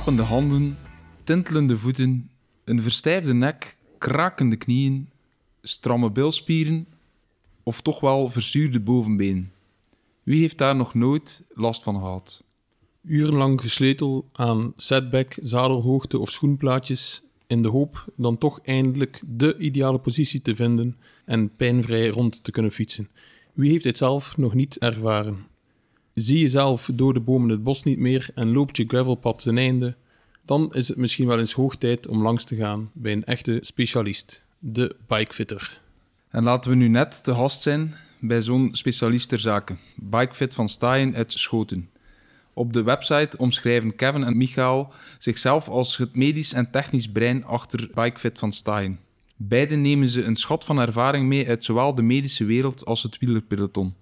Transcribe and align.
slapende 0.00 0.28
handen, 0.28 0.78
tintelende 1.24 1.78
voeten, 1.78 2.30
een 2.64 2.82
verstijfde 2.82 3.34
nek, 3.34 3.76
krakende 3.98 4.56
knieën, 4.56 5.08
stramme 5.62 6.10
bilspieren 6.10 6.86
of 7.62 7.80
toch 7.80 8.00
wel 8.00 8.28
verzuurde 8.28 8.80
bovenbeen. 8.80 9.50
Wie 10.22 10.40
heeft 10.40 10.58
daar 10.58 10.76
nog 10.76 10.94
nooit 10.94 11.44
last 11.52 11.82
van 11.82 11.94
gehad? 11.98 12.44
Urenlang 13.02 13.60
gesletel 13.60 14.28
aan 14.32 14.72
setback, 14.76 15.36
zadelhoogte 15.40 16.18
of 16.18 16.30
schoenplaatjes 16.30 17.22
in 17.46 17.62
de 17.62 17.68
hoop 17.68 18.04
dan 18.16 18.38
toch 18.38 18.60
eindelijk 18.62 19.22
de 19.26 19.58
ideale 19.58 19.98
positie 19.98 20.42
te 20.42 20.56
vinden 20.56 20.96
en 21.24 21.56
pijnvrij 21.56 22.08
rond 22.08 22.44
te 22.44 22.50
kunnen 22.50 22.72
fietsen. 22.72 23.08
Wie 23.52 23.70
heeft 23.70 23.84
dit 23.84 23.96
zelf 23.96 24.36
nog 24.36 24.54
niet 24.54 24.78
ervaren? 24.78 25.49
Zie 26.14 26.38
je 26.38 26.48
zelf 26.48 26.90
door 26.94 27.14
de 27.14 27.20
bomen 27.20 27.50
het 27.50 27.62
bos 27.62 27.84
niet 27.84 27.98
meer 27.98 28.30
en 28.34 28.52
loopt 28.52 28.76
je 28.76 28.84
gravelpad 28.86 29.42
ten 29.42 29.58
einde, 29.58 29.96
dan 30.44 30.72
is 30.72 30.88
het 30.88 30.96
misschien 30.96 31.26
wel 31.26 31.38
eens 31.38 31.52
hoog 31.52 31.76
tijd 31.76 32.06
om 32.06 32.22
langs 32.22 32.44
te 32.44 32.56
gaan 32.56 32.90
bij 32.92 33.12
een 33.12 33.24
echte 33.24 33.58
specialist, 33.60 34.44
de 34.58 34.96
bikefitter. 35.06 35.80
En 36.30 36.42
laten 36.42 36.70
we 36.70 36.76
nu 36.76 36.88
net 36.88 37.24
te 37.24 37.34
gast 37.34 37.62
zijn 37.62 37.94
bij 38.20 38.40
zo'n 38.40 38.68
specialist 38.72 39.28
ter 39.28 39.40
zake, 39.40 39.76
Bikefit 39.96 40.54
van 40.54 40.68
Staaien 40.68 41.14
uit 41.14 41.32
Schoten. 41.32 41.90
Op 42.54 42.72
de 42.72 42.82
website 42.82 43.38
omschrijven 43.38 43.96
Kevin 43.96 44.24
en 44.24 44.36
Michael 44.36 44.92
zichzelf 45.18 45.68
als 45.68 45.96
het 45.96 46.16
medisch 46.16 46.52
en 46.52 46.70
technisch 46.70 47.08
brein 47.08 47.44
achter 47.44 47.90
Bikefit 47.94 48.38
van 48.38 48.52
Staaien. 48.52 48.98
Beiden 49.36 49.80
nemen 49.80 50.08
ze 50.08 50.24
een 50.24 50.36
schat 50.36 50.64
van 50.64 50.78
ervaring 50.78 51.26
mee 51.26 51.48
uit 51.48 51.64
zowel 51.64 51.94
de 51.94 52.02
medische 52.02 52.44
wereld 52.44 52.84
als 52.84 53.02
het 53.02 53.18
wielerpeloton. 53.18 53.94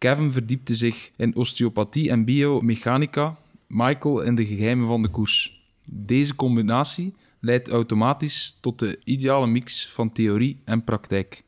Kevin 0.00 0.32
verdiepte 0.32 0.74
zich 0.74 1.10
in 1.16 1.36
osteopathie 1.36 2.10
en 2.10 2.24
biomechanica, 2.24 3.36
Michael 3.66 4.20
in 4.20 4.34
de 4.34 4.46
geheimen 4.46 4.86
van 4.86 5.02
de 5.02 5.08
koers. 5.08 5.64
Deze 5.84 6.34
combinatie 6.34 7.14
leidt 7.40 7.68
automatisch 7.68 8.58
tot 8.60 8.78
de 8.78 8.98
ideale 9.04 9.46
mix 9.46 9.88
van 9.88 10.12
theorie 10.12 10.60
en 10.64 10.84
praktijk. 10.84 11.44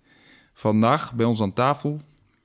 Vandaag 0.52 1.14
bij 1.14 1.26
ons 1.26 1.40
aan 1.40 1.52
tafel 1.52 2.00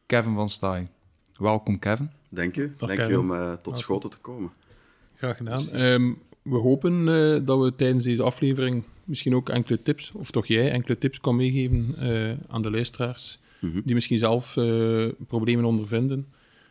Kevin 0.06 0.34
van 0.36 0.50
Staaien. 0.50 0.90
Welkom 1.38 1.80
Kevin. 1.80 2.12
Dank 2.30 2.58
u. 2.58 2.74
Dag, 2.78 2.88
Dank 2.88 3.00
u 3.00 3.04
Kevin. 3.04 3.20
om 3.20 3.34
eh, 3.34 3.54
tot 3.54 3.78
schoten 3.78 4.10
te 4.10 4.20
komen. 4.20 4.52
Graag 5.16 5.38
gedaan. 5.38 5.62
Ehm, 5.62 6.14
we 6.42 6.58
hopen 6.58 7.00
eh, 7.00 7.46
dat 7.46 7.60
we 7.60 7.76
tijdens 7.76 8.04
deze 8.04 8.24
aflevering 8.24 8.84
misschien 9.04 9.36
ook 9.36 9.50
enkele 9.50 9.82
tips, 9.82 10.12
of 10.12 10.32
toch 10.32 10.46
jij 10.46 10.72
enkele 10.72 10.98
tips 10.98 11.20
kan 11.20 11.36
meegeven 11.36 11.96
eh, 11.98 12.38
aan 12.48 12.62
de 12.62 12.72
luisteraars, 12.72 13.40
Mhm. 13.60 13.82
die 13.84 13.94
misschien 13.94 14.18
zelf 14.18 14.58
eh, 14.58 15.08
problemen 15.28 15.66
ondervinden. 15.66 16.28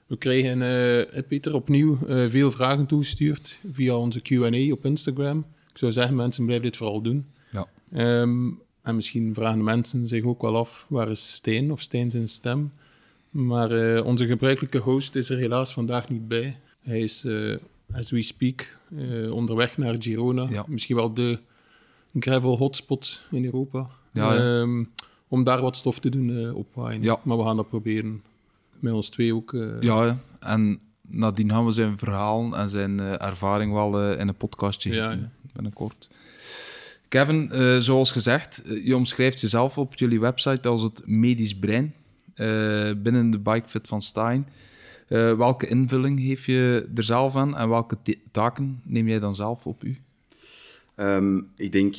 We 0.06 0.16
krijgen, 0.16 0.62
eh, 0.62 1.22
Peter, 1.28 1.54
opnieuw 1.54 1.98
eh, 2.06 2.24
veel 2.28 2.50
vragen 2.50 2.86
toegestuurd 2.86 3.60
via 3.72 3.96
onze 3.96 4.20
Q&A 4.20 4.72
op 4.72 4.84
Instagram. 4.84 5.44
Ik 5.70 5.78
zou 5.78 5.92
zeggen, 5.92 6.16
mensen, 6.16 6.46
blijf 6.46 6.62
dit 6.62 6.76
vooral 6.76 7.02
doen. 7.02 7.26
Ja. 7.52 7.66
Ehm, 7.92 8.50
en 8.82 8.94
misschien 8.94 9.34
vragen 9.34 9.64
mensen 9.64 10.06
zich 10.06 10.24
ook 10.24 10.42
wel 10.42 10.56
af, 10.56 10.86
waar 10.88 11.10
is 11.10 11.32
Stijn 11.32 11.72
of 11.72 11.80
Stijn 11.80 12.10
zijn 12.10 12.28
stem? 12.28 12.72
Maar 13.30 14.02
onze 14.02 14.26
gebruikelijke 14.26 14.78
host 14.78 15.14
is 15.14 15.30
er 15.30 15.36
helaas 15.36 15.72
vandaag 15.72 16.08
niet 16.08 16.28
bij. 16.28 16.58
Hij 16.82 17.00
is, 17.00 17.26
as 17.92 18.10
we 18.10 18.22
speak, 18.22 18.78
onderweg 19.30 19.78
naar 19.78 19.96
Girona. 19.98 20.46
Ja. 20.50 20.64
Misschien 20.68 20.96
wel 20.96 21.14
de 21.14 21.38
gravel 22.18 22.56
hotspot 22.56 23.22
in 23.30 23.44
Europa. 23.44 23.86
Ja, 24.12 24.34
ja. 24.34 24.66
Om 25.28 25.44
daar 25.44 25.60
wat 25.60 25.76
stof 25.76 25.98
te 25.98 26.08
doen 26.08 26.36
eh 26.46 26.56
opwaaien. 26.56 27.02
Ja. 27.02 27.20
Maar 27.22 27.36
we 27.36 27.44
gaan 27.44 27.56
dat 27.56 27.68
proberen. 27.68 28.22
Met 28.78 28.92
ons 28.92 29.08
twee 29.08 29.34
ook. 29.34 29.52
eh, 29.54 29.80
Ja, 29.80 30.04
ja. 30.04 30.18
en 30.40 30.80
nadien 31.00 31.50
gaan 31.50 31.64
we 31.64 31.70
zijn 31.70 31.98
verhaal 31.98 32.56
en 32.56 32.68
zijn 32.68 33.00
eh, 33.00 33.22
ervaring 33.26 33.72
wel 33.72 34.12
in 34.12 34.28
een 34.28 34.34
podcastje 34.36 34.94
Ja, 34.94 35.30
binnenkort. 35.52 36.08
Kevin, 37.08 37.50
eh, 37.50 37.78
zoals 37.78 38.10
gezegd, 38.10 38.62
je 38.84 38.96
omschrijft 38.96 39.40
jezelf 39.40 39.78
op 39.78 39.94
jullie 39.94 40.20
website 40.20 40.68
als 40.68 40.82
het 40.82 41.02
medisch 41.04 41.58
brein 41.58 41.94
eh, 42.34 42.90
binnen 42.96 43.30
de 43.30 43.38
bikefit 43.38 43.88
van 43.88 44.02
Stein. 44.02 44.48
Eh, 45.08 45.36
welke 45.36 45.66
invulling 45.66 46.20
geef 46.20 46.46
je 46.46 46.88
er 46.94 47.02
zelf 47.02 47.36
aan 47.36 47.56
en 47.56 47.68
welke 47.68 47.96
taken 48.30 48.80
neem 48.84 49.08
jij 49.08 49.18
dan 49.18 49.34
zelf 49.34 49.66
op 49.66 49.84
u? 49.84 49.98
Ehm, 50.94 51.38
ik 51.56 51.72
denk, 51.72 51.94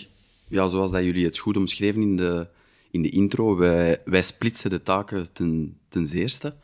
ja, 0.47 0.67
zoals 0.69 0.91
dat 0.91 1.03
jullie 1.03 1.25
het 1.25 1.37
goed 1.37 1.57
omschreven 1.57 2.01
in 2.01 2.15
de, 2.15 2.47
in 2.97 3.03
de 3.03 3.09
intro, 3.09 3.55
wij, 3.55 4.01
wij 4.05 4.21
splitsen 4.21 4.69
de 4.69 4.83
taken 4.83 5.33
ten, 5.33 5.77
ten 5.89 6.07
zeerste. 6.07 6.55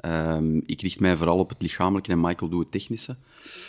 Ehm, 0.00 0.60
ik 0.66 0.80
richt 0.80 1.00
mij 1.00 1.16
vooral 1.16 1.38
op 1.38 1.48
het 1.48 1.62
lichamelijke 1.62 2.10
en 2.10 2.20
Michael 2.20 2.50
doet 2.50 2.62
het 2.62 2.72
technische. 2.72 3.16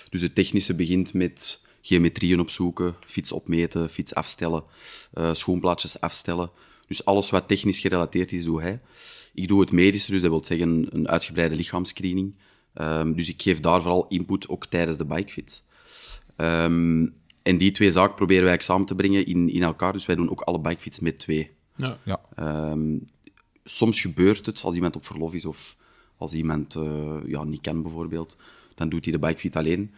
Dus 0.10 0.22
het 0.22 0.36
technische 0.36 0.76
begint 0.76 1.14
met 1.14 1.64
geometrieën 1.82 2.40
opzoeken, 2.40 2.96
fiets 3.06 3.32
opmeten, 3.32 3.90
fiets 3.90 4.16
afstellen, 4.16 4.64
eh, 5.14 5.34
schoenplaatjes 5.34 6.02
afstellen. 6.02 6.52
Dus 6.88 7.06
alles 7.06 7.30
wat 7.30 7.48
technisch 7.48 7.80
gerelateerd 7.80 8.32
is, 8.32 8.46
doe 8.46 8.62
hij. 8.62 8.80
Ik 9.34 9.48
doe 9.48 9.62
het 9.62 9.72
medische, 9.72 10.12
dus 10.12 10.22
dat 10.22 10.30
wil 10.30 10.46
zeggen 10.46 10.88
een 10.90 11.08
uitgebreide 11.08 11.56
lichaamsscreening. 11.56 12.34
Ehm, 12.74 13.14
dus 13.14 13.30
ik 13.30 13.42
geef 13.42 13.60
daar 13.60 13.82
vooral 13.82 14.08
input, 14.08 14.50
ook 14.50 14.66
tijdens 14.66 14.98
de 14.98 15.06
bikefit. 15.06 15.64
Ehm, 16.36 17.08
en 17.44 17.58
die 17.58 17.72
twee 17.72 17.90
zaken 17.90 18.16
proberen 18.16 18.44
wij 18.44 18.60
samen 18.60 18.86
te 18.86 18.96
brengen 18.96 19.26
in, 19.26 19.50
in 19.50 19.64
elkaar. 19.64 19.94
Dus 19.94 20.06
wij 20.06 20.16
doen 20.16 20.30
ook 20.30 20.42
alle 20.42 20.60
bikefits 20.60 21.00
met 21.00 21.20
twee. 21.20 21.52
Ja. 21.76 21.98
Ja, 22.04 22.20
Ehm, 22.36 22.98
soms 23.64 24.00
gebeurt 24.02 24.46
het 24.46 24.62
als 24.64 24.76
iemand 24.76 24.96
op 24.96 25.06
verlof 25.06 25.34
is 25.34 25.46
of 25.46 25.78
als 26.18 26.34
iemand 26.34 26.76
eh, 26.76 27.18
ja, 27.26 27.44
niet 27.44 27.62
kan 27.62 27.82
bijvoorbeeld, 27.82 28.38
dan 28.76 28.90
doet 28.90 29.04
hij 29.06 29.14
de 29.14 29.20
bikefit 29.20 29.56
alleen. 29.56 29.92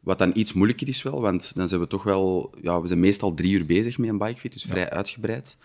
Wat 0.00 0.18
dan 0.18 0.30
iets 0.34 0.52
moeilijker 0.52 0.88
is 0.88 1.02
wel, 1.02 1.20
want 1.20 1.52
dan 1.54 1.68
zijn 1.68 1.80
we 1.80 1.86
toch 1.86 2.02
wel... 2.02 2.54
Ja, 2.62 2.80
we 2.80 2.86
zijn 2.86 3.00
meestal 3.00 3.34
drie 3.34 3.52
uur 3.52 3.66
bezig 3.66 3.98
met 3.98 4.08
een 4.08 4.18
bikefit, 4.18 4.52
dus 4.52 4.62
vrij 4.64 4.90
uitgebreid. 4.90 5.58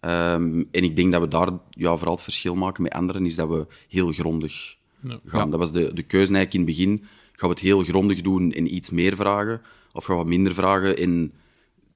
Ehm, 0.00 0.62
en 0.70 0.84
ik 0.84 0.96
denk 0.96 1.12
dat 1.12 1.20
we 1.20 1.28
daar 1.28 1.50
ja, 1.70 1.96
vooral 1.96 2.14
het 2.14 2.22
verschil 2.24 2.54
maken 2.54 2.82
met 2.82 2.92
anderen, 2.92 3.26
is 3.26 3.36
dat 3.36 3.48
we 3.48 3.66
heel 3.88 4.12
grondig 4.12 4.76
Ja. 5.00 5.18
gaan. 5.26 5.44
Ja. 5.44 5.50
Dat 5.50 5.58
was 5.58 5.72
de, 5.72 5.94
de 5.94 6.02
keuze 6.02 6.34
eigenlijk 6.34 6.52
in 6.54 6.60
het 6.60 6.68
begin. 6.68 7.04
Gaan 7.32 7.48
we 7.48 7.54
het 7.54 7.64
heel 7.64 7.82
grondig 7.82 8.20
doen 8.20 8.52
en 8.52 8.74
iets 8.74 8.90
meer 8.90 9.16
vragen? 9.16 9.60
Of 9.92 10.04
gaan 10.04 10.16
we 10.16 10.22
wat 10.22 10.30
minder 10.30 10.54
vragen 10.54 10.96
en 10.96 11.32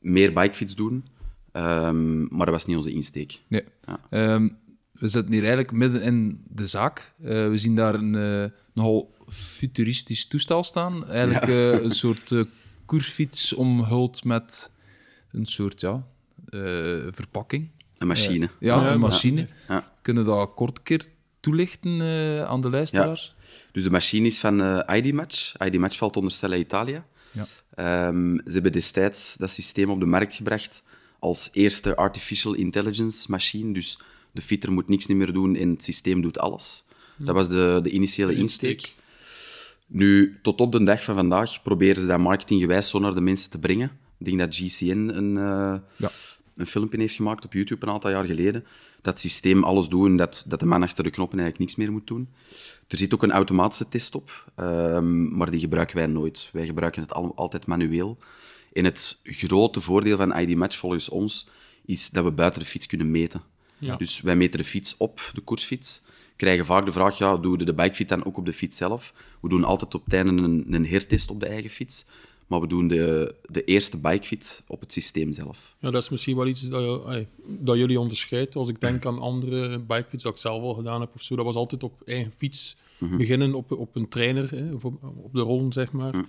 meer 0.01 0.33
bikefits 0.33 0.75
doen? 0.75 1.05
Ehm, 1.63 2.21
maar 2.37 2.47
dat 2.47 2.55
was 2.55 2.67
niet 2.67 2.77
onze 2.77 2.93
insteek. 2.93 3.41
nee. 3.49 3.65
Ja. 3.87 4.01
Ehm, 4.11 4.49
we 4.93 5.09
zitten 5.09 5.33
hier 5.33 5.41
eigenlijk 5.41 5.73
midden 5.73 6.03
in 6.03 6.43
de 6.49 6.67
zaak. 6.67 7.13
Eh, 7.21 7.49
we 7.49 7.59
zien 7.59 7.75
daar 7.77 7.95
een 7.95 8.15
eh, 8.15 8.51
nogal 8.75 9.15
futuristisch 9.29 10.27
toestel 10.27 10.63
staan. 10.63 11.07
Eigenlijk 11.09 11.47
eh, 11.47 11.83
een 11.85 11.91
soort 11.91 12.33
eh, 12.33 12.41
koersfiets 12.85 13.53
omhuld 13.53 14.25
met 14.25 14.73
een 15.33 15.47
soort 15.47 15.81
ja, 15.81 16.07
eh, 16.47 16.61
verpakking. 17.11 17.71
Een 17.99 18.07
machine. 18.07 18.49
Ja, 18.61 18.83
Ja, 18.83 18.93
een 18.93 19.01
machine. 19.01 19.47
Ja. 19.69 19.93
Kunnen 20.03 20.25
we 20.25 20.31
dat 20.31 20.55
kort 20.55 20.77
een 20.79 20.83
keer 20.85 21.07
toelichten 21.41 22.01
eh, 22.01 22.45
aan 22.45 22.61
de 22.61 22.71
luisteraars? 22.71 23.35
Dus 23.73 23.85
de 23.85 23.91
machine 23.91 24.27
is 24.27 24.39
van 24.39 24.61
eh 24.63 24.97
ID 24.97 25.13
Match. 25.15 25.55
ID 25.65 25.79
Match 25.79 25.97
valt 25.97 26.17
onder 26.17 26.33
Stella 26.33 26.57
Italia. 26.57 27.07
Ja. 27.31 27.45
Ehm, 27.75 28.35
ze 28.47 28.53
hebben 28.53 28.73
destijds 28.73 29.37
dat 29.37 29.51
systeem 29.51 29.91
op 29.91 30.01
de 30.01 30.07
markt 30.07 30.35
gebracht 30.35 30.83
als 31.19 31.49
eerste 31.53 31.97
artificial 31.97 32.55
intelligence 32.55 33.31
machine. 33.31 33.73
Dus 33.73 33.99
de 34.33 34.41
fitter 34.41 34.73
moet 34.73 34.89
niks 34.89 35.07
meer 35.07 35.33
doen 35.33 35.57
en 35.57 35.69
het 35.71 35.83
systeem 35.83 36.21
doet 36.21 36.39
alles. 36.39 36.85
Dat 37.17 37.35
was 37.35 37.49
de, 37.49 37.81
de 37.83 37.91
initiële 37.91 38.35
insteek. 38.35 38.95
Nu, 39.87 40.39
tot 40.43 40.61
op 40.61 40.73
de 40.73 40.83
dag 40.85 41.05
van 41.05 41.15
vandaag 41.15 41.63
proberen 41.63 42.01
ze 42.01 42.07
dat 42.07 42.19
marketinggewijs 42.19 42.89
zo 42.89 42.99
naar 42.99 43.15
de 43.15 43.21
mensen 43.21 43.51
te 43.51 43.59
brengen. 43.59 43.91
Ik 44.19 44.25
denk 44.27 44.39
dat 44.39 44.55
GCN 44.57 44.89
een, 45.15 45.37
eh, 45.37 45.75
Ja. 45.97 46.11
een 46.57 46.67
filmpje 46.67 46.99
heeft 46.99 47.15
gemaakt 47.15 47.45
op 47.45 47.53
YouTube 47.53 47.87
een 47.87 47.93
aantal 47.93 48.11
jaar 48.11 48.25
geleden. 48.25 48.65
Dat 49.03 49.13
het 49.13 49.19
systeem 49.21 49.65
alles 49.65 49.89
doet 49.89 50.07
en 50.07 50.17
dat, 50.17 50.45
dat 50.47 50.61
de 50.61 50.67
man 50.67 50.83
achter 50.83 51.05
de 51.05 51.11
knoppen 51.11 51.39
eigenlijk 51.39 51.69
niks 51.71 51.81
meer 51.81 51.93
moet 51.97 52.07
doen. 52.07 52.29
Er 52.89 52.99
zit 52.99 53.15
ook 53.15 53.23
een 53.23 53.31
automatische 53.33 53.89
test 53.89 54.15
op, 54.15 54.45
ehm, 54.55 55.37
maar 55.37 55.51
die 55.51 55.61
gebruiken 55.61 55.97
wij 55.97 56.07
nooit. 56.07 56.51
Wij 56.53 56.67
gebruiken 56.67 57.03
het 57.03 57.13
al- 57.15 57.33
altijd 57.37 57.67
manueel. 57.67 58.19
En 58.79 58.85
het 58.85 59.21
grote 59.23 59.81
voordeel 59.81 60.17
van 60.17 60.39
ID 60.39 60.57
Match 60.57 60.77
volgens 60.77 61.09
ons 61.09 61.49
is 61.85 62.11
dat 62.11 62.25
we 62.25 62.31
buiten 62.31 62.61
de 62.61 62.67
fiets 62.67 62.87
kunnen 62.87 63.11
meten. 63.11 63.43
Dus 63.99 64.21
wij 64.21 64.37
meten 64.37 64.59
de 64.59 64.67
fiets 64.67 64.97
op, 64.97 65.31
de 65.35 65.41
koersfiets. 65.41 66.05
Krijgen 66.37 66.67
vaak 66.67 66.85
de 66.85 66.93
vraag, 66.93 67.19
ja, 67.19 67.37
doen 67.37 67.59
we 67.59 67.65
de 67.65 67.75
bikefit 67.75 68.09
dan 68.09 68.25
ook 68.25 68.37
op 68.37 68.47
de 68.47 68.53
fiets 68.53 68.77
zelf? 68.77 69.15
We 69.41 69.49
doen 69.49 69.65
altijd 69.65 69.95
op 69.95 70.05
het 70.05 70.15
einde 70.15 70.43
een, 70.43 70.75
een 70.75 70.87
hertest 70.87 71.31
op 71.31 71.41
de 71.41 71.47
eigen 71.47 71.71
fiets. 71.71 72.07
Maar 72.47 72.61
we 72.61 72.67
doen 72.67 72.89
de, 72.89 73.35
de 73.47 73.65
eerste 73.65 73.99
bikefit 73.99 74.63
op 74.67 74.81
het 74.81 74.93
systeem 74.93 75.33
zelf. 75.33 75.77
Ja, 75.79 75.91
dat 75.91 76.03
is 76.03 76.09
misschien 76.09 76.37
wel 76.37 76.47
iets 76.47 76.69
dat, 76.69 77.25
dat 77.47 77.77
jullie 77.77 78.01
onderscheidt. 78.01 78.57
Als 78.57 78.69
ik 78.69 78.81
denk 78.81 79.07
aan 79.07 79.19
andere 79.19 79.79
bikefits 79.79 80.23
dat 80.23 80.33
ik 80.33 80.39
zelf 80.39 80.63
al 80.63 80.75
gedaan 80.75 81.01
heb 81.01 81.15
of 81.15 81.23
zo, 81.23 81.37
dat 81.37 81.45
was 81.45 81.55
altijd 81.55 81.83
op 81.83 82.03
eigen 82.05 82.33
fiets 82.33 82.77
beginnen, 82.99 83.55
op, 83.55 83.73
op 83.73 83.97
een 83.97 84.09
trainer, 84.09 84.51
hè, 84.51 84.73
of 84.73 84.85
op, 84.85 85.03
op 85.03 85.33
de 85.33 85.41
rollen, 85.41 85.73
zeg 85.73 85.93
maar. 85.93 86.25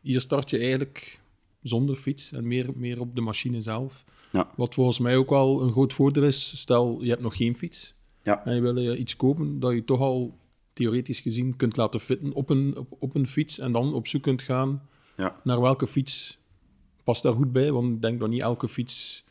Hier 0.00 0.20
start 0.20 0.50
je 0.50 0.58
eigenlijk 0.58 1.20
zonder 1.62 1.96
fiets 1.96 2.32
en 2.32 2.46
meer, 2.46 2.70
meer 2.74 3.00
op 3.00 3.14
de 3.14 3.20
machine 3.20 3.60
zelf. 3.60 4.04
Ja. 4.32 4.50
Wat 4.56 4.74
volgens 4.74 4.98
mij 4.98 5.16
ook 5.16 5.30
wel 5.30 5.62
een 5.62 5.72
groot 5.72 5.92
voordeel 5.92 6.22
is, 6.22 6.60
stel 6.60 7.02
je 7.02 7.08
hebt 7.08 7.22
nog 7.22 7.36
geen 7.36 7.54
fiets 7.54 7.94
Ja. 8.22 8.44
en 8.44 8.54
je 8.54 8.60
wil 8.60 8.76
eh, 8.76 8.98
iets 8.98 9.16
kopen 9.16 9.60
dat 9.60 9.72
je 9.72 9.84
toch 9.84 10.00
al 10.00 10.38
theoretisch 10.72 11.20
gezien 11.20 11.56
kunt 11.56 11.76
laten 11.76 12.00
fitten 12.00 12.32
op 12.32 12.50
een, 12.50 12.76
op, 12.76 12.96
op 12.98 13.14
een 13.14 13.26
fiets 13.26 13.58
en 13.58 13.72
dan 13.72 13.94
op 13.94 14.06
zoek 14.06 14.22
kunt 14.22 14.42
gaan 14.42 14.88
Ja. 15.16 15.40
Naar 15.44 15.60
welke 15.60 15.86
fiets 15.86 16.38
past 17.04 17.22
daar 17.22 17.34
goed 17.34 17.52
bij? 17.52 17.72
Want 17.72 17.94
ik 17.94 18.02
denk 18.02 18.20
dat 18.20 18.28
niet 18.28 18.40
elke 18.40 18.68
fiets 18.68 19.24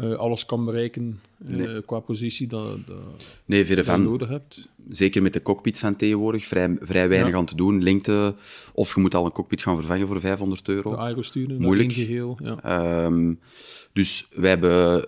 eh, 0.00 0.12
alles 0.14 0.46
kan 0.46 0.64
bereiken 0.64 1.20
eh, 1.48 1.56
Nee. 1.56 1.82
qua 1.84 2.00
positie 2.00 2.46
dat, 2.46 2.86
dat, 2.86 2.96
Nee, 3.44 3.66
je 3.66 3.96
nodig 3.96 4.28
hebt. 4.28 4.68
Zeker 4.88 5.22
met 5.22 5.32
de 5.32 5.42
cockpit 5.42 5.78
van 5.78 5.96
tegenwoordig, 5.96 6.44
vrij, 6.46 6.76
vrij 6.80 7.08
weinig 7.08 7.30
Ja. 7.32 7.36
aan 7.36 7.44
te 7.46 7.54
doen. 7.56 7.82
Lengte, 7.82 8.34
of 8.72 8.94
je 8.94 9.00
moet 9.00 9.14
al 9.14 9.24
een 9.24 9.32
cockpit 9.32 9.62
gaan 9.62 9.76
vervangen 9.76 10.06
voor 10.06 10.20
500 10.20 10.68
euro. 10.68 10.90
De 10.90 10.96
aerosturen, 10.96 11.60
Moeilijk. 11.60 11.92
geheel. 11.92 12.38
Ja. 12.42 12.62
Ehm, 12.62 13.34
dus 13.92 14.26
wij 14.34 14.50
hebben 14.50 15.06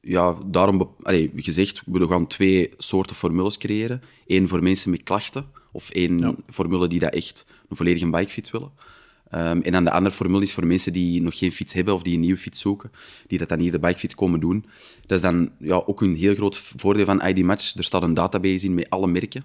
ja, 0.00 0.36
daarom 0.46 0.94
allee, 1.02 1.30
gezegd, 1.36 1.82
we 1.86 2.08
gaan 2.08 2.26
twee 2.26 2.70
soorten 2.78 3.16
formules 3.16 3.58
creëren. 3.58 4.02
Eén 4.26 4.48
voor 4.48 4.62
mensen 4.62 4.90
met 4.90 5.02
klachten, 5.02 5.46
of 5.72 5.90
één 5.90 6.18
Ja. 6.18 6.34
formule 6.48 6.88
die 6.88 6.98
dat 7.00 7.12
echt 7.14 7.46
een 7.68 7.76
volledige 7.76 8.10
bikefiets 8.10 8.50
willen. 8.50 8.70
Ehm, 9.34 9.60
en 9.60 9.72
dan 9.72 9.84
de 9.84 9.90
andere 9.90 10.14
formule 10.14 10.42
is 10.42 10.52
voor 10.52 10.66
mensen 10.66 10.92
die 10.92 11.22
nog 11.22 11.38
geen 11.38 11.52
fiets 11.52 11.72
hebben 11.72 11.94
of 11.94 12.02
die 12.02 12.14
een 12.14 12.20
nieuwe 12.20 12.38
fiets 12.38 12.60
zoeken, 12.60 12.90
die 13.26 13.38
dat 13.38 13.48
dan 13.48 13.58
hier 13.58 13.72
de 13.72 13.78
bikefiets 13.78 14.14
komen 14.14 14.40
doen. 14.40 14.64
Dat 15.06 15.16
is 15.16 15.22
dan 15.22 15.50
ja, 15.58 15.82
ook 15.86 16.00
een 16.00 16.16
heel 16.16 16.34
groot 16.34 16.56
voordeel 16.56 17.04
van 17.04 17.26
ID 17.26 17.44
Match. 17.44 17.74
Er 17.76 17.84
staat 17.84 18.02
een 18.02 18.14
database 18.14 18.66
in 18.66 18.74
met 18.74 18.90
alle 18.90 19.06
merken. 19.06 19.44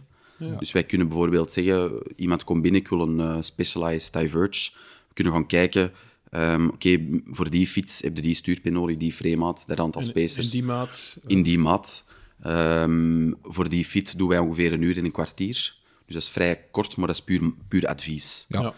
Dus 0.60 0.72
wij 0.72 0.84
kunnen 0.84 1.08
bijvoorbeeld 1.08 1.52
zeggen, 1.52 1.92
iemand 2.16 2.44
komt 2.44 2.62
binnen, 2.62 2.82
ik 2.82 2.88
wil 2.88 3.02
een 3.02 3.20
eh, 3.20 3.38
Specialized 3.40 4.14
Diverge. 4.14 4.72
We 5.08 5.14
kunnen 5.14 5.34
gaan 5.34 5.46
kijken, 5.48 5.92
ehm, 6.30 6.68
oké, 6.68 7.00
voor 7.26 7.50
die 7.50 7.68
fiets 7.68 8.02
heb 8.02 8.16
je 8.16 8.22
die 8.22 8.34
stuurpin 8.34 8.74
nodig, 8.74 8.98
die 8.98 9.12
framemaat, 9.14 9.68
dat 9.68 9.80
aantal 9.80 10.02
In, 10.02 10.08
spacers 10.08 10.46
in 10.46 10.52
die 10.52 10.64
maat. 10.64 11.18
eh, 11.24 11.36
in 11.36 11.44
die 11.44 11.58
maat. 11.58 12.08
Ehm, 12.42 13.32
voor 13.44 13.70
die 13.70 13.86
fiets 13.86 14.12
doen 14.12 14.28
wij 14.28 14.40
ongeveer 14.40 14.74
een 14.74 14.82
uur 14.82 14.98
en 14.98 15.06
een 15.06 15.12
kwartier. 15.12 15.76
Dus 16.06 16.14
dat 16.14 16.22
is 16.24 16.30
vrij 16.30 16.66
kort, 16.72 16.96
maar 16.98 17.08
dat 17.08 17.16
is 17.16 17.24
puur, 17.24 17.42
puur 17.68 17.88
advies. 17.88 18.46
Ja. 18.50 18.62
ja. 18.62 18.74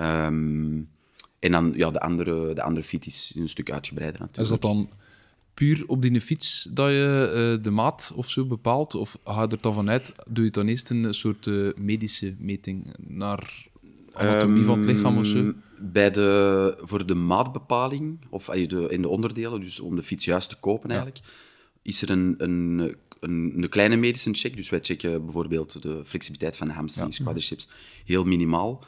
Ehm, 0.00 0.80
en 1.38 1.52
dan 1.52 1.72
ja, 1.76 1.90
de, 1.90 2.00
andere, 2.00 2.54
de 2.54 2.62
andere 2.62 2.86
fiets 2.86 3.06
is 3.06 3.34
een 3.36 3.48
stuk 3.48 3.70
uitgebreider 3.70 4.20
natuurlijk. 4.20 4.52
Is 4.52 4.60
dat 4.60 4.70
dan 4.70 4.90
puur 5.54 5.84
op 5.86 6.02
die 6.02 6.20
fiets 6.20 6.68
dat 6.70 6.90
je 6.90 7.30
eh, 7.56 7.64
de 7.64 7.70
maat 7.70 8.12
of 8.14 8.30
zo 8.30 8.44
bepaalt? 8.44 8.94
Of 8.94 9.18
ga 9.24 9.42
je 9.42 9.48
er 9.48 9.60
dan 9.60 9.74
vanuit, 9.74 10.14
doe 10.30 10.44
je 10.44 10.50
dan 10.50 10.66
eerst 10.66 10.90
een 10.90 11.14
soort 11.14 11.46
eh, 11.46 11.68
medische 11.76 12.34
meting 12.38 12.86
naar 12.98 13.66
anatomie 14.12 14.64
van 14.64 14.78
het 14.78 14.86
lichaam 14.86 15.18
of 15.18 15.26
zo? 15.26 15.36
Ehm, 15.36 15.52
Bij 15.78 16.10
de, 16.10 16.78
voor 16.80 17.06
de 17.06 17.14
maatbepaling, 17.14 18.18
of 18.28 18.44
de, 18.44 18.86
in 18.88 19.02
de 19.02 19.08
onderdelen, 19.08 19.60
dus 19.60 19.80
om 19.80 19.96
de 19.96 20.02
fiets 20.02 20.24
juist 20.24 20.48
te 20.48 20.56
kopen 20.56 20.90
eigenlijk, 20.90 21.20
is 21.82 22.02
er 22.02 22.10
een, 22.10 22.34
een, 22.38 22.96
een, 23.20 23.52
een 23.56 23.68
kleine 23.68 23.96
medische 23.96 24.32
check. 24.32 24.56
Dus 24.56 24.70
wij 24.70 24.80
checken 24.82 25.24
bijvoorbeeld 25.24 25.82
de 25.82 26.04
flexibiliteit 26.04 26.56
van 26.56 26.66
de 26.66 26.72
hamstrings, 26.72 27.22
quadriceps, 27.22 27.68
heel 28.04 28.24
minimaal. 28.24 28.84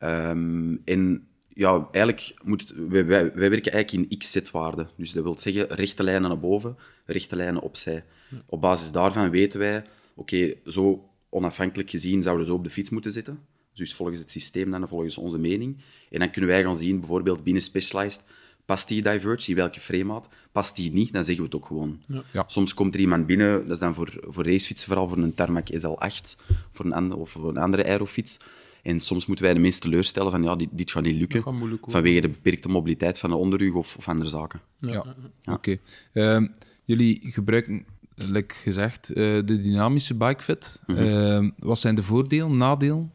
Ehm, 0.00 0.76
en 0.84 1.28
ja, 1.48 1.88
eigenlijk 1.92 2.34
moet 2.44 2.74
wij, 2.76 3.06
wij, 3.06 3.32
wij 3.34 3.50
werken 3.50 3.72
eigenlijk 3.72 4.10
in 4.10 4.18
x-zetwaarden. 4.18 4.88
Dus 4.96 5.12
dat 5.12 5.22
wil 5.24 5.38
zeggen 5.38 5.66
rechte 5.68 6.02
lijnen 6.02 6.28
naar 6.28 6.40
boven, 6.40 6.76
rechte 7.04 7.36
lijnen 7.36 7.62
opzij. 7.62 8.04
Op 8.46 8.60
basis 8.60 8.92
daarvan 8.92 9.30
weten 9.30 9.58
wij, 9.58 9.82
oké, 10.14 10.54
zo 10.66 11.08
onafhankelijk 11.28 11.90
gezien 11.90 12.22
zouden 12.22 12.44
we 12.44 12.50
zo 12.50 12.56
op 12.56 12.64
de 12.64 12.70
fiets 12.70 12.90
moeten 12.90 13.12
zitten. 13.12 13.38
Dus 13.74 13.94
volgens 13.94 14.20
het 14.20 14.30
systeem 14.30 14.70
dan, 14.70 14.88
volgens 14.88 15.18
onze 15.18 15.38
mening. 15.38 15.82
En 16.10 16.18
dan 16.18 16.30
kunnen 16.30 16.50
wij 16.50 16.62
gaan 16.62 16.78
zien, 16.78 16.98
bijvoorbeeld 16.98 17.44
binnen 17.44 17.62
Specialized, 17.62 18.24
past 18.64 18.88
die 18.88 19.02
Diverge, 19.02 19.50
in 19.50 19.56
welke 19.56 19.80
frame 19.80 20.20
Past 20.52 20.76
die 20.76 20.92
niet, 20.92 21.12
dan 21.12 21.24
zeggen 21.24 21.44
we 21.44 21.50
het 21.50 21.60
ook 21.60 21.66
gewoon. 21.66 22.02
Ja. 22.32 22.44
Soms 22.46 22.74
komt 22.74 22.94
er 22.94 23.00
iemand 23.00 23.26
binnen, 23.26 23.62
dat 23.62 23.70
is 23.70 23.78
dan 23.78 23.94
voor, 23.94 24.12
voor 24.20 24.44
racefietsen, 24.44 24.88
vooral 24.88 25.08
voor 25.08 25.18
een 25.18 25.34
Tarmac 25.34 25.66
SL8 25.72 26.40
voor 26.72 26.84
een 26.84 26.92
andere, 26.92 27.20
of 27.20 27.30
voor 27.30 27.48
een 27.48 27.56
andere 27.56 27.84
aerofiets. 27.84 28.40
En 28.82 29.00
soms 29.00 29.26
moeten 29.26 29.44
wij 29.44 29.54
de 29.54 29.60
mensen 29.60 29.80
teleurstellen 29.82 30.30
van 30.30 30.42
ja, 30.42 30.56
dit, 30.56 30.68
dit 30.72 30.90
gaat 30.90 31.02
niet 31.02 31.16
lukken, 31.16 31.42
gaat 31.42 31.52
moeilijk 31.52 31.84
worden. 31.84 32.02
vanwege 32.02 32.20
de 32.20 32.28
beperkte 32.28 32.68
mobiliteit 32.68 33.18
van 33.18 33.30
de 33.30 33.36
onderrug 33.36 33.74
of, 33.74 33.96
of 33.96 34.08
andere 34.08 34.30
zaken. 34.30 34.60
Ja, 34.78 35.04
oké. 35.44 35.76
Ehm, 36.12 36.46
jullie 36.84 37.18
gebruiken, 37.22 37.84
like 38.14 38.54
gezegd, 38.54 39.08
eh, 39.10 39.14
de 39.24 39.62
dynamische 39.62 40.14
bikefit. 40.14 40.82
Mhm. 40.86 40.98
Ehm, 40.98 41.50
wat 41.58 41.78
zijn 41.78 41.94
de 41.94 42.02
voordelen, 42.02 42.56
nadelen? 42.56 43.12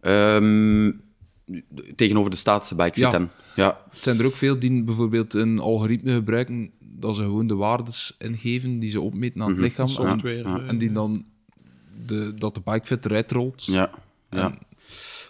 Ehm, 0.00 0.92
tegenover 1.96 2.30
de 2.30 2.36
statische 2.36 2.74
bikefit 2.74 2.96
Ja. 3.02 3.10
dan. 3.10 3.28
Ja, 3.56 3.80
Zijn 3.92 4.18
er 4.18 4.26
ook 4.26 4.34
veel 4.34 4.58
die 4.58 4.82
bijvoorbeeld 4.84 5.34
een 5.34 5.58
algoritme 5.58 6.12
gebruiken 6.12 6.70
dat 6.80 7.16
ze 7.16 7.22
gewoon 7.22 7.46
de 7.46 7.54
waardes 7.54 8.14
ingeven 8.18 8.78
die 8.78 8.90
ze 8.90 9.00
opmeten 9.00 9.42
aan 9.42 9.50
het 9.50 9.58
lichaam 9.58 9.88
software, 9.88 10.42
en, 10.42 10.60
eh, 10.62 10.68
en 10.68 10.78
die 10.78 10.92
dan 10.92 11.24
de, 12.06 12.34
dat 12.34 12.54
de 12.54 12.60
bikefit 12.64 13.04
eruit 13.04 13.32
rolt? 13.32 13.64
Ja, 13.64 13.90
ja. 14.30 14.58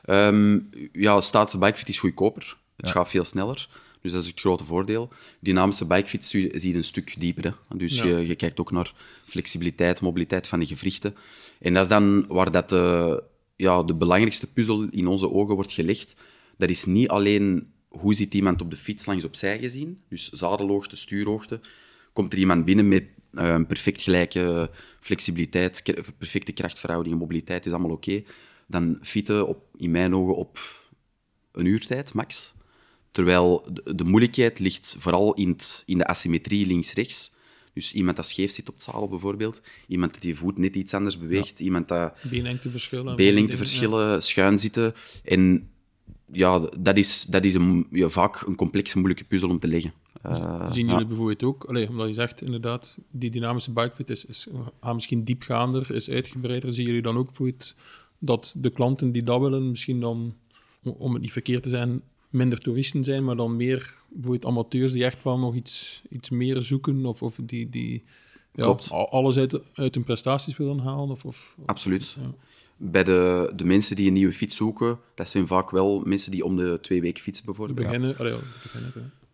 Ehm, 0.05 0.59
ja, 0.93 1.21
statische 1.21 1.59
bikefiets 1.59 1.91
is 1.91 1.99
goedkoper. 1.99 2.57
Het 2.77 2.87
Ja. 2.87 2.93
gaat 2.93 3.09
veel 3.09 3.25
sneller. 3.25 3.69
Dus 4.01 4.13
dat 4.13 4.23
is 4.23 4.29
het 4.29 4.41
grote 4.41 4.65
voordeel. 4.65 5.09
Dynamische 5.41 5.87
bikefiets 5.87 6.31
zie 6.31 6.69
je 6.69 6.75
een 6.75 6.85
stuk 6.85 7.15
dieper. 7.19 7.45
Hè. 7.69 7.77
Dus 7.77 7.97
Ja. 7.97 8.05
je, 8.05 8.27
je 8.27 8.35
kijkt 8.35 8.61
ook 8.61 8.71
naar 8.71 8.95
flexibiliteit, 9.25 10.01
mobiliteit 10.01 10.47
van 10.47 10.59
de 10.61 10.67
gewrichten. 10.67 11.15
En 11.61 11.75
dat 11.75 11.83
is 11.83 11.89
dan 11.89 12.27
waar 12.29 12.51
dat 12.51 12.69
de, 12.69 13.23
ja, 13.57 13.83
de 13.83 13.95
belangrijkste 13.95 14.53
puzzel 14.53 14.87
in 14.91 15.07
onze 15.07 15.31
ogen 15.31 15.55
wordt 15.55 15.73
gelegd. 15.73 16.17
Dat 16.57 16.69
is 16.71 16.85
niet 16.85 17.09
alleen 17.09 17.73
hoe 17.89 18.15
zit 18.15 18.35
iemand 18.35 18.61
op 18.63 18.71
de 18.71 18.77
fiets 18.77 19.07
langs 19.07 19.25
opzij 19.25 19.59
gezien, 19.59 20.01
dus 20.09 20.29
zadelhoogte, 20.31 20.97
stuurhoogte. 20.97 21.61
Komt 22.13 22.33
er 22.33 22.39
iemand 22.39 22.65
binnen 22.65 22.89
met 22.89 23.05
eh, 23.35 23.49
een 23.49 23.67
perfect 23.67 24.03
gelijke 24.03 24.71
flexibiliteit, 25.01 25.83
perfecte 26.19 26.53
krachtverhouding 26.53 27.19
mobiliteit, 27.19 27.67
is 27.67 27.73
allemaal 27.73 27.91
oké. 27.91 28.23
Dan 28.67 28.99
fietsen 29.03 29.47
op, 29.47 29.63
in 29.77 29.91
mijn 29.91 30.15
ogen 30.15 30.37
op 30.37 30.59
een 31.53 31.67
uurtijd, 31.67 32.15
max. 32.15 32.55
Terwijl 33.11 33.69
de, 33.73 33.95
de 33.95 34.05
moeilijkheid 34.05 34.59
ligt 34.59 34.97
vooral 34.99 35.35
in, 35.35 35.49
het, 35.49 35.83
in 35.87 35.99
de 35.99 36.07
asymmetrie 36.07 36.67
links-rechts. 36.67 37.35
Dus 37.73 37.93
iemand 37.93 38.17
dat 38.17 38.27
scheef 38.27 38.51
zit 38.51 38.69
op 38.69 38.75
het 38.75 38.83
zadel 38.83 39.09
bijvoorbeeld, 39.09 39.63
iemand 39.87 40.13
dat 40.13 40.23
die 40.23 40.37
voet 40.37 40.59
net 40.59 40.75
iets 40.75 40.95
anders 40.95 41.19
beweegt, 41.19 41.61
iemand 41.61 41.89
dat 41.89 42.19
Beenlengteverschillen. 42.31 43.09
en 43.09 43.17
beenlengteverschillen, 43.17 44.23
schuin 44.23 44.59
zitten. 44.59 44.95
En 45.25 45.71
ja, 46.33 46.71
dat 46.79 46.97
is, 46.97 47.23
dat 47.23 47.45
is 47.45 47.55
een, 47.55 47.87
ja, 47.91 48.09
vaak 48.09 48.41
een 48.41 48.55
complexe, 48.55 48.99
moeilijke 48.99 49.25
puzzel 49.25 49.49
om 49.49 49.59
te 49.59 49.69
leggen. 49.69 49.93
Eh, 50.23 50.73
Zien 50.73 50.87
ja. 50.87 50.93
jullie 50.93 51.07
bijvoorbeeld 51.07 51.43
ook, 51.43 51.65
allee, 51.65 51.89
omdat 51.89 52.09
je 52.09 52.15
zegt 52.15 52.43
inderdaad, 52.43 52.99
die 53.11 53.31
dynamische 53.31 53.73
bikefit 53.73 54.11
is, 54.11 54.25
is 54.25 54.47
ah, 54.81 54.95
misschien 54.95 55.25
diepgaander, 55.25 55.95
is 55.95 56.11
uitgebreider. 56.11 56.73
Zien 56.73 56.87
jullie 56.87 57.03
dan 57.03 57.17
ook 57.17 57.27
bijvoorbeeld 57.27 57.75
dat 58.27 58.55
de 58.59 58.71
klanten 58.71 59.13
die 59.13 59.23
dat 59.23 59.41
willen, 59.41 59.69
misschien 59.69 60.01
dan, 60.01 60.35
om 60.83 61.13
het 61.13 61.23
niet 61.23 61.33
verkeerd 61.33 61.63
te 61.63 61.69
zijn, 61.69 62.03
minder 62.31 62.59
toeristen 62.59 63.05
zijn, 63.05 63.25
maar 63.25 63.37
dan 63.37 63.57
meer 63.57 63.95
bijvoorbeeld 64.09 64.45
amateurs 64.45 64.93
die 64.93 65.05
echt 65.05 65.23
wel 65.23 65.39
nog 65.39 65.55
iets, 65.55 66.03
iets 66.11 66.31
meer 66.31 66.63
zoeken 66.63 67.07
of, 67.07 67.23
of 67.23 67.39
die, 67.43 67.69
die 67.69 68.05
ja, 68.53 68.77
alles 68.91 69.39
uit, 69.39 69.61
uit 69.75 69.95
hun 69.95 70.05
prestaties 70.05 70.57
willen 70.57 70.79
halen? 70.79 71.11
Of, 71.11 71.25
of, 71.25 71.57
Absoluut. 71.67 72.17
Ja. 72.21 72.35
Bij 72.77 73.05
de, 73.05 73.53
de 73.57 73.65
mensen 73.65 73.97
die 73.97 74.07
een 74.07 74.13
nieuwe 74.13 74.33
fiets 74.33 74.57
zoeken, 74.57 74.99
dat 75.15 75.29
zijn 75.29 75.47
vaak 75.47 75.71
wel 75.71 76.01
mensen 76.05 76.31
die 76.31 76.45
om 76.45 76.57
de 76.57 76.79
twee 76.83 77.01
weken 77.01 77.23
fietsen 77.23 77.45
bijvoorbeeld. 77.47 77.79
beginnen. 77.79 78.19
Allee. 78.19 78.35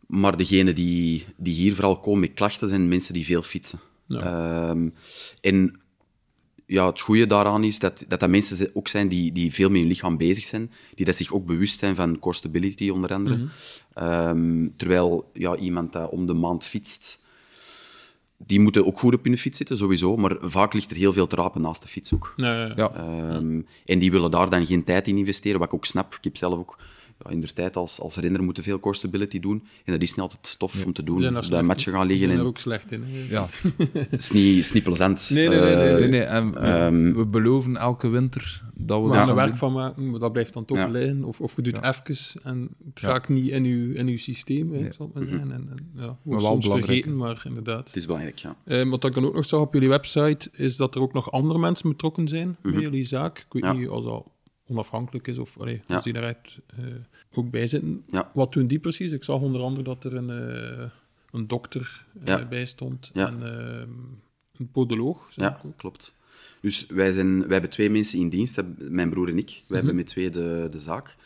Maar 0.07 0.37
degenen 0.37 0.75
die, 0.75 1.27
die 1.37 1.55
hier 1.55 1.75
vooral 1.75 2.01
komen 2.01 2.21
met 2.21 2.35
klachten, 2.35 2.69
zijn 2.69 2.89
mensen 2.89 3.15
die 3.15 3.25
veel 3.25 3.43
fietsen. 3.43 3.81
Ehm, 4.09 4.89
en 5.41 5.81
ja, 6.73 6.87
het 6.87 7.01
goede 7.01 7.27
daaraan 7.27 7.65
is 7.65 7.79
dat 7.79 8.05
dat, 8.09 8.21
dat 8.21 8.31
mensen 8.31 8.71
ook 8.75 8.89
zijn 8.89 9.09
die, 9.09 9.33
die 9.33 9.53
veel 9.53 9.69
met 9.71 9.81
hun 9.81 9.89
lichaam 9.89 10.17
bezig 10.17 10.45
zijn, 10.45 10.71
die 10.95 11.05
dat 11.05 11.17
zich 11.17 11.33
ook 11.33 11.47
bewust 11.47 11.79
zijn 11.79 11.95
van 11.95 12.19
core 12.19 12.37
stability 12.37 12.89
onder 12.89 13.13
andere. 13.13 13.37
Mhm. 13.37 13.47
Ehm, 13.95 14.69
terwijl 14.77 15.31
ja, 15.33 15.57
iemand 15.57 15.93
dat 15.93 16.11
om 16.11 16.27
de 16.27 16.33
maand 16.33 16.65
fietst, 16.65 17.25
die 18.37 18.61
moeten 18.61 18.87
ook 18.87 18.99
goed 18.99 19.15
op 19.15 19.25
hun 19.25 19.39
fiets 19.39 19.59
zitten, 19.59 19.77
sowieso, 19.77 20.17
maar 20.17 20.37
vaak 20.41 20.73
ligt 20.73 20.91
er 20.91 20.97
heel 20.97 21.13
veel 21.13 21.27
te 21.27 21.37
rapen 21.37 21.61
naast 21.61 21.83
de 21.83 21.89
fiets 21.89 22.15
ook. 22.15 22.33
Nee, 22.37 22.73
ja. 22.77 22.93
Ehm, 22.95 23.61
En 23.85 23.99
die 23.99 24.11
willen 24.11 24.31
daar 24.31 24.51
dan 24.51 24.67
geen 24.67 24.85
tijd 24.85 25.09
in 25.09 25.17
investeren, 25.17 25.59
wat 25.59 25.69
ik 25.69 25.75
ook 25.75 25.85
snap. 25.85 26.15
Ik 26.15 26.25
heb 26.25 26.37
zelf 26.37 26.59
ook 26.59 26.79
in 27.29 27.41
de 27.41 27.53
tijd 27.53 27.77
als, 27.77 28.01
als 28.01 28.17
renner 28.17 28.43
moeten 28.43 28.63
veel 28.63 28.81
core 28.81 28.97
stability 28.97 29.41
doen. 29.41 29.63
En 29.85 29.93
dat 29.93 30.03
is 30.03 30.11
niet 30.11 30.19
altijd 30.21 30.59
tof 30.59 30.85
om 30.85 30.93
te 30.93 31.01
We 31.03 31.07
doen. 31.07 31.21
zijn 31.21 31.33
daar 31.33 31.45
slecht 31.45 31.67
matchen 31.67 31.93
in. 31.93 31.99
gaan 31.99 32.07
We 32.07 32.13
liggen. 32.13 32.27
zijn 32.29 32.39
er 32.41 32.45
En, 32.45 32.51
ook 32.51 32.59
slecht 32.59 32.93
in. 32.93 33.03
hè. 33.07 33.25
Ja. 33.35 33.47
het 34.11 34.19
is 34.21 34.31
niet, 34.31 34.59
is 34.59 34.73
niet 34.73 34.83
plezant. 34.83 35.31
Nee, 35.33 35.49
nee, 35.49 35.61
nee, 35.61 35.75
nee, 35.75 35.85
Eh, 35.89 35.99
Nee, 35.99 36.09
nee, 36.09 36.21
en 36.23 36.53
we, 36.53 36.59
Ehm, 36.59 37.13
we 37.13 37.27
beloven 37.27 37.77
elke 37.77 38.09
winter 38.09 38.63
dat 38.75 39.03
we 39.07 39.13
gaan 39.13 39.35
werk 39.35 39.49
doen. 39.49 39.57
van 39.57 39.73
maken, 39.73 40.11
maar 40.11 40.21
dat 40.21 40.33
blijft 40.33 40.53
dan 40.53 40.65
toch 40.65 40.77
Ja. 40.77 40.89
liggen. 40.89 41.25
Of, 41.25 41.41
of 41.41 41.57
je 41.57 41.63
doet 41.63 41.79
Ja. 41.83 41.89
even 42.05 42.43
en 42.43 42.69
het 42.85 43.01
Ja. 43.01 43.09
raakt 43.09 43.29
niet 43.29 43.49
in 43.49 43.65
uw, 43.65 43.95
in 43.95 44.09
uw 44.09 44.17
systeem, 44.17 44.73
hè, 44.73 44.79
Nee. 44.81 44.93
zal 44.93 45.07
het 45.07 45.15
maar 45.15 45.25
zijn. 45.25 45.53
En, 45.53 45.69
en, 45.71 45.91
ja, 45.95 46.01
wel 46.01 46.19
wordt 46.23 46.43
soms 46.45 46.63
belangrijk, 46.65 46.85
vergeten, 46.87 47.17
maar 47.17 47.43
inderdaad. 47.49 47.87
Het 47.87 47.97
is 47.97 48.07
belangrijk, 48.07 48.39
ja. 48.39 48.57
Eh, 48.65 48.89
wat 48.89 49.05
ik 49.05 49.15
dan 49.15 49.25
ook 49.25 49.35
nog 49.35 49.45
zag 49.45 49.61
op 49.61 49.73
jullie 49.75 49.89
website, 49.89 50.49
is 50.53 50.77
dat 50.77 50.95
er 50.95 51.01
ook 51.01 51.13
nog 51.13 51.33
andere 51.33 51.59
mensen 51.59 51.89
betrokken 51.89 52.29
zijn 52.29 52.57
bij 52.63 52.73
jullie 52.73 53.05
zaak. 53.05 53.39
Ik 53.39 53.45
weet 53.49 53.63
Mhm. 53.63 53.73
Ja. 53.73 53.79
niet 53.79 53.89
als 53.89 54.05
dat 54.05 54.27
onafhankelijk 54.67 55.27
is 55.29 55.39
of 55.39 55.59
allee, 55.59 55.83
Ja. 55.87 55.95
als 55.95 56.05
die 56.05 56.13
daaruit 56.13 56.39
eh, 56.67 56.85
ook 57.37 57.51
bij 57.51 57.67
zitten. 57.67 58.05
Ja. 58.11 58.31
Wat 58.35 58.53
doen 58.53 58.67
die 58.67 58.79
precies? 58.79 59.13
Ik 59.13 59.25
zag 59.25 59.41
onder 59.41 59.61
andere 59.61 59.83
dat 59.83 60.05
er 60.05 60.15
een, 60.15 60.31
eh, 60.31 60.91
een 61.31 61.47
dokter 61.47 62.05
Ja. 62.25 62.45
bij 62.49 62.65
stond 62.65 63.11
Ja. 63.15 63.27
en 63.27 63.43
eh, 63.43 63.87
een 64.59 64.71
podoloog. 64.71 65.27
Ja, 65.35 65.61
ook. 65.65 65.77
klopt. 65.77 66.15
Dus 66.61 66.87
wij, 66.87 67.11
zijn, 67.13 67.41
wij 67.41 67.53
hebben 67.53 67.71
twee 67.71 67.91
mensen 67.91 68.19
in 68.19 68.29
dienst, 68.29 68.63
mijn 68.79 69.11
broer 69.11 69.29
en 69.29 69.39
ik. 69.39 69.63
Wij 69.69 69.77
hebben 69.79 69.97
met 69.97 70.07
twee 70.07 70.31
de, 70.31 70.69
de 70.71 70.79
zaak. 70.79 71.17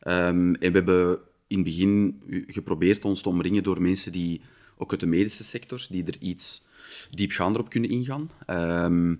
Ehm, 0.00 0.52
en 0.52 0.72
we 0.72 0.78
hebben 0.78 1.18
in 1.46 1.56
het 1.56 1.64
begin 1.64 2.22
geprobeerd 2.46 3.04
ons 3.04 3.22
te 3.22 3.28
omringen 3.28 3.62
door 3.62 3.82
mensen 3.82 4.12
die, 4.12 4.40
ook 4.76 4.90
uit 4.90 5.00
de 5.00 5.06
medische 5.06 5.44
sector, 5.44 5.86
die 5.90 6.04
er 6.04 6.16
iets 6.20 6.68
diepgaander 7.10 7.60
op 7.60 7.70
kunnen 7.70 7.90
ingaan. 7.90 8.30
Ehm, 8.46 9.14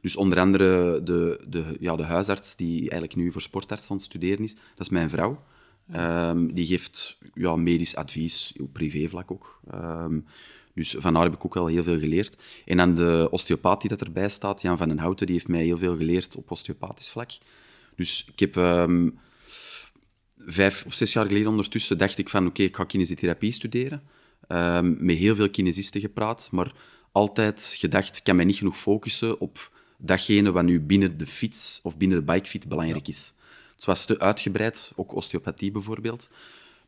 dus 0.00 0.16
onder 0.16 0.38
andere 0.38 1.02
de, 1.02 1.40
de, 1.48 1.64
ja, 1.80 1.96
de 1.96 2.02
huisarts 2.02 2.56
die 2.56 2.78
eigenlijk 2.80 3.16
nu 3.16 3.32
voor 3.32 3.42
sportarts 3.42 3.90
aan 3.90 3.96
het 3.96 4.04
studeren 4.04 4.44
is, 4.44 4.54
dat 4.54 4.62
is 4.78 4.88
mijn 4.88 5.10
vrouw. 5.10 5.42
Ehm, 5.92 6.46
die 6.54 6.66
geeft 6.66 7.18
ja, 7.34 7.56
medisch 7.56 7.96
advies, 7.96 8.54
op 8.60 8.72
privévlak 8.72 9.30
ook. 9.30 9.60
Ehm, 9.70 10.18
dus 10.74 10.94
van 10.98 11.14
haar 11.14 11.24
heb 11.24 11.34
ik 11.34 11.44
ook 11.44 11.54
wel 11.54 11.66
heel 11.66 11.82
veel 11.82 11.98
geleerd. 11.98 12.36
En 12.64 12.76
dan 12.76 12.94
de 12.94 13.28
osteopaat 13.30 13.80
die 13.80 13.90
dat 13.90 14.00
erbij 14.00 14.28
staat, 14.28 14.62
Jan 14.62 14.76
van 14.76 14.88
den 14.88 14.98
Houten, 14.98 15.26
die 15.26 15.34
heeft 15.34 15.48
mij 15.48 15.64
heel 15.64 15.78
veel 15.78 15.96
geleerd 15.96 16.36
op 16.36 16.50
osteopathisch 16.50 17.10
vlak. 17.10 17.30
Dus 17.96 18.28
ik 18.32 18.38
heb 18.38 18.56
ehm, 18.56 19.08
vijf 20.36 20.84
of 20.86 20.94
zes 20.94 21.12
jaar 21.12 21.26
geleden 21.26 21.48
ondertussen 21.48 21.98
dacht 21.98 22.18
ik 22.18 22.28
van 22.28 22.46
oké, 22.46 22.62
ik 22.62 22.76
ga 22.76 22.84
kinesiotherapie 22.84 23.52
studeren. 23.52 24.02
met 24.98 25.16
heel 25.16 25.34
veel 25.34 25.50
kinesisten 25.50 26.00
gepraat, 26.00 26.48
maar 26.52 26.72
altijd 27.12 27.74
gedacht, 27.76 28.16
ik 28.16 28.24
kan 28.24 28.36
mij 28.36 28.44
niet 28.44 28.56
genoeg 28.56 28.78
focussen 28.78 29.40
op 29.40 29.70
datgene 29.98 30.52
wat 30.52 30.64
nu 30.64 30.80
binnen 30.80 31.18
de 31.18 31.26
fiets 31.26 31.80
of 31.82 31.96
binnen 31.96 32.18
de 32.18 32.32
bikefit 32.32 32.68
belangrijk 32.68 33.08
is. 33.08 33.34
Het 33.80 33.88
was 33.88 34.04
te 34.04 34.18
uitgebreid, 34.18 34.92
ook 34.96 35.14
osteopathie 35.14 35.70
bijvoorbeeld. 35.70 36.30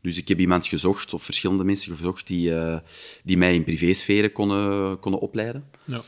Dus 0.01 0.17
ik 0.17 0.27
heb 0.27 0.39
iemand 0.39 0.65
gezocht, 0.65 1.13
of 1.13 1.23
verschillende 1.23 1.63
mensen 1.63 1.95
gezocht, 1.95 2.27
die, 2.27 2.49
uh, 2.49 2.77
die 3.23 3.37
mij 3.37 3.55
in 3.55 3.63
privésferen 3.63 4.31
konden, 4.31 4.99
konden 4.99 5.21
opleiden. 5.21 5.65
Ja. 5.83 6.01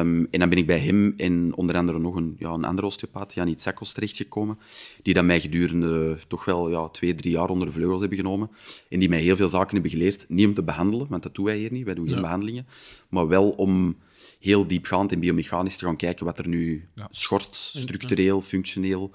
Um, 0.00 0.28
en 0.30 0.40
dan 0.40 0.48
ben 0.48 0.58
ik 0.58 0.66
bij 0.66 0.78
hem 0.78 1.14
en 1.16 1.52
onder 1.54 1.76
andere 1.76 1.98
nog 1.98 2.16
een, 2.16 2.36
ja, 2.38 2.50
een 2.50 2.64
andere 2.64 2.86
osteopaat, 2.86 3.34
Jan 3.34 3.48
Itzakos, 3.48 3.92
terechtgekomen, 3.92 4.58
die 5.02 5.14
dan 5.14 5.26
mij 5.26 5.40
gedurende 5.40 6.18
toch 6.26 6.44
wel 6.44 6.70
ja, 6.70 6.88
twee, 6.88 7.14
drie 7.14 7.32
jaar 7.32 7.48
onder 7.48 7.66
de 7.66 7.72
vleugels 7.72 8.00
hebben 8.00 8.18
genomen. 8.18 8.50
En 8.88 8.98
die 8.98 9.08
mij 9.08 9.20
heel 9.20 9.36
veel 9.36 9.48
zaken 9.48 9.72
hebben 9.72 9.90
geleerd. 9.90 10.26
Niet 10.28 10.46
om 10.46 10.54
te 10.54 10.62
behandelen, 10.62 11.06
want 11.08 11.22
dat 11.22 11.34
doen 11.34 11.44
wij 11.44 11.56
hier 11.56 11.72
niet, 11.72 11.84
wij 11.84 11.94
doen 11.94 12.08
geen 12.08 12.20
behandelingen. 12.20 12.66
Maar 13.08 13.28
wel 13.28 13.50
om 13.50 13.96
heel 14.40 14.66
diepgaand 14.66 15.12
en 15.12 15.20
biomechanisch 15.20 15.76
te 15.76 15.84
gaan 15.84 15.96
kijken 15.96 16.24
wat 16.24 16.38
er 16.38 16.48
nu 16.48 16.88
schort, 17.10 17.54
structureel, 17.54 18.40
functioneel, 18.40 19.10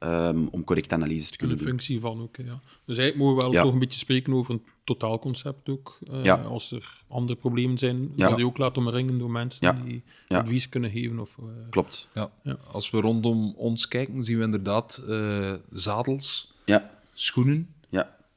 um, 0.00 0.48
om 0.48 0.64
correct 0.64 0.92
analyses 0.92 1.30
te 1.30 1.36
kunnen 1.36 1.56
doen. 1.56 1.64
de 1.64 1.70
functie 1.70 2.00
van 2.00 2.20
ook, 2.22 2.36
ja. 2.36 2.60
Dus 2.84 2.98
eigenlijk 2.98 3.16
mogen 3.16 3.36
we 3.36 3.52
wel 3.52 3.62
toch 3.62 3.72
een 3.72 3.78
beetje 3.78 3.98
spreken 3.98 4.32
over 4.32 4.54
een 4.54 4.62
totaalconcept 4.84 5.68
ook. 5.68 5.98
Uh, 6.12 6.46
Als 6.46 6.72
er 6.72 7.02
andere 7.08 7.38
problemen 7.38 7.78
zijn, 7.78 8.12
ja. 8.14 8.28
dat 8.28 8.38
je 8.38 8.46
ook 8.46 8.58
laten 8.58 8.86
omringen 8.86 9.18
door 9.18 9.30
mensen 9.30 9.84
die 9.84 10.02
advies 10.28 10.68
kunnen 10.68 10.90
geven. 10.90 11.18
Of, 11.18 11.36
uh, 11.40 11.46
Klopt. 11.70 12.08
Ja. 12.14 12.30
Als 12.72 12.90
we 12.90 13.00
rondom 13.00 13.54
ons 13.56 13.88
kijken, 13.88 14.22
zien 14.22 14.38
we 14.38 14.44
inderdaad 14.44 15.02
uh, 15.08 15.52
zadels, 15.70 16.54
schoenen, 17.14 17.74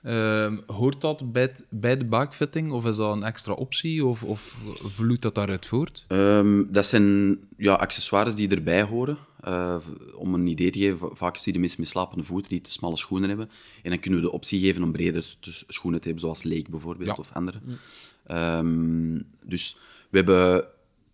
Uh, 0.04 0.58
hoort 0.68 1.02
dat 1.02 1.32
bij, 1.32 1.56
bij 1.70 1.98
de 1.98 2.06
baakfitting 2.06 2.72
of 2.72 2.86
is 2.86 2.96
dat 2.96 3.16
een 3.16 3.24
extra 3.24 3.54
optie 3.54 4.06
of, 4.06 4.24
of 4.24 4.62
vloeit 4.84 5.22
dat 5.22 5.36
daaruit 5.36 5.66
voort? 5.66 6.06
Um, 6.08 6.68
dat 6.72 6.86
zijn 6.86 7.38
ja, 7.58 7.74
accessoires 7.74 8.36
die 8.36 8.50
erbij 8.50 8.84
horen. 8.84 9.18
Uh, 9.48 9.78
om 10.16 10.34
een 10.34 10.48
idee 10.48 10.72
te 10.72 10.80
geven, 10.80 11.18
vaak 11.18 11.36
zie 11.36 11.46
je 11.46 11.52
de 11.52 11.60
mensen 11.60 11.80
met 11.80 11.90
slapende 11.90 12.24
voeten 12.24 12.50
die 12.50 12.62
te 12.62 12.72
smalle 12.72 12.98
schoenen 12.98 13.30
hebben. 13.30 13.50
En 13.84 13.90
dan 13.90 14.00
kunnen 14.00 14.20
we 14.20 14.26
de 14.26 14.32
optie 14.32 14.60
geven 14.60 14.84
om 14.84 14.92
breder 14.92 15.36
schoenen 15.68 16.00
te 16.00 16.06
hebben, 16.06 16.24
zoals 16.24 16.44
Lake 16.44 16.70
bijvoorbeeld 16.70 17.20
of 17.20 17.32
andere. 17.34 17.60
Um, 18.32 19.26
dus 19.44 19.78
we, 20.10 20.18
hebben, 20.18 20.68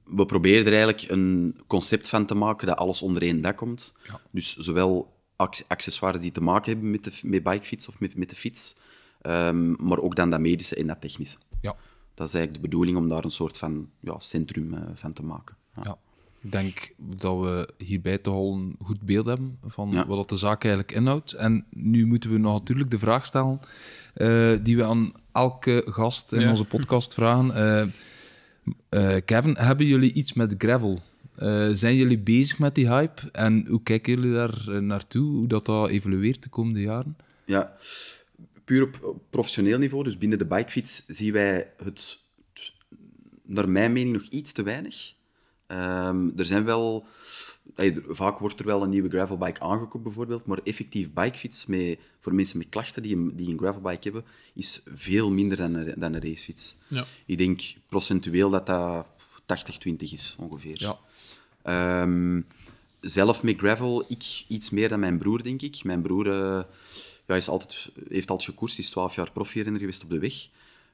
we 0.03 0.25
proberen 0.25 0.65
er 0.65 0.73
eigenlijk 0.73 1.11
een 1.11 1.59
concept 1.67 2.09
van 2.09 2.25
te 2.25 2.35
maken 2.35 2.67
dat 2.67 2.77
alles 2.77 3.01
onder 3.01 3.21
één 3.21 3.41
dak 3.41 3.57
komt. 3.57 3.95
Ja. 4.03 4.21
Dus 4.31 4.55
zowel 4.55 5.13
accessoires 5.67 6.21
die 6.21 6.31
te 6.31 6.41
maken 6.41 6.71
hebben 6.71 6.91
met 6.91 7.03
de 7.03 7.11
met 7.23 7.43
bikefiets 7.43 7.87
of 7.87 7.99
met, 7.99 8.15
met 8.15 8.29
de 8.29 8.35
fiets, 8.35 8.77
um, 9.21 9.75
maar 9.79 9.99
ook 9.99 10.15
dan 10.15 10.29
dat 10.29 10.39
medische 10.39 10.75
en 10.75 10.87
dat 10.87 11.01
technische. 11.01 11.37
Ja. 11.61 11.75
Dat 12.13 12.27
is 12.27 12.33
eigenlijk 12.33 12.63
de 12.63 12.69
bedoeling 12.69 12.97
om 12.97 13.09
daar 13.09 13.23
een 13.23 13.31
soort 13.31 13.57
van 13.57 13.89
ja, 13.99 14.19
centrum 14.19 14.73
uh, 14.73 14.79
van 14.93 15.13
te 15.13 15.23
maken. 15.23 15.55
Ja. 15.83 15.97
Ik 16.45 16.51
denk 16.51 16.93
dat 16.97 17.39
we 17.39 17.69
hierbij 17.77 18.17
toch 18.17 18.33
al 18.33 18.53
een 18.53 18.75
goed 18.79 19.01
beeld 19.01 19.25
hebben 19.25 19.59
van 19.65 20.05
wat 20.07 20.29
de 20.29 20.35
zaak 20.35 20.63
eigenlijk 20.63 20.95
inhoudt. 20.95 21.31
En 21.31 21.65
nu 21.69 22.05
moeten 22.05 22.31
we 22.31 22.37
nog 22.37 22.53
natuurlijk 22.53 22.91
de 22.91 22.99
vraag 22.99 23.25
stellen 23.25 23.59
uh, 24.15 24.57
die 24.63 24.75
we 24.75 24.83
aan 24.83 25.11
elke 25.31 25.83
gast 25.85 26.33
in 26.33 26.49
onze 26.49 26.65
podcast 26.65 27.13
vragen. 27.13 27.91
Uh, 28.89 29.15
Kevin, 29.25 29.55
hebben 29.59 29.85
jullie 29.85 30.13
iets 30.13 30.33
met 30.33 30.55
gravel? 30.57 31.01
Zijn 31.73 31.95
jullie 31.95 32.19
bezig 32.19 32.59
met 32.59 32.75
die 32.75 32.87
hype 32.87 33.21
en 33.31 33.67
hoe 33.67 33.83
kijken 33.83 34.15
jullie 34.15 34.33
daar 34.33 34.83
naartoe? 34.83 35.35
Hoe 35.35 35.47
dat, 35.47 35.65
dat 35.65 35.89
evolueert 35.89 36.43
de 36.43 36.49
komende 36.49 36.81
jaren? 36.81 37.17
Ja, 37.45 37.75
puur 38.65 38.83
op 38.83 39.21
professioneel 39.29 39.77
niveau, 39.77 40.03
dus 40.03 40.17
binnen 40.17 40.37
de 40.37 40.45
bikefiets, 40.45 41.05
zien 41.07 41.33
wij 41.33 41.71
het, 41.83 42.19
naar 43.43 43.69
mijn 43.69 43.93
mening, 43.93 44.13
nog 44.13 44.27
iets 44.29 44.51
te 44.51 44.63
weinig. 44.63 45.14
Um, 45.67 46.33
er 46.37 46.45
zijn 46.45 46.63
wel... 46.65 47.05
Vaak 48.07 48.39
wordt 48.39 48.59
er 48.59 48.65
wel 48.65 48.83
een 48.83 48.89
nieuwe 48.89 49.09
gravelbike 49.09 49.59
aangekocht, 49.59 50.03
bijvoorbeeld, 50.03 50.45
maar 50.45 50.59
effectief 50.63 51.13
bikefiets 51.13 51.65
met, 51.65 51.99
voor 52.19 52.33
mensen 52.33 52.57
met 52.57 52.69
klachten 52.69 53.01
die 53.01 53.15
een, 53.15 53.35
die 53.35 53.49
een 53.49 53.57
gravelbike 53.57 54.03
hebben, 54.03 54.25
is 54.53 54.83
veel 54.93 55.31
minder 55.31 55.57
dan 55.57 55.73
een, 55.73 55.93
dan 55.97 56.13
een 56.13 56.21
racefiets. 56.21 56.77
Ja. 56.87 57.05
Ik 57.25 57.37
denk 57.37 57.61
procentueel 57.89 58.49
dat 58.49 58.65
dat 58.65 59.05
80-20 59.87 59.95
is, 59.97 60.35
ongeveer. 60.39 60.97
Ja. 61.63 62.01
Um, 62.01 62.45
zelf 63.01 63.43
met 63.43 63.57
gravel, 63.57 64.05
ik 64.07 64.43
iets 64.47 64.69
meer 64.69 64.89
dan 64.89 64.99
mijn 64.99 65.17
broer, 65.17 65.43
denk 65.43 65.61
ik. 65.61 65.83
Mijn 65.83 66.01
broer 66.01 66.27
uh, 66.27 66.61
ja, 67.27 67.35
is 67.35 67.47
altijd, 67.47 67.89
heeft 68.09 68.29
altijd 68.29 68.49
gekoerst, 68.49 68.79
is 68.79 68.89
12 68.89 69.15
jaar 69.15 69.31
profierenner 69.31 69.79
geweest 69.79 70.03
op 70.03 70.09
de 70.09 70.19
weg. 70.19 70.47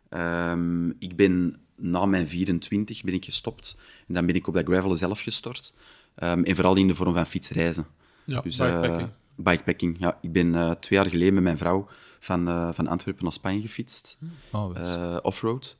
Um, 0.09 0.95
ik 0.99 1.15
ben 1.15 1.59
na 1.81 2.05
mijn 2.05 2.27
24 2.27 3.03
ben 3.03 3.13
ik 3.13 3.25
gestopt. 3.25 3.79
En 4.07 4.13
dan 4.13 4.25
ben 4.25 4.35
ik 4.35 4.47
op 4.47 4.53
dat 4.53 4.65
gravel 4.65 4.95
zelf 4.95 5.21
gestort. 5.21 5.73
Um, 6.23 6.43
en 6.43 6.55
vooral 6.55 6.75
in 6.75 6.87
de 6.87 6.95
vorm 6.95 7.13
van 7.13 7.25
fietsreizen. 7.25 7.85
Ja, 8.23 8.41
dus, 8.41 8.57
bikepacking. 8.57 9.01
Uh, 9.01 9.07
bikepacking, 9.35 9.95
ja. 9.99 10.17
Ik 10.21 10.31
ben 10.31 10.47
uh, 10.47 10.71
twee 10.71 10.99
jaar 10.99 11.09
geleden 11.09 11.33
met 11.33 11.43
mijn 11.43 11.57
vrouw 11.57 11.87
van, 12.19 12.47
uh, 12.47 12.69
van 12.71 12.87
Antwerpen 12.87 13.23
naar 13.23 13.33
Spanje 13.33 13.61
gefietst. 13.61 14.17
Oh, 14.51 15.17
Offroad. 15.21 15.77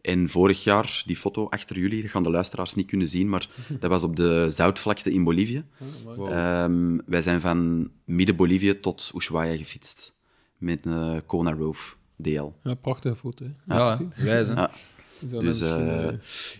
En 0.00 0.28
vorig 0.28 0.64
jaar, 0.64 1.02
die 1.06 1.16
foto 1.16 1.48
achter 1.48 1.78
jullie, 1.78 2.02
dat 2.02 2.10
gaan 2.10 2.22
de 2.22 2.30
luisteraars 2.30 2.74
niet 2.74 2.86
kunnen 2.86 3.08
zien, 3.08 3.28
maar 3.28 3.48
dat 3.80 3.90
was 3.90 4.02
op 4.02 4.16
de 4.16 4.46
zoutvlakte 4.50 5.12
in 5.12 5.24
Bolivie. 5.24 5.64
Oh, 6.04 6.62
um, 6.64 7.02
wij 7.06 7.22
zijn 7.22 7.40
van 7.40 7.90
midden-Bolivie 8.04 8.80
tot 8.80 9.12
Ushuaia 9.14 9.56
gefietst 9.56 10.14
met 10.58 10.86
een 10.86 11.26
Kona 11.26 11.52
Rove 11.52 11.94
DL. 12.16 12.52
Ja, 12.62 12.74
prachtige 12.74 13.16
foto. 13.16 13.44
Hè? 13.44 13.74
Ja, 13.74 13.98
ja, 14.16 14.38
ja. 14.38 14.70
Dus 15.20 15.60
uh, 15.60 16.08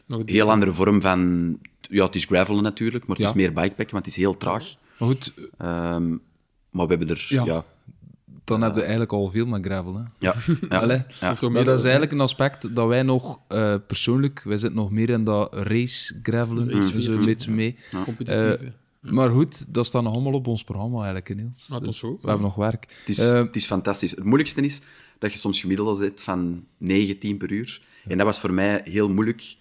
nog 0.06 0.20
een 0.20 0.28
heel 0.28 0.50
andere 0.50 0.72
vorm 0.72 1.00
van... 1.00 1.58
Ja, 1.80 2.04
het 2.04 2.14
is 2.14 2.24
gravelen 2.24 2.62
natuurlijk, 2.62 3.06
maar 3.06 3.16
het 3.16 3.26
is 3.26 3.32
meer 3.32 3.52
bikepacken, 3.52 3.92
want 3.92 4.04
het 4.04 4.06
is 4.06 4.16
heel 4.16 4.36
traag. 4.36 4.74
Maar 4.98 5.08
goed... 5.08 5.32
Um, 5.62 6.22
maar 6.70 6.86
we 6.86 6.94
hebben 6.94 7.16
er... 7.16 7.26
Ja. 7.28 7.64
dan 8.44 8.60
hebben 8.60 8.78
we 8.78 8.80
eigenlijk 8.80 9.12
al 9.12 9.30
veel 9.30 9.46
met 9.46 9.64
gravel. 9.64 9.96
Hè? 9.96 10.02
Ja. 10.18 10.34
ja. 10.68 10.78
Allee, 10.78 11.04
ja. 11.20 11.36
Maar 11.40 11.64
dat 11.64 11.78
is 11.78 11.82
eigenlijk 11.82 12.12
een 12.12 12.20
aspect 12.20 12.74
dat 12.74 12.88
wij 12.88 13.02
nog 13.02 13.40
uh, 13.48 13.74
persoonlijk, 13.86 14.42
wij 14.44 14.58
zitten 14.58 14.78
nog 14.78 14.90
meer 14.90 15.10
in 15.10 15.24
dat 15.24 15.54
race 15.54 16.18
gravelen, 16.22 16.68
dus 16.68 16.92
we 16.92 17.08
een 17.08 17.24
beetje 17.24 17.50
mee. 17.50 17.76
Competitief. 18.04 18.60
Uh, 18.60 18.68
maar 19.12 19.30
goed, 19.30 19.74
dat 19.74 19.86
staat 19.86 20.02
nog 20.02 20.12
allemaal 20.12 20.32
op 20.32 20.46
ons 20.46 20.64
programma 20.64 20.96
eigenlijk, 20.96 21.36
Niels. 21.36 21.66
Ah, 21.70 21.84
dus 21.84 22.00
we 22.00 22.16
hebben 22.20 22.40
nog 22.40 22.54
werk. 22.54 22.86
Het 22.98 23.08
is, 23.08 23.18
het 23.18 23.56
is 23.56 23.66
fantastisch. 23.66 24.10
Het 24.10 24.24
moeilijkste 24.24 24.60
is 24.62 24.80
dat 25.18 25.32
je 25.32 25.38
soms 25.38 25.60
gemiddeld 25.60 25.96
zit 25.96 26.20
van 26.20 26.66
9, 26.78 27.18
10 27.18 27.36
per 27.36 27.52
uur. 27.52 27.80
En 28.08 28.16
dat 28.16 28.26
was 28.26 28.40
voor 28.40 28.52
mij 28.52 28.80
heel 28.84 29.08
moeilijk 29.08 29.56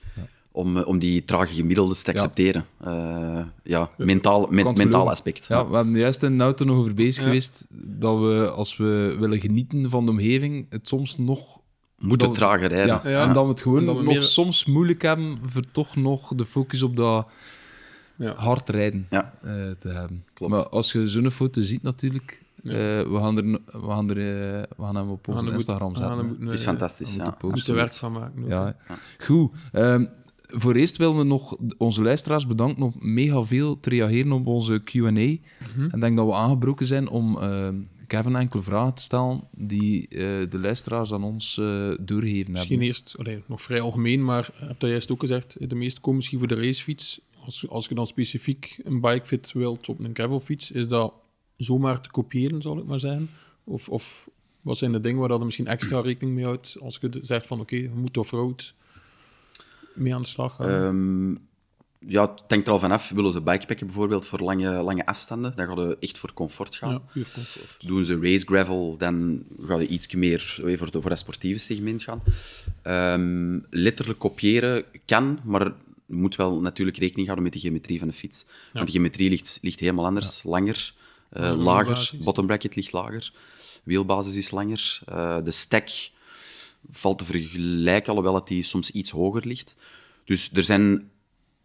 om, 0.56 0.78
eh, 0.78 0.88
om 0.88 1.00
die 1.00 1.24
trage 1.24 1.54
gemiddeldes 1.54 2.04
te 2.04 2.12
accepteren. 2.12 2.66
Ja, 2.84 3.38
uh, 3.38 3.46
ja 3.64 3.90
mentaal, 3.98 4.48
mentaal 4.48 5.10
aspect. 5.10 5.46
Ja, 5.48 5.70
we 5.70 5.75
hebben 5.75 5.98
juist 5.98 6.24
in 6.24 6.38
de 6.38 6.44
auto 6.44 6.66
nog 6.66 6.78
over 6.78 6.94
bezig 6.94 7.24
geweest 7.24 7.66
dat 7.70 8.20
we, 8.20 8.52
als 8.56 8.78
we 8.78 9.16
willen 9.20 9.40
genieten 9.40 9.90
van 9.90 10.06
de 10.06 10.12
omgeving, 10.12 10.66
het 10.70 10.88
soms 10.88 11.18
nog... 11.18 11.64
Moeten 12.00 12.32
trager 12.32 12.68
rijden. 12.68 13.02
Ja, 13.04 13.28
En 13.28 13.34
dat 13.34 13.44
we 13.44 13.50
het 13.50 13.62
gewoon 13.62 13.84
nog 13.84 14.04
meer... 14.04 14.22
soms 14.22 14.66
moeilijk 14.66 15.02
hebben 15.02 15.38
voor 15.46 15.64
toch 15.72 15.96
nog 15.96 16.36
de 16.36 16.46
focus 16.46 16.82
op 16.82 16.96
dat 16.96 17.28
hard 18.36 18.70
rijden 18.70 19.08
uh, 19.12 19.22
te 19.80 19.88
hebben. 19.88 20.25
Klopt. 20.34 20.52
Maar 20.52 20.70
als 20.70 20.92
je 20.92 21.08
zo'n 21.08 21.32
foto 21.32 21.62
ziet 21.62 21.82
natuurlijk, 21.84 22.42
uh, 22.65 22.74
we, 22.74 23.17
gaan 23.17 23.38
er, 23.38 23.43
we, 23.65 23.88
gaan 23.88 24.10
er, 24.10 24.17
uh, 24.17 24.62
we 24.77 24.84
gaan 24.84 24.95
hem 24.95 25.10
op 25.10 25.27
onze 25.27 25.51
Instagram 25.51 25.95
zetten. 25.95 26.38
het 26.39 26.53
is 26.53 26.63
fantastisch, 26.63 27.15
ja. 27.15 27.38
Moeten 27.41 27.75
werk 27.75 27.93
van 27.93 28.12
maken. 28.12 28.48
Ja. 28.48 28.75
Goed. 29.17 29.51
Um, 29.74 30.10
voor 30.48 30.75
eerst 30.75 30.98
willen 30.98 31.17
we 31.17 31.24
nog 31.24 31.57
onze 31.77 32.01
luisteraars 32.01 32.48
bedanken 32.48 32.84
om 32.84 32.93
mega 33.00 33.43
veel 33.43 33.79
te 33.79 33.89
reageren 33.89 34.31
op 34.31 34.48
onze 34.48 34.81
Q&A. 34.84 35.10
Mm 35.10 35.39
-hmm. 35.75 35.89
En 35.89 36.00
denk 36.00 36.17
dat 36.17 36.25
we 36.25 36.34
aangebroken 36.34 36.86
zijn 36.86 37.10
om 37.10 37.38
uh, 37.38 37.67
Kevin 38.07 38.36
enkele 38.36 38.63
vragen 38.63 38.93
te 38.93 39.01
stellen 39.01 39.43
die 39.51 40.01
uh, 40.10 40.19
de 40.50 40.60
luisteraars 40.60 41.13
aan 41.13 41.24
ons 41.24 41.57
uh, 41.57 41.93
doorgeven 42.01 42.51
misschien 42.51 42.69
hebben. 42.69 42.88
eerst, 42.88 43.15
allee, 43.17 43.43
nog 43.45 43.62
vrij 43.62 43.81
algemeen, 43.81 44.24
maar 44.24 44.50
heb 44.55 44.79
dat 44.79 44.89
juist 44.89 45.12
ook 45.12 45.19
gezegd, 45.19 45.69
de 45.69 45.75
meeste 45.75 46.00
komen 46.00 46.15
misschien 46.15 46.39
voor 46.39 46.48
de 46.48 46.55
racefiets. 46.55 47.22
Als, 47.45 47.69
als 47.69 47.88
je 47.88 47.95
dan 47.95 48.07
specifiek 48.07 48.79
een 48.84 49.01
bikefit 49.01 49.51
wilt 49.51 49.89
op 49.89 50.00
een 50.00 50.15
gravelfiets, 50.15 50.72
is 50.72 50.88
dat 50.88 51.13
zomaar 51.58 52.02
te 52.02 52.10
kopiëren, 52.10 52.62
zal 52.62 52.78
ik 52.78 52.86
maar 52.86 53.00
zeggen? 53.00 53.30
Of, 53.64 53.90
of 53.90 54.30
wat 54.62 54.78
zijn 54.78 54.92
de 54.92 55.00
dingen 55.00 55.20
waar 55.20 55.30
dat 55.30 55.40
er 55.40 55.46
misschien 55.46 55.68
extra 55.68 56.02
rekening 56.02 56.36
mee 56.36 56.46
houdt 56.46 56.78
als 56.82 56.98
je 57.02 57.20
zegt 57.22 57.48
van 57.48 57.60
oké, 57.60 57.76
je 57.76 57.90
moet 57.94 58.18
of 58.18 58.32
rood 58.32 58.74
mee 59.94 60.16
aan 60.16 60.22
de 60.22 60.28
slag 60.28 60.56
gaan? 60.56 60.70
Ehm, 60.70 61.36
ja, 62.08 62.32
het 62.32 62.44
hangt 62.48 62.68
er 62.68 62.74
al 62.74 62.80
vanaf. 62.80 63.10
Willen 63.10 63.32
ze 63.32 63.42
bikepacken 63.42 63.86
bijvoorbeeld 63.86 64.26
voor 64.26 64.40
lange, 64.40 64.70
lange 64.70 65.06
afstanden, 65.06 65.54
dan 65.56 65.66
gaan 65.68 65.78
ze 65.78 65.98
echt 66.00 66.18
voor 66.18 66.34
comfort 66.34 66.76
gaan. 66.76 66.92
ja, 66.92 66.98
puur 66.98 67.32
comfort. 67.34 67.88
Doen 67.88 68.06
ze 68.06 68.20
race 68.20 68.46
gravel, 68.46 68.98
dan 68.98 69.44
ga 69.62 69.80
je 69.80 69.88
iets 69.88 70.14
meer 70.14 70.60
eh, 70.66 70.78
voor, 70.78 70.92
de, 70.92 71.02
voor 71.02 71.10
het 71.10 71.20
sportieve 71.20 71.60
segment 71.60 72.04
gaan. 72.04 72.24
Ehm, 72.82 73.60
letterlijk 73.70 74.20
kopiëren 74.20 74.84
kan, 75.06 75.40
maar 75.44 75.74
je 76.06 76.16
moet 76.16 76.36
wel 76.36 76.62
natuurlijk 76.62 76.98
rekening 76.98 77.26
houden 77.26 77.46
met 77.46 77.54
de 77.54 77.60
geometrie 77.60 78.00
van 78.00 78.08
de 78.08 78.14
fiets. 78.14 78.46
Want 78.74 78.86
de 78.86 78.92
geometrie 78.92 79.30
ligt, 79.30 79.60
ligt 79.62 79.80
helemaal 79.80 80.06
anders, 80.06 80.44
langer, 80.44 80.94
eh, 81.36 81.58
lager. 81.58 82.12
Bottom 82.24 82.46
bracket 82.46 82.75
ligt 82.75 82.92
lager. 82.92 83.32
Wielbasis 83.84 84.36
is 84.36 84.51
langer. 84.51 85.00
Eh, 85.06 85.38
de 85.44 85.51
stack 85.51 85.89
valt 86.89 87.18
te 87.18 87.25
vergelijken, 87.25 88.10
alhoewel 88.10 88.34
dat 88.34 88.48
die 88.48 88.63
soms 88.63 88.92
iets 88.92 89.10
hoger 89.12 89.48
ligt. 89.48 89.75
Dus 90.25 90.50
er 90.54 90.63
zijn 90.63 91.10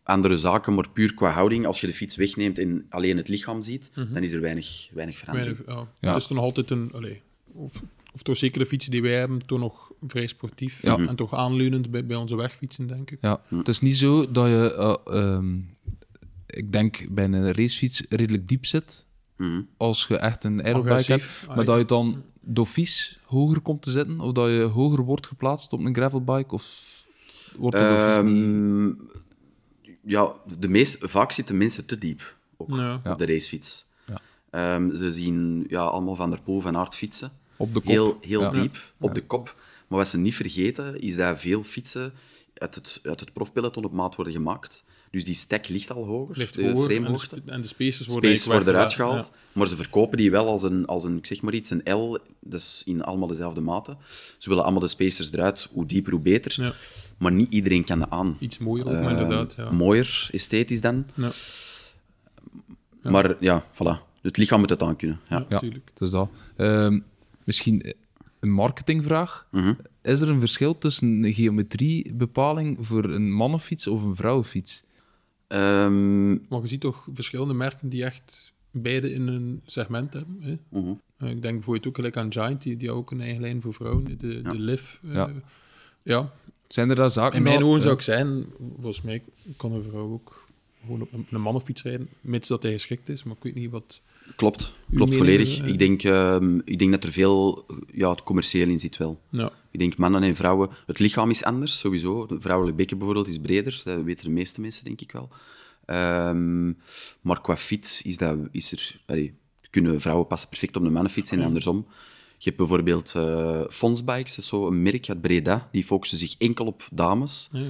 andere 0.02 0.38
zaken, 0.38 0.74
maar 0.74 0.88
puur 0.90 1.14
qua 1.14 1.30
houding, 1.30 1.66
als 1.66 1.80
je 1.80 1.86
de 1.86 1.92
fiets 1.92 2.16
wegneemt 2.16 2.58
en 2.58 2.86
alleen 2.88 3.16
het 3.16 3.28
lichaam 3.28 3.60
ziet, 3.62 3.92
dan 3.94 4.22
is 4.22 4.32
er 4.32 4.40
weinig, 4.40 4.88
weinig 4.92 5.18
verandering. 5.18 5.56
Weinig- 5.56 5.84
ja. 5.84 5.92
Ja. 6.00 6.08
Het 6.08 6.20
is 6.20 6.26
toch 6.26 6.36
nog 6.36 6.46
altijd 6.46 6.70
een... 6.70 6.90
Allee, 6.92 7.20
of, 7.52 7.82
of 8.12 8.22
toch 8.22 8.36
zeker 8.36 8.60
de 8.60 8.66
fietsen 8.66 8.90
die 8.90 9.02
wij 9.02 9.18
hebben, 9.18 9.46
toch 9.46 9.58
nog 9.58 9.92
vrij 10.06 10.26
sportief. 10.26 10.82
Ja. 10.82 10.98
En 10.98 11.16
toch 11.16 11.34
aanleunend 11.34 11.90
bij, 11.90 12.06
bij 12.06 12.16
onze 12.16 12.36
wegfietsen, 12.36 12.86
denk 12.86 13.10
ik. 13.10 13.18
Ja, 13.20 13.42
het 13.48 13.68
is 13.68 13.80
niet 13.80 13.96
zo 13.96 14.30
dat 14.30 14.46
je, 14.46 14.74
eh, 15.06 15.16
ehm, 15.18 15.58
ik 16.46 16.72
denk, 16.72 17.06
bij 17.10 17.24
een 17.24 17.52
racefiets 17.52 18.04
redelijk 18.08 18.48
diep 18.48 18.66
zit. 18.66 19.06
Mhm. 19.40 19.60
Als 19.76 20.06
je 20.06 20.16
echt 20.16 20.44
een 20.44 20.62
aerobike 20.64 20.88
hebt. 20.94 21.08
Agressief. 21.08 21.46
Maar 21.54 21.64
dat 21.64 21.78
je 21.78 21.84
dan 21.84 22.22
dofies 22.40 23.20
hoger 23.24 23.60
komt 23.60 23.82
te 23.82 23.90
zitten. 23.90 24.20
Of 24.20 24.32
dat 24.32 24.48
je 24.48 24.60
hoger 24.62 25.04
wordt 25.04 25.26
geplaatst 25.26 25.72
op 25.72 25.80
een 25.80 25.94
gravelbike. 25.94 26.54
Of 26.54 26.88
wordt 27.56 27.78
de 27.78 27.84
dofies 27.88 28.32
niet... 28.32 28.94
Ja, 30.02 30.32
de 30.58 30.68
meest, 30.68 30.96
vaak 31.00 31.32
zitten 31.32 31.56
mensen 31.56 31.86
te 31.86 31.98
diep 31.98 32.36
ook 32.56 32.74
Ja. 32.74 33.00
op 33.04 33.18
de 33.18 33.26
racefiets. 33.26 33.86
Ja. 34.06 34.20
Ehm, 34.50 34.94
ze 34.94 35.12
zien 35.12 35.64
ja, 35.68 35.82
allemaal 35.82 36.14
Van 36.14 36.30
der 36.30 36.40
Poel 36.42 36.60
van 36.60 36.76
Aert 36.76 36.94
fietsen. 36.94 37.30
Op 37.56 37.74
de 37.74 37.80
kop. 37.80 37.88
Heel, 37.88 38.18
heel 38.20 38.40
Ja. 38.40 38.50
diep 38.50 38.76
op 38.98 39.14
de 39.14 39.22
kop. 39.26 39.56
Maar 39.88 39.98
wat 39.98 40.08
ze 40.08 40.18
niet 40.18 40.34
vergeten, 40.34 41.00
is 41.00 41.16
dat 41.16 41.38
veel 41.40 41.62
fietsen 41.62 42.12
uit 42.54 42.74
het, 42.74 43.00
uit 43.02 43.20
het 43.20 43.32
profpeloton 43.32 43.84
op 43.84 43.92
maat 43.92 44.14
worden 44.16 44.32
gemaakt. 44.34 44.84
Dus 45.10 45.24
die 45.24 45.34
stack 45.34 45.68
ligt 45.68 45.90
al 45.92 46.04
hoger, 46.06 46.36
Ligt 46.38 46.54
de 46.54 46.70
hoger 46.70 46.96
en 46.96 47.12
de, 47.12 47.52
en 47.52 47.64
spacers 47.64 48.06
worden 48.06 48.30
Spaces 48.30 48.46
worden 48.52 48.68
eruit 48.74 48.92
gehaald, 48.92 49.32
maar 49.52 49.68
ze 49.68 49.76
verkopen 49.76 50.16
die 50.18 50.30
wel 50.30 50.46
als 50.46 50.62
een, 50.62 50.86
als 50.86 51.04
een, 51.04 51.16
ik 51.16 51.26
zeg 51.26 51.42
maar 51.42 51.54
iets, 51.54 51.70
een 51.70 51.92
L, 51.94 52.18
dus 52.40 52.82
in 52.86 53.02
allemaal 53.02 53.28
dezelfde 53.28 53.60
maten. 53.60 53.96
Ze 54.38 54.48
willen 54.48 54.62
allemaal 54.64 54.80
de 54.82 54.88
spacers 54.88 55.32
eruit, 55.32 55.68
hoe 55.72 55.86
dieper, 55.86 56.12
hoe 56.12 56.20
beter. 56.20 56.62
Ja. 56.62 56.74
Maar 57.18 57.32
niet 57.32 57.52
iedereen 57.52 57.84
kan 57.84 57.98
dat 57.98 58.10
aan. 58.10 58.36
Iets 58.38 58.58
mooier 58.58 58.86
ook, 58.86 58.92
maar 58.92 59.04
Eh, 59.04 59.10
inderdaad. 59.10 59.54
Ja. 59.56 59.70
Mooier, 59.70 60.28
esthetisch 60.32 60.80
dan. 60.80 61.06
Ja. 61.14 61.30
Maar 63.02 63.36
ja, 63.40 63.64
voilà. 63.72 64.08
Het 64.22 64.36
lichaam 64.36 64.60
moet 64.60 64.70
het 64.70 64.82
aan 64.82 64.96
kunnen. 64.96 65.20
Ja. 65.28 65.38
Ja, 65.38 65.46
Ja. 65.48 65.58
tuurlijk. 65.58 65.90
Dus 65.94 66.10
dat. 66.10 66.30
Ehm, 66.56 67.00
misschien 67.44 67.94
een 68.40 68.52
marketingvraag. 68.52 69.46
Mhm. 69.50 69.74
Is 70.02 70.20
er 70.20 70.28
een 70.28 70.40
verschil 70.40 70.78
tussen 70.78 71.24
een 71.24 71.34
geometriebepaling 71.34 72.76
voor 72.80 73.04
een 73.04 73.32
mannenfiets 73.32 73.86
of 73.86 74.02
een 74.04 74.16
vrouwenfiets? 74.16 74.82
Ehm, 75.50 76.30
Maar 76.32 76.60
je 76.60 76.66
ziet 76.66 76.80
toch 76.80 77.06
verschillende 77.14 77.54
merken 77.54 77.88
die 77.88 78.04
echt 78.04 78.52
beide 78.70 79.12
in 79.12 79.26
een 79.26 79.60
segment 79.64 80.12
hebben. 80.12 80.36
Hè? 80.40 80.58
mhm. 80.80 80.92
Eh, 81.16 81.30
Ik 81.30 81.42
denk 81.42 81.54
bijvoorbeeld 81.54 81.86
ook 81.86 81.94
gelijk 81.96 82.16
aan 82.16 82.32
Giant, 82.32 82.62
die, 82.62 82.76
die 82.76 82.90
ook 82.90 83.10
een 83.10 83.20
eigen 83.20 83.40
lijn 83.40 83.60
voor 83.60 83.74
vrouwen, 83.74 84.18
de, 84.18 84.42
de 84.42 84.58
Liv. 84.58 84.96
eh, 85.08 85.14
Ja. 85.14 85.30
ja. 86.02 86.32
Zijn 86.68 86.90
er 86.90 86.96
daar 86.96 87.10
zaken 87.10 87.36
In 87.36 87.42
mijn 87.42 87.62
ogen 87.64 87.80
zou 87.80 87.94
ik 87.94 88.00
zijn, 88.00 88.46
volgens 88.74 89.02
mij 89.02 89.22
kan 89.56 89.72
een 89.72 89.82
vrouw 89.82 90.12
ook 90.12 90.44
gewoon 90.84 91.00
op 91.00 91.12
een, 91.12 91.26
een 91.30 91.40
mannenfiets 91.40 91.82
rijden, 91.82 92.08
mits 92.20 92.48
dat 92.48 92.62
hij 92.62 92.72
geschikt 92.72 93.08
is, 93.08 93.22
maar 93.22 93.36
ik 93.36 93.42
weet 93.42 93.54
niet 93.54 93.70
wat... 93.70 94.00
Klopt, 94.36 94.74
klopt 94.94 95.14
volledig. 95.14 95.58
eh? 95.60 95.68
Ik, 95.68 95.78
denk, 95.78 96.02
ehm, 96.02 96.58
ik 96.64 96.78
denk 96.78 96.90
dat 96.90 97.04
er 97.04 97.12
veel 97.12 97.66
ja, 97.92 98.10
het 98.10 98.22
commercieel 98.22 98.68
in 98.68 98.78
zit 98.78 98.96
wel. 98.96 99.20
Ja, 99.28 99.52
Ik 99.70 99.78
denk 99.78 99.96
mannen 99.96 100.22
en 100.22 100.34
vrouwen... 100.36 100.70
Het 100.86 100.98
lichaam 100.98 101.30
is 101.30 101.44
anders, 101.44 101.78
sowieso. 101.78 102.26
De 102.26 102.40
vrouwelijke 102.40 102.78
bekken 102.78 102.98
bijvoorbeeld 102.98 103.28
is 103.28 103.38
breder. 103.38 103.80
Dat 103.84 104.02
weten 104.02 104.24
de 104.24 104.30
meeste 104.30 104.60
mensen, 104.60 104.84
denk 104.84 105.00
ik 105.00 105.12
wel. 105.12 105.28
Ehm, 105.84 106.66
maar 107.20 107.40
qua 107.40 107.56
fit 107.56 108.00
is, 108.04 108.18
dat, 108.18 108.38
is 108.50 108.72
er... 108.72 109.00
allee, 109.06 109.34
kunnen 109.70 110.00
vrouwen 110.00 110.26
passen 110.26 110.48
perfect 110.48 110.76
op 110.76 110.82
de 110.82 110.90
mannenfiets 110.90 111.30
en 111.30 111.42
andersom. 111.42 111.86
Je 112.42 112.46
hebt 112.46 112.56
bijvoorbeeld 112.56 113.14
eh 113.14 113.62
Fonsbikes, 113.68 114.30
dat 114.34 114.38
is 114.44 114.46
zo 114.46 114.66
een 114.66 114.82
merk 114.82 115.08
uit 115.08 115.20
Breda. 115.20 115.68
Die 115.72 115.84
focussen 115.84 116.18
zich 116.18 116.34
enkel 116.38 116.66
op 116.66 116.88
dames. 116.92 117.48
ja. 117.52 117.60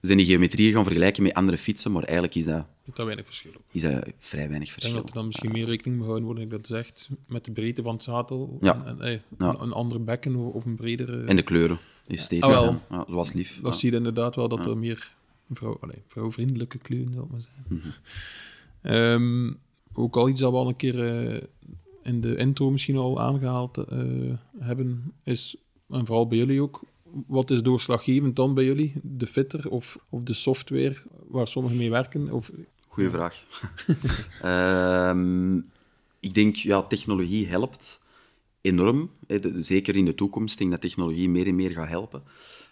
We 0.00 0.06
zijn 0.06 0.18
die 0.18 0.26
geometrieën 0.26 0.72
gaan 0.72 0.84
vergelijken 0.84 1.22
met 1.22 1.34
andere 1.34 1.58
fietsen, 1.58 1.92
maar 1.92 2.02
eigenlijk 2.02 2.34
is 2.34 2.44
dat, 2.44 2.66
zit 2.84 2.96
daar 2.96 3.06
weinig 3.06 3.26
verschil 3.26 3.50
op. 3.56 3.62
is 3.72 3.82
dat 3.82 4.04
vrij 4.18 4.48
weinig 4.48 4.68
Ik 4.68 4.80
denk 4.80 4.80
verschil. 4.80 4.94
dat 5.00 5.08
er 5.08 5.14
dan 5.14 5.26
misschien 5.26 5.52
meer 5.52 5.64
rekening 5.66 5.94
mee 5.94 6.04
gehouden 6.04 6.24
wordt, 6.26 6.40
ik 6.40 6.50
dat 6.50 6.66
zegt, 6.66 7.08
met 7.26 7.44
de 7.44 7.52
breedte 7.52 7.82
van 7.82 7.94
het 7.94 8.02
zadel. 8.02 8.58
Ja. 8.60 8.82
En, 8.84 9.00
en, 9.00 9.22
Ja. 9.38 9.48
een, 9.48 9.62
een 9.62 9.72
andere 9.72 10.00
bekken 10.00 10.34
of, 10.36 10.64
een 10.64 10.76
bredere... 10.76 11.24
En 11.24 11.36
de 11.36 11.42
kleuren, 11.42 11.78
esthetisch. 12.06 12.48
Ah, 12.48 12.60
wel. 12.60 12.82
ja, 12.90 13.04
zoals 13.08 13.32
lief. 13.32 13.60
Dat 13.62 13.72
ja. 13.72 13.78
zie 13.78 13.90
je 13.90 13.96
inderdaad 13.96 14.36
wel, 14.36 14.48
dat 14.48 14.66
er 14.66 14.78
meer 14.78 15.12
vrouw, 15.50 15.78
allee, 15.80 16.02
vrouwvriendelijke 16.06 16.78
kleuren, 16.78 17.12
zal 17.14 17.28
maar 17.30 17.40
zijn. 17.40 17.64
Mhm. 17.68 17.88
Ehm, 18.82 19.52
ook 19.92 20.16
al 20.16 20.28
iets 20.28 20.40
dat 20.40 20.50
we 20.52 20.56
al 20.58 20.68
een 20.68 20.76
keer 20.76 21.04
eh, 21.28 21.42
in 22.02 22.20
de 22.20 22.36
intro 22.36 22.70
misschien 22.70 22.96
al 22.96 23.20
aangehaald 23.20 23.78
eh, 23.78 23.98
hebben, 24.58 25.12
is, 25.24 25.56
en 25.88 26.06
vooral 26.06 26.26
bij 26.26 26.38
jullie 26.38 26.62
ook, 26.62 26.82
wat 27.26 27.50
is 27.50 27.62
doorslaggevend 27.62 28.36
dan 28.36 28.54
bij 28.54 28.64
jullie? 28.64 28.94
De 29.02 29.26
fitter 29.26 29.70
of, 29.70 29.98
of 30.08 30.22
de 30.22 30.34
software 30.34 30.96
waar 31.28 31.48
sommigen 31.48 31.78
mee 31.78 31.90
werken? 31.90 32.32
Of, 32.32 32.50
Goeie 32.90 33.10
vraag. 33.10 33.44
Ehm, 34.42 35.56
ik 36.20 36.34
denk, 36.34 36.56
ja, 36.56 36.82
technologie 36.82 37.46
helpt 37.46 38.04
enorm. 38.60 39.10
Zeker 39.56 39.96
in 39.96 40.04
de 40.04 40.14
toekomst. 40.14 40.52
Ik 40.52 40.58
denk 40.58 40.70
dat 40.70 40.80
technologie 40.80 41.28
meer 41.28 41.46
en 41.46 41.54
meer 41.54 41.70
gaat 41.70 41.88
helpen. 41.88 42.22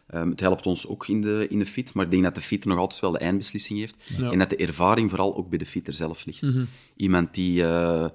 Ehm, 0.06 0.30
het 0.30 0.40
helpt 0.40 0.66
ons 0.66 0.86
ook 0.86 1.08
in 1.08 1.20
de, 1.20 1.46
in 1.50 1.58
de 1.58 1.66
fit, 1.66 1.94
maar 1.94 2.04
ik 2.04 2.10
denk 2.10 2.22
dat 2.22 2.34
de 2.34 2.40
fitter 2.40 2.70
nog 2.70 2.78
altijd 2.78 3.00
wel 3.00 3.12
de 3.12 3.18
eindbeslissing 3.18 3.78
heeft. 3.78 3.96
Ja. 4.18 4.30
En 4.30 4.38
dat 4.38 4.50
de 4.50 4.56
ervaring 4.56 5.10
vooral 5.10 5.36
ook 5.36 5.48
bij 5.48 5.58
de 5.58 5.66
fitter 5.66 5.94
zelf 5.94 6.24
ligt. 6.24 6.50
Iemand 6.96 7.34
die 7.34 7.64
eh 7.64 8.08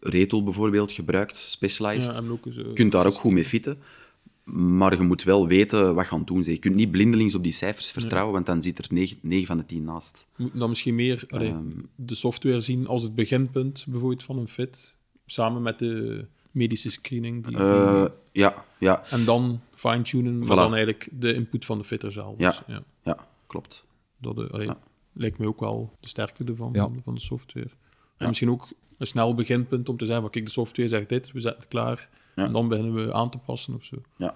Retool 0.00 0.42
bijvoorbeeld 0.42 0.92
gebruikt, 0.92 1.36
Specialized, 1.36 2.14
ja, 2.14 2.20
en 2.22 2.30
ook 2.30 2.44
zo, 2.50 2.60
je 2.60 2.72
kunt 2.72 2.92
daar 2.92 3.06
ook 3.06 3.12
goed 3.14 3.32
mee 3.32 3.44
fitten. 3.44 3.78
Maar 4.52 4.96
je 4.96 5.02
moet 5.02 5.22
wel 5.22 5.46
weten 5.46 5.94
wat 5.94 6.04
je 6.06 6.10
aan 6.12 6.18
het 6.18 6.26
doen 6.26 6.36
bent. 6.36 6.46
Je 6.48 6.58
kunt 6.58 6.74
niet 6.74 6.90
blindelings 6.90 7.34
op 7.34 7.42
die 7.42 7.52
cijfers 7.52 7.90
vertrouwen, 7.90 8.32
want 8.34 8.46
dan 8.46 8.62
zit 8.62 8.78
er 8.78 8.86
9, 9.22 9.46
van 9.46 9.56
de 9.56 9.64
10 9.64 9.84
naast. 9.84 10.28
We 10.36 10.42
moeten 10.42 10.58
dan 10.58 10.68
misschien 10.68 10.94
meer 10.94 11.24
allee, 11.28 11.48
Ehm. 11.50 11.62
de 11.94 12.14
software 12.14 12.60
zien 12.60 12.86
als 12.86 13.02
het 13.02 13.14
beginpunt 13.14 13.84
bijvoorbeeld 13.88 14.22
van 14.22 14.38
een 14.38 14.48
fit, 14.48 14.94
samen 15.26 15.62
met 15.62 15.78
de 15.78 16.24
medische 16.50 16.90
screening. 16.90 17.42
Die, 17.46 17.56
die- 17.56 17.66
Eh, 17.66 18.04
ja, 18.32 18.64
ja, 18.78 19.02
en 19.10 19.24
dan 19.24 19.60
fine-tunen, 19.74 20.38
maar 20.38 20.46
Voilà. 20.46 20.50
dan 20.50 20.72
eigenlijk 20.74 21.08
de 21.12 21.34
input 21.34 21.64
van 21.64 21.78
de 21.78 21.84
fitter 21.84 22.12
zelf. 22.12 22.34
Ja. 22.38 22.48
Dus, 22.50 22.62
ja, 22.66 22.82
ja, 23.02 23.26
klopt. 23.46 23.86
dat 24.20 24.38
eh, 24.38 24.50
allee, 24.50 24.66
Ja. 24.66 24.78
lijkt 25.12 25.38
me 25.38 25.46
ook 25.46 25.60
wel 25.60 25.92
de 26.00 26.08
sterkte 26.08 26.44
ervan, 26.44 26.70
Ja. 26.72 26.82
van, 26.82 27.00
van 27.04 27.14
de 27.14 27.20
software. 27.20 27.70
En 28.16 28.26
misschien 28.26 28.50
ook 28.50 28.68
een 28.98 29.06
snel 29.06 29.34
beginpunt 29.34 29.88
om 29.88 29.96
te 29.96 30.04
zeggen, 30.04 30.22
van, 30.22 30.32
kijk, 30.32 30.44
de 30.44 30.50
software 30.50 30.88
zegt 30.88 31.08
dit, 31.08 31.32
we 31.32 31.40
zetten 31.40 31.60
het 31.60 31.70
klaar, 31.70 32.08
Ja. 32.36 32.44
en 32.44 32.52
dan 32.52 32.68
beginnen 32.68 32.94
we 33.06 33.12
aan 33.12 33.30
te 33.30 33.38
passen 33.38 33.74
of 33.74 33.84
zo. 33.84 33.96
Ja. 34.16 34.34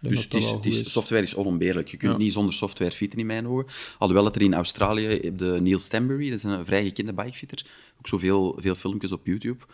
Dus 0.00 0.28
is. 0.62 0.92
software 0.92 1.22
is 1.22 1.34
onontbeerlijk. 1.34 1.88
Je 1.88 1.96
kunt 1.96 2.12
Ja. 2.12 2.18
niet 2.18 2.32
zonder 2.32 2.54
software 2.54 2.90
fietsen 2.90 3.20
in 3.20 3.26
mijn 3.26 3.48
ogen. 3.48 3.66
Alhoewel 3.98 4.24
dat 4.24 4.34
er 4.36 4.42
in 4.42 4.54
Australië, 4.54 5.32
de 5.36 5.58
Neil 5.62 5.78
Stanbury, 5.78 6.28
dat 6.30 6.38
is 6.38 6.44
een 6.44 6.64
vrij 6.64 6.84
gekende 6.84 7.12
bikefitter, 7.12 7.66
ook 7.98 8.08
zoveel 8.08 8.56
veel 8.58 8.74
filmpjes 8.74 9.12
op 9.12 9.26
YouTube. 9.26 9.64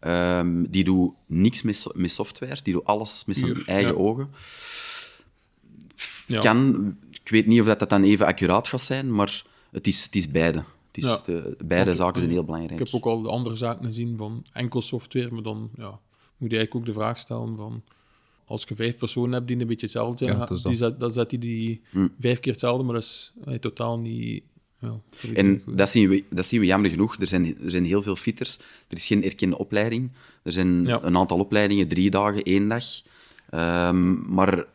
Ehm, 0.00 0.64
die 0.68 0.84
doet 0.84 1.12
niks 1.26 1.62
met, 1.62 1.86
met 1.94 2.12
software, 2.12 2.58
die 2.62 2.72
doet 2.72 2.84
alles 2.84 3.24
met 3.24 3.36
zijn 3.36 3.66
eigen 3.66 3.92
ja. 3.92 3.98
ogen. 3.98 4.30
Ja. 6.26 6.40
Kan, 6.40 6.96
ik 7.22 7.28
weet 7.28 7.46
niet 7.46 7.60
of 7.60 7.66
dat, 7.66 7.78
dat 7.78 7.90
dan 7.90 8.02
even 8.02 8.26
accuraat 8.26 8.68
gaat 8.68 8.80
zijn, 8.80 9.14
maar 9.14 9.44
het 9.70 9.86
is, 9.86 10.04
het 10.04 10.14
is 10.14 10.30
beide. 10.30 10.64
Het 10.96 11.04
is 11.04 11.10
Ja. 11.10 11.20
de, 11.24 11.56
beide 11.64 11.90
Oké, 11.90 11.98
zaken 11.98 12.20
zijn 12.20 12.32
heel 12.32 12.40
Ik 12.40 12.46
belangrijk. 12.46 12.78
heb 12.78 12.88
ook 12.92 13.04
al 13.06 13.22
de 13.22 13.28
andere 13.28 13.56
zaken 13.56 13.84
gezien 13.84 14.16
van 14.16 14.44
enkel 14.52 14.80
software, 14.82 15.30
maar 15.30 15.42
dan 15.42 15.70
ja, 15.76 15.90
moet 16.36 16.50
je 16.50 16.56
eigenlijk 16.56 16.74
ook 16.74 16.84
de 16.94 17.00
vraag 17.00 17.18
stellen 17.18 17.56
van 17.56 17.82
als 18.44 18.64
je 18.68 18.74
vijf 18.74 18.96
personen 18.96 19.32
hebt 19.32 19.46
die 19.48 19.60
een 19.60 19.66
beetje 19.66 19.86
hetzelfde 19.86 20.24
zijn, 20.24 20.38
Ja, 20.38 20.44
dat 20.46 20.50
is 20.56 20.62
die 20.62 20.74
zet, 20.74 21.00
dan 21.00 21.10
zet 21.10 21.30
hij 21.30 21.40
die 21.40 21.82
vijf 22.20 22.40
keer 22.40 22.52
hetzelfde, 22.52 22.84
maar 22.84 22.94
dat 22.94 23.02
is 23.02 23.32
eh, 23.44 23.54
totaal 23.54 23.98
niet... 23.98 24.42
Ja, 24.80 25.00
En 25.34 25.62
dat 25.66 25.88
zien, 25.88 26.08
we, 26.08 26.24
dat 26.30 26.46
zien 26.46 26.60
we 26.60 26.66
jammer 26.66 26.90
genoeg. 26.90 27.16
Er 27.20 27.26
zijn, 27.26 27.44
er 27.64 27.70
zijn 27.70 27.84
heel 27.84 28.02
veel 28.02 28.16
fitters. 28.16 28.58
Er 28.88 28.96
is 28.96 29.06
geen 29.06 29.24
erkende 29.24 29.58
opleiding. 29.58 30.12
Er 30.42 30.52
zijn 30.52 30.84
Ja. 30.84 31.02
een 31.02 31.16
aantal 31.16 31.38
opleidingen, 31.38 31.88
drie 31.88 32.10
dagen, 32.10 32.42
één 32.42 32.68
dag. 32.68 32.84
Ehm, 33.50 34.32
maar 34.34 34.66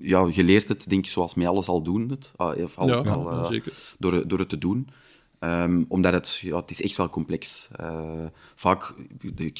ja, 0.00 0.28
je 0.30 0.44
leert 0.44 0.68
het, 0.68 0.88
denk 0.88 1.04
ik, 1.04 1.10
zoals 1.10 1.34
met 1.34 1.46
alles 1.46 1.68
al 1.68 1.82
doen. 1.82 2.08
Het, 2.08 2.32
ah, 2.36 2.62
of 2.62 2.78
al, 2.78 2.88
ja, 2.88 2.94
al, 2.94 3.30
ja, 3.32 3.38
eh, 3.38 3.46
zeker. 3.48 3.72
door, 3.98 4.28
door 4.28 4.38
het 4.38 4.48
te 4.48 4.58
doen. 4.58 4.88
Ehm, 5.44 5.82
omdat 5.88 6.12
het, 6.12 6.36
ja, 6.36 6.56
het 6.56 6.70
is 6.70 6.82
echt 6.82 6.96
wel 6.96 7.08
complex. 7.08 7.68
Uh, 7.80 8.26
vaak, 8.54 8.94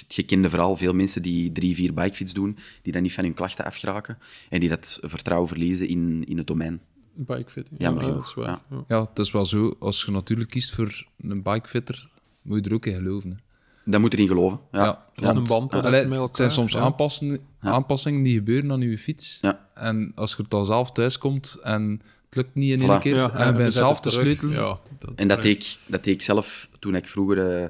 je 0.08 0.22
kende 0.22 0.50
vooral 0.50 0.76
veel 0.76 0.92
mensen 0.92 1.22
die 1.22 1.52
drie, 1.52 1.74
vier 1.74 1.94
bikefiets 1.94 2.32
doen, 2.32 2.58
die 2.82 2.92
dan 2.92 3.02
niet 3.02 3.12
van 3.12 3.24
hun 3.24 3.34
klachten 3.34 3.64
afgeraken 3.64 4.18
en 4.50 4.60
die 4.60 4.68
dat 4.68 4.98
vertrouwen 5.02 5.48
verliezen 5.48 5.88
in, 5.88 6.24
in 6.26 6.38
het 6.38 6.46
domein. 6.46 6.80
Bikefit. 7.14 7.68
Ja, 7.78 7.90
maar 7.90 8.04
dat 8.04 8.24
is 8.24 8.34
waar. 8.34 8.46
Ja. 8.46 8.62
Ja. 8.70 8.84
Ja, 8.88 9.00
het 9.00 9.18
is 9.18 9.30
wel 9.30 9.44
zo. 9.44 9.76
Als 9.78 10.02
je 10.04 10.10
natuurlijk 10.10 10.50
kiest 10.50 10.74
voor 10.74 11.06
een 11.18 11.42
bikefitter, 11.42 12.08
moet 12.42 12.64
je 12.64 12.70
er 12.70 12.76
ook 12.76 12.86
in 12.86 12.94
geloven. 12.94 13.30
hè. 13.30 13.36
Daar 13.84 14.00
moet 14.00 14.12
je 14.12 14.18
in 14.18 14.26
geloven. 14.28 14.60
Ja. 14.72 14.84
Ja, 14.84 15.08
is 15.14 15.28
een 15.28 15.44
band, 15.44 15.72
allee, 15.72 16.08
met 16.08 16.20
het 16.20 16.36
zijn 16.36 16.50
soms 16.50 16.72
ja. 16.72 16.78
aanpassingen, 16.78 17.38
aanpassingen 17.60 18.22
die 18.22 18.34
gebeuren 18.34 18.72
aan 18.72 18.80
je 18.80 18.98
fiets. 18.98 19.38
Ja. 19.40 19.68
En 19.74 20.12
als 20.14 20.30
je 20.30 20.42
het 20.42 20.50
dan 20.50 20.66
zelf 20.66 20.92
thuis 20.92 21.18
komt 21.18 21.58
en 21.62 22.00
het 22.34 22.44
lukt 22.44 22.54
niet 22.54 22.70
in 22.72 22.80
één 22.80 22.98
Voilà. 22.98 23.02
keer, 23.02 23.14
Ja, 23.14 23.32
en 23.32 23.52
bent 23.56 23.72
zet 23.72 23.72
zelf. 23.72 24.00
Ja, 24.50 24.78
dat, 24.98 25.12
En 25.16 25.28
dat 25.28 25.42
deed, 25.42 25.64
ik, 25.64 25.76
dat 25.86 26.04
deed 26.04 26.14
ik 26.14 26.22
zelf 26.22 26.68
toen 26.78 26.94
ik 26.94 27.06
vroeger... 27.08 27.62
eh, 27.62 27.68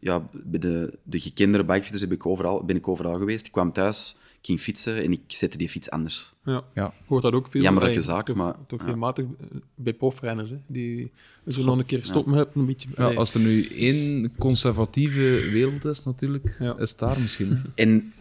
ja, 0.00 0.28
bij 0.32 0.60
de, 0.60 0.98
de 1.02 1.20
gekendere 1.20 1.64
bikefitters 1.64 2.00
heb 2.00 2.12
ik 2.12 2.26
overal, 2.26 2.64
ben 2.64 2.76
ik 2.76 2.88
overal 2.88 3.18
geweest. 3.18 3.46
Ik 3.46 3.52
kwam 3.52 3.72
thuis, 3.72 4.16
ik 4.40 4.46
ging 4.46 4.60
fietsen 4.60 5.02
en 5.02 5.12
ik 5.12 5.20
zette 5.26 5.56
die 5.56 5.68
fiets 5.68 5.90
anders. 5.90 6.34
Ja. 6.44 6.62
Ja. 6.74 6.92
Hoort 7.06 7.22
dat 7.22 7.32
ook 7.32 7.48
veel. 7.48 7.62
Jammerlijke 7.62 8.00
toch, 8.24 8.36
maar- 8.36 8.54
Toch 8.66 8.78
ja. 8.78 8.84
regelmatig 8.84 9.24
eh, 9.24 9.46
bij 9.74 9.92
profrenners, 9.92 10.50
hè. 10.50 10.56
Die 10.66 11.10
zo 11.46 11.64
nog 11.64 11.78
een 11.78 11.86
keer 11.86 12.04
stoppen 12.04 12.34
met 12.34 12.48
een 12.54 12.66
beetje... 12.66 12.88
Ja, 12.96 13.12
als 13.14 13.34
er 13.34 13.40
nu 13.40 13.66
één 13.66 14.36
conservatieve 14.38 15.48
wereld 15.50 15.84
is, 15.84 16.02
natuurlijk, 16.04 16.56
Ja. 16.58 16.76
is 16.78 16.90
het 16.90 16.98
daar 16.98 17.20
misschien. 17.20 17.50
hè. 17.50 17.58
En, 17.74 18.12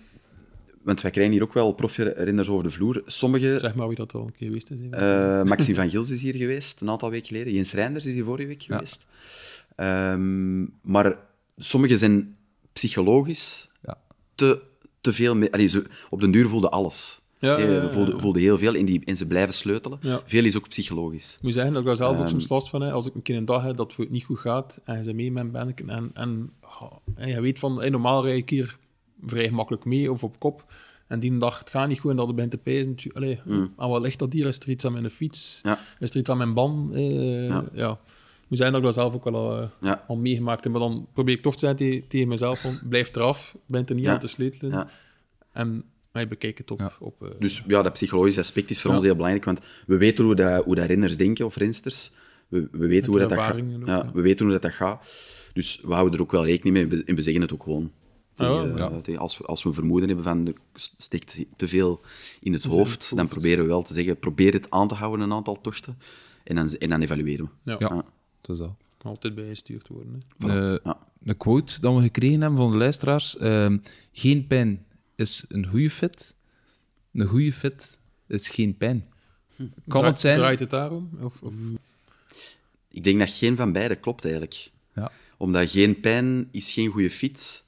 want 0.84 1.02
wij 1.02 1.12
krijgen 1.12 1.34
hier 1.34 1.44
ook 1.44 1.54
wel 1.54 1.72
profrenners 1.74 2.50
over 2.50 2.64
de 2.64 2.70
vloer. 2.70 3.02
Sommige... 3.06 3.58
Zeg 3.60 3.76
maar 3.76 3.88
wie 3.88 3.96
dat 3.96 4.14
al 4.14 4.22
een 4.22 4.32
keer 4.38 4.48
geweest 4.48 4.72
is. 4.72 4.80
eh 4.90 5.44
Maxime 5.44 5.76
van 5.76 5.90
Gils 5.90 6.10
is 6.10 6.22
hier 6.22 6.36
geweest, 6.36 6.82
een 6.82 6.90
aantal 6.90 7.10
weken 7.10 7.28
geleden. 7.28 7.54
Jens 7.54 7.74
Reinders 7.74 8.06
is 8.06 8.14
hier 8.14 8.24
vorige 8.24 8.48
week 8.48 8.62
Ja. 8.62 8.74
geweest. 8.76 9.08
Ehm, 9.76 10.62
maar 10.82 11.18
sommige 11.58 11.98
zijn 11.98 12.36
psychologisch 12.74 13.72
Ja. 13.84 13.98
te, 14.36 14.62
te 15.02 15.14
veel... 15.14 15.36
mee- 15.36 15.52
allee, 15.52 15.68
ze, 15.68 15.86
op 16.10 16.20
den 16.22 16.32
duur 16.32 16.48
voelde 16.50 16.70
alles. 16.70 17.22
Ja, 17.40 17.58
Eh, 17.58 17.64
ja, 17.64 17.70
ja, 17.72 17.82
ja. 17.82 17.90
voelde, 17.90 18.20
voelde 18.20 18.40
heel 18.40 18.58
veel 18.58 18.76
en, 18.76 18.86
die, 18.86 19.02
en 19.06 19.18
ze 19.18 19.28
blijven 19.28 19.54
sleutelen. 19.54 19.98
Ja. 20.02 20.22
Veel 20.26 20.46
is 20.46 20.58
ook 20.58 20.68
psychologisch. 20.70 21.36
Ik 21.36 21.42
moet 21.42 21.54
zeggen 21.54 21.72
dat 21.72 21.82
ik 21.82 21.88
daar 21.88 21.96
zelf 21.96 22.12
Ehm. 22.14 22.22
ook 22.22 22.28
soms 22.28 22.50
last 22.50 22.70
van 22.70 22.82
heb. 22.82 22.94
Als 22.94 23.08
ik 23.08 23.16
een 23.16 23.22
keer 23.22 23.36
een 23.36 23.46
dag 23.46 23.64
heb 23.64 23.76
dat 23.76 23.96
het 23.96 24.10
niet 24.10 24.24
goed 24.24 24.40
gaat 24.40 24.80
en 24.84 24.98
je 24.98 25.04
bent 25.04 25.16
mee 25.16 25.32
met 25.44 25.82
en, 25.88 26.12
en, 26.14 26.52
oh, 26.62 26.92
en 27.16 27.30
je 27.30 27.42
weet 27.42 27.60
van, 27.60 27.78
hey, 27.80 27.90
normaal 27.90 28.24
rijd 28.26 28.38
ik 28.38 28.50
hier 28.50 28.78
vrij 29.26 29.48
gemakkelijk 29.48 29.86
mee 29.86 30.12
of 30.12 30.24
op 30.24 30.40
kop. 30.40 30.74
En 31.08 31.20
die 31.20 31.38
dag, 31.38 31.60
het 31.60 31.70
gaat 31.70 31.88
niet 31.88 32.00
goed 32.00 32.12
en 32.12 32.18
dat 32.18 32.28
je 32.28 32.34
bent 32.34 32.52
te 32.52 32.58
pezen. 32.58 32.96
Allee, 33.14 33.40
aan 33.76 33.90
wat 33.90 34.02
ligt 34.02 34.20
dat 34.20 34.34
hier? 34.34 34.48
Is 34.48 34.60
er 34.60 34.70
iets 34.70 34.86
aan 34.86 34.94
mijn 34.94 35.10
fiets? 35.10 35.60
Mm. 35.64 35.72
Ja. 35.72 35.80
Is 36.00 36.10
er 36.10 36.18
iets 36.18 36.30
aan 36.30 36.38
mijn 36.38 36.54
band? 36.54 36.94
Eh, 36.94 37.48
Ja. 37.48 37.64
ja. 37.74 37.92
Ik 37.92 38.56
moet 38.56 38.58
zeggen 38.58 38.72
dat 38.72 38.78
ik 38.78 38.84
dat 38.84 38.94
zelf 38.94 39.14
ook 39.14 39.24
wel 39.24 39.36
al, 39.36 39.70
Ja. 39.82 40.04
al 40.08 40.16
meegemaakt 40.16 40.64
heb. 40.64 40.72
Maar 40.74 40.82
dan 40.82 41.08
probeer 41.14 41.36
ik 41.36 41.42
toch 41.42 41.54
te 41.54 41.60
zeggen 41.60 41.78
tegen, 41.78 42.08
tegen 42.08 42.28
mezelf 42.28 42.60
van, 42.62 42.80
blijf 42.90 43.16
eraf, 43.16 43.56
ben 43.66 43.86
er 43.86 43.96
niet 43.96 44.06
Ja. 44.06 44.14
aan 44.14 44.20
te 44.20 44.28
sleutelen. 44.28 44.72
Ja. 44.72 44.90
En 45.52 45.84
maar 46.12 46.28
bekijk 46.28 46.58
het 46.58 46.72
op... 46.72 46.80
Ja. 46.80 46.92
op 47.00 47.24
eh, 47.24 47.30
Dus 47.40 47.64
ja, 47.68 47.82
dat 47.82 47.94
psychologische 47.94 48.40
aspect 48.40 48.70
is 48.70 48.82
voor 48.82 48.90
Ja. 48.90 48.96
ons 48.96 49.06
heel 49.06 49.16
belangrijk, 49.16 49.46
want 49.46 49.60
we 49.88 49.98
weten 49.98 50.26
hoe 50.26 50.36
dat, 50.36 50.66
hoe 50.66 50.76
dat 50.76 50.86
renners 50.86 51.18
denken, 51.18 51.46
of 51.46 51.56
rensters. 51.56 52.12
We, 52.48 52.68
we 52.72 52.88
weten 52.88 53.12
hoe 53.12 53.20
dat, 53.20 53.30
dat 53.30 53.40
gaat. 53.40 53.56
ook. 54.06 54.14
We 54.14 54.22
weten 54.22 54.44
hoe 54.46 54.54
dat, 54.54 54.62
dat 54.62 54.74
gaat. 54.74 55.02
Dus 55.54 55.82
we 55.82 55.94
houden 55.94 56.14
er 56.14 56.22
ook 56.22 56.32
wel 56.32 56.46
rekening 56.46 56.90
mee 56.90 57.04
en 57.04 57.16
we 57.16 57.22
zeggen 57.22 57.42
het 57.42 57.54
ook 57.54 57.64
gewoon. 57.64 57.92
Tegen, 58.48 58.68
Ja, 58.78 58.86
eh, 58.88 58.92
ja. 58.94 59.02
tegen- 59.02 59.22
als, 59.22 59.38
we, 59.38 59.46
als 59.46 59.64
we 59.64 59.70
een 59.70 59.76
vermoeden 59.76 60.08
hebben 60.08 60.26
van 60.26 60.48
er 60.48 60.54
steekt 60.98 61.46
te 61.56 61.68
veel 61.68 62.02
in 62.42 62.54
het 62.54 62.64
hoofd, 62.64 63.16
dan 63.16 63.28
proberen 63.28 63.64
we 63.64 63.70
wel 63.70 63.82
te 63.82 63.94
zeggen, 63.94 64.20
probeer 64.20 64.54
het 64.54 64.70
aan 64.72 64.88
te 64.88 64.96
houden, 64.96 65.26
een 65.26 65.34
aantal 65.34 65.62
tochten. 65.62 65.98
En 66.44 66.56
dan, 66.56 66.68
en 66.70 66.90
dan 66.90 67.02
evalueren 67.02 67.46
we. 67.64 67.72
ja, 67.72 67.76
Ja, 67.80 67.88
Ja. 67.96 68.06
het 68.42 68.50
is 68.50 68.58
dat. 68.58 68.74
kan 68.98 69.12
altijd 69.12 69.36
bijgestuurd 69.36 69.88
worden. 69.88 70.22
Hè. 70.38 70.48
Een, 70.48 70.80
Ja. 70.84 70.98
een 71.24 71.38
quote 71.38 71.82
dat 71.82 71.96
we 71.96 72.02
gekregen 72.02 72.42
hebben 72.42 72.60
van 72.60 72.72
de 72.72 72.78
luisteraars. 72.78 73.38
ehm, 73.38 73.78
geen 74.12 74.48
pijn 74.48 74.86
is 75.16 75.46
een 75.48 75.66
goede 75.68 75.90
fit. 75.90 76.36
Een 77.14 77.26
goede 77.28 77.54
fit 77.54 78.00
is 78.28 78.50
geen 78.50 78.78
pijn. 78.78 79.08
Kan 79.58 79.70
Draait- 79.86 80.06
het 80.08 80.20
zijn... 80.20 80.38
Draait 80.38 80.60
het 80.60 80.70
daarom? 80.70 81.10
Of, 81.22 81.42
of... 81.42 81.54
Ik 82.92 83.04
denk 83.04 83.20
dat 83.20 83.30
geen 83.30 83.56
van 83.56 83.72
beide 83.72 83.96
klopt 83.96 84.24
eigenlijk. 84.24 84.70
Ja. 84.96 85.12
Omdat 85.38 85.70
geen 85.70 86.00
pijn 86.00 86.48
is 86.52 86.72
geen 86.72 86.90
goede 86.90 87.10
fiets. 87.12 87.64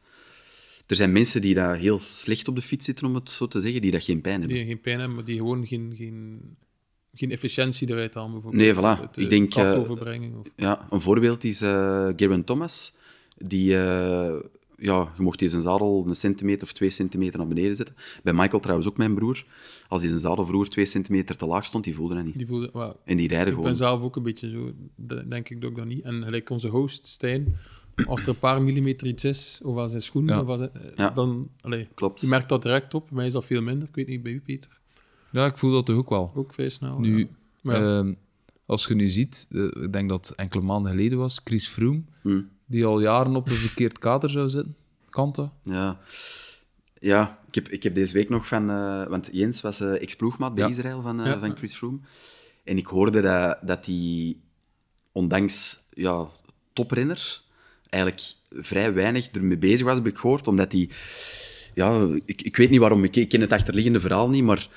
Er 0.92 0.98
zijn 0.98 1.12
mensen 1.12 1.42
die 1.42 1.54
daar 1.54 1.78
heel 1.78 2.00
slecht 2.00 2.48
op 2.48 2.56
de 2.56 2.62
fiets 2.62 2.86
zitten, 2.86 3.08
om 3.08 3.16
het 3.16 3.30
zo 3.30 3.48
te 3.48 3.60
zeggen, 3.60 3.82
die 3.82 3.92
dat 3.92 4.04
geen 4.04 4.22
pijn 4.22 4.40
hebben. 4.40 4.58
die 4.58 4.66
geen 4.68 4.82
pijn 4.82 4.98
hebben, 4.98 5.16
maar 5.16 5.26
die 5.26 5.38
gewoon 5.38 5.68
geen, 5.68 5.94
geen, 5.96 6.40
geen 7.14 7.32
efficiëntie 7.32 7.90
eruit 7.90 8.14
halen. 8.14 8.32
Bijvoorbeeld. 8.32 8.64
Nee, 8.64 8.74
voilà. 8.74 9.00
Het, 9.02 9.18
Ik 9.18 9.24
eh, 9.24 9.30
denk, 9.30 9.50
krachtoverbrenging 9.50 10.36
Of... 10.36 10.48
Ja, 10.56 10.88
een 10.90 11.02
voorbeeld 11.02 11.44
is 11.44 11.62
eh 11.62 12.08
Geraint 12.16 12.46
Thomas. 12.46 12.98
Die, 13.38 13.78
eh, 13.78 14.36
ja, 14.78 15.12
je 15.18 15.24
mocht 15.24 15.40
deze 15.40 15.52
zijn 15.52 15.64
zadel 15.64 16.04
een 16.08 16.16
centimeter 16.16 16.64
of 16.64 16.74
twee 16.74 16.90
centimeter 16.90 17.38
naar 17.40 17.48
beneden 17.48 17.76
zetten. 17.76 17.96
Bij 18.24 18.34
Michael 18.34 18.60
trouwens 18.62 18.88
ook 18.88 18.98
mijn 18.98 19.14
broer. 19.16 19.46
Als 19.88 20.02
hij 20.02 20.10
zijn 20.10 20.22
zadel 20.22 20.46
vroeger 20.46 20.70
twee 20.70 20.86
centimeter 20.86 21.36
te 21.38 21.46
laag 21.46 21.66
stond, 21.66 21.84
die 21.84 21.96
voelde 21.96 22.16
dat 22.16 22.26
niet. 22.26 22.38
Die 22.38 22.48
voelde, 22.48 22.96
En 23.06 23.18
die 23.18 23.28
rijden 23.28 23.48
ik 23.48 23.54
ben 23.54 23.56
gewoon. 23.64 23.76
zelf 23.76 24.02
ook 24.02 24.16
een 24.16 24.24
beetje 24.24 24.50
zo, 24.50 24.72
de- 24.96 25.28
denk 25.28 25.50
ik 25.50 25.66
ook 25.66 25.76
dat 25.76 25.86
niet. 25.86 26.04
En 26.04 26.24
gelijk 26.24 26.50
onze 26.50 26.68
host, 26.68 27.08
Stijn, 27.08 27.56
als 28.08 28.22
er 28.22 28.28
een 28.28 28.40
paar 28.40 28.62
millimeter 28.62 29.08
iets 29.08 29.24
is, 29.24 29.60
of 29.64 29.78
aan 29.78 29.90
zijn 29.90 30.02
schoen, 30.02 30.26
Ja. 30.28 30.42
of 30.42 30.58
zijn, 30.58 30.74
eh, 30.74 30.82
Ja. 30.96 31.10
dan... 31.10 31.50
Allee, 31.62 31.88
Klopt. 31.94 32.22
je 32.22 32.28
merkt 32.28 32.50
dat 32.50 32.62
direct 32.62 32.94
op. 32.94 33.06
Bij 33.08 33.16
mij 33.16 33.26
is 33.26 33.34
dat 33.34 33.46
veel 33.46 33.62
minder. 33.62 33.88
Ik 33.88 33.96
weet 33.96 34.08
niet, 34.08 34.24
bij 34.24 34.32
u, 34.32 34.42
Peter? 34.42 34.80
Ja, 35.32 35.46
ik 35.46 35.58
voel 35.58 35.72
dat 35.72 35.86
toch 35.86 35.96
ook 35.96 36.10
wel. 36.10 36.32
Ook 36.36 36.54
vrij 36.54 36.70
snel. 36.70 37.00
Nu, 37.00 37.18
ja. 37.20 37.26
Maar 37.62 37.82
ja, 37.82 37.98
Ehm, 38.00 38.14
als 38.66 38.86
je 38.86 38.96
nu 38.96 39.08
ziet, 39.08 39.48
eh, 39.52 39.64
ik 39.84 39.94
denk 39.94 40.10
dat 40.10 40.28
het 40.28 40.38
enkele 40.38 40.64
maanden 40.64 40.92
geleden 40.92 41.18
was, 41.18 41.42
Chris 41.44 41.68
Froome, 41.68 42.02
Hmm. 42.22 42.50
die 42.66 42.86
al 42.86 43.02
jaren 43.02 43.36
op 43.36 43.48
een 43.50 43.54
verkeerd 43.56 43.98
kader 44.00 44.30
zou 44.30 44.50
zitten. 44.50 44.76
Kan 45.10 45.32
dat? 45.32 45.52
Ja, 45.64 46.00
ja 47.00 47.40
ik, 47.48 47.56
heb, 47.56 47.68
ik 47.70 47.84
heb 47.84 47.96
deze 47.96 48.14
week 48.14 48.30
nog 48.30 48.48
van... 48.48 48.70
eh, 48.70 49.06
want 49.08 49.30
Jens 49.32 49.62
was 49.62 49.80
eh 49.80 50.02
ex-ploegmaat 50.02 50.56
bij 50.56 50.64
Ja. 50.64 50.70
Israël 50.70 51.02
van, 51.02 51.20
eh, 51.20 51.26
Ja. 51.26 51.40
van 51.40 51.56
Chris 51.58 51.76
Froome. 51.76 52.00
En 52.64 52.78
ik 52.78 52.86
hoorde 52.88 53.22
dat, 53.22 53.58
dat 53.68 53.86
hij, 53.86 54.38
ondanks 55.12 55.84
ja, 55.90 56.28
toprenner, 56.74 57.42
eigenlijk 57.92 58.24
vrij 58.50 58.94
weinig 58.94 59.28
ermee 59.28 59.58
bezig 59.58 59.86
was, 59.86 59.96
heb 59.96 60.08
ik 60.08 60.18
gehoord. 60.18 60.48
Omdat 60.48 60.72
hij... 60.72 60.90
Ja, 61.74 62.08
ik, 62.26 62.42
ik 62.42 62.56
weet 62.56 62.70
niet 62.70 62.80
waarom. 62.80 63.04
Ik, 63.04 63.16
ik 63.16 63.30
ken 63.30 63.42
het 63.42 63.52
achterliggende 63.52 64.00
verhaal 64.00 64.30
niet, 64.30 64.44
maar... 64.44 64.68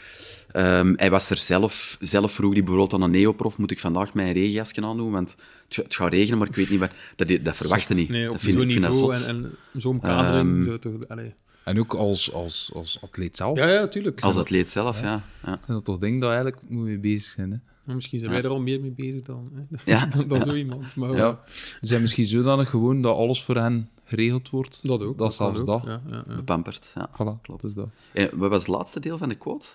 ehm, 0.53 0.93
hij 0.97 1.11
was 1.11 1.31
er 1.31 1.37
zelf, 1.37 1.97
zelf 2.01 2.33
vroeg 2.33 2.53
hij 2.53 2.61
bijvoorbeeld 2.63 2.93
aan 2.93 3.03
een 3.03 3.11
neoprof, 3.11 3.59
moet 3.59 3.71
ik 3.71 3.79
vandaag 3.79 4.15
mijn 4.15 4.33
regenjasje 4.33 4.83
aandoen, 4.83 5.11
want 5.13 5.31
het, 5.65 5.75
ga- 5.75 5.83
het 5.83 5.95
gaat 5.95 6.13
regenen, 6.13 6.39
maar 6.39 6.49
ik 6.49 6.55
weet 6.55 6.71
niet 6.71 6.79
waar. 6.79 6.93
Dat, 7.17 7.29
dat 7.43 7.57
verwachtte 7.57 7.95
niet. 7.95 8.09
nee, 8.09 8.27
op 8.27 8.33
dat 8.33 8.41
vind, 8.43 8.55
zo'n 8.57 8.63
ik 8.65 8.71
vind 8.71 8.83
dat 8.85 8.93
niveau 8.93 9.15
zot. 9.15 9.27
en, 9.27 9.55
en 9.75 9.81
zo'n 9.81 10.01
kadering. 10.01 10.81
Ehm. 10.83 11.29
En 11.65 11.79
ook 11.79 11.95
als, 11.95 12.33
als, 12.33 12.71
als 12.75 12.99
atleet 13.01 13.37
zelf. 13.37 13.59
Ja, 13.59 13.69
ja, 13.69 13.87
tuurlijk. 13.89 14.21
Als 14.21 14.37
atleet 14.37 14.71
zelf, 14.71 15.01
ja. 15.01 15.23
ja. 15.45 15.61
Dat 15.67 15.85
toch 15.85 15.99
dingen 15.99 16.21
dat 16.21 16.31
eigenlijk 16.31 16.61
moet 16.69 16.85
mee 16.85 16.99
bezig 16.99 17.33
zijn. 17.33 17.51
Hè? 17.51 17.57
Maar 17.85 17.95
misschien 17.95 18.19
zijn 18.19 18.31
wij 18.31 18.43
er 18.43 18.49
al 18.49 18.61
meer 18.61 18.81
mee 18.81 18.91
bezig 18.91 19.23
dan, 19.23 19.51
hè? 19.53 19.77
Ja. 19.93 20.07
dan, 20.07 20.29
dan 20.29 20.43
zo 20.43 20.55
iemand. 20.55 20.97
Maar 20.97 21.17
Ja. 21.17 21.43
Ze 21.47 21.79
zijn 21.81 22.01
misschien 22.01 22.27
zodanig 22.27 22.71
gewoon 22.71 23.03
dat 23.03 23.17
alles 23.17 23.43
voor 23.43 23.57
hen 23.57 23.91
geregeld 24.05 24.51
wordt. 24.51 24.87
dat 24.87 25.03
ook. 25.03 25.19
Dat 25.19 25.37
kan 25.37 25.55
zelfs 25.55 25.61
ook. 25.61 25.67
dat. 25.67 25.83
Ja, 25.85 26.03
ja, 26.09 26.25
ja. 26.29 26.35
Bepamperd, 26.35 26.93
ja. 26.95 27.11
Voilà, 27.13 27.41
klopt. 27.43 27.63
Dus 27.63 27.73
dat. 27.73 27.89
En 28.13 28.31
wat 28.39 28.51
was 28.51 28.67
het 28.67 28.77
laatste 28.77 29.01
deel 29.01 29.19
van 29.19 29.29
de 29.29 29.35
quote? 29.35 29.67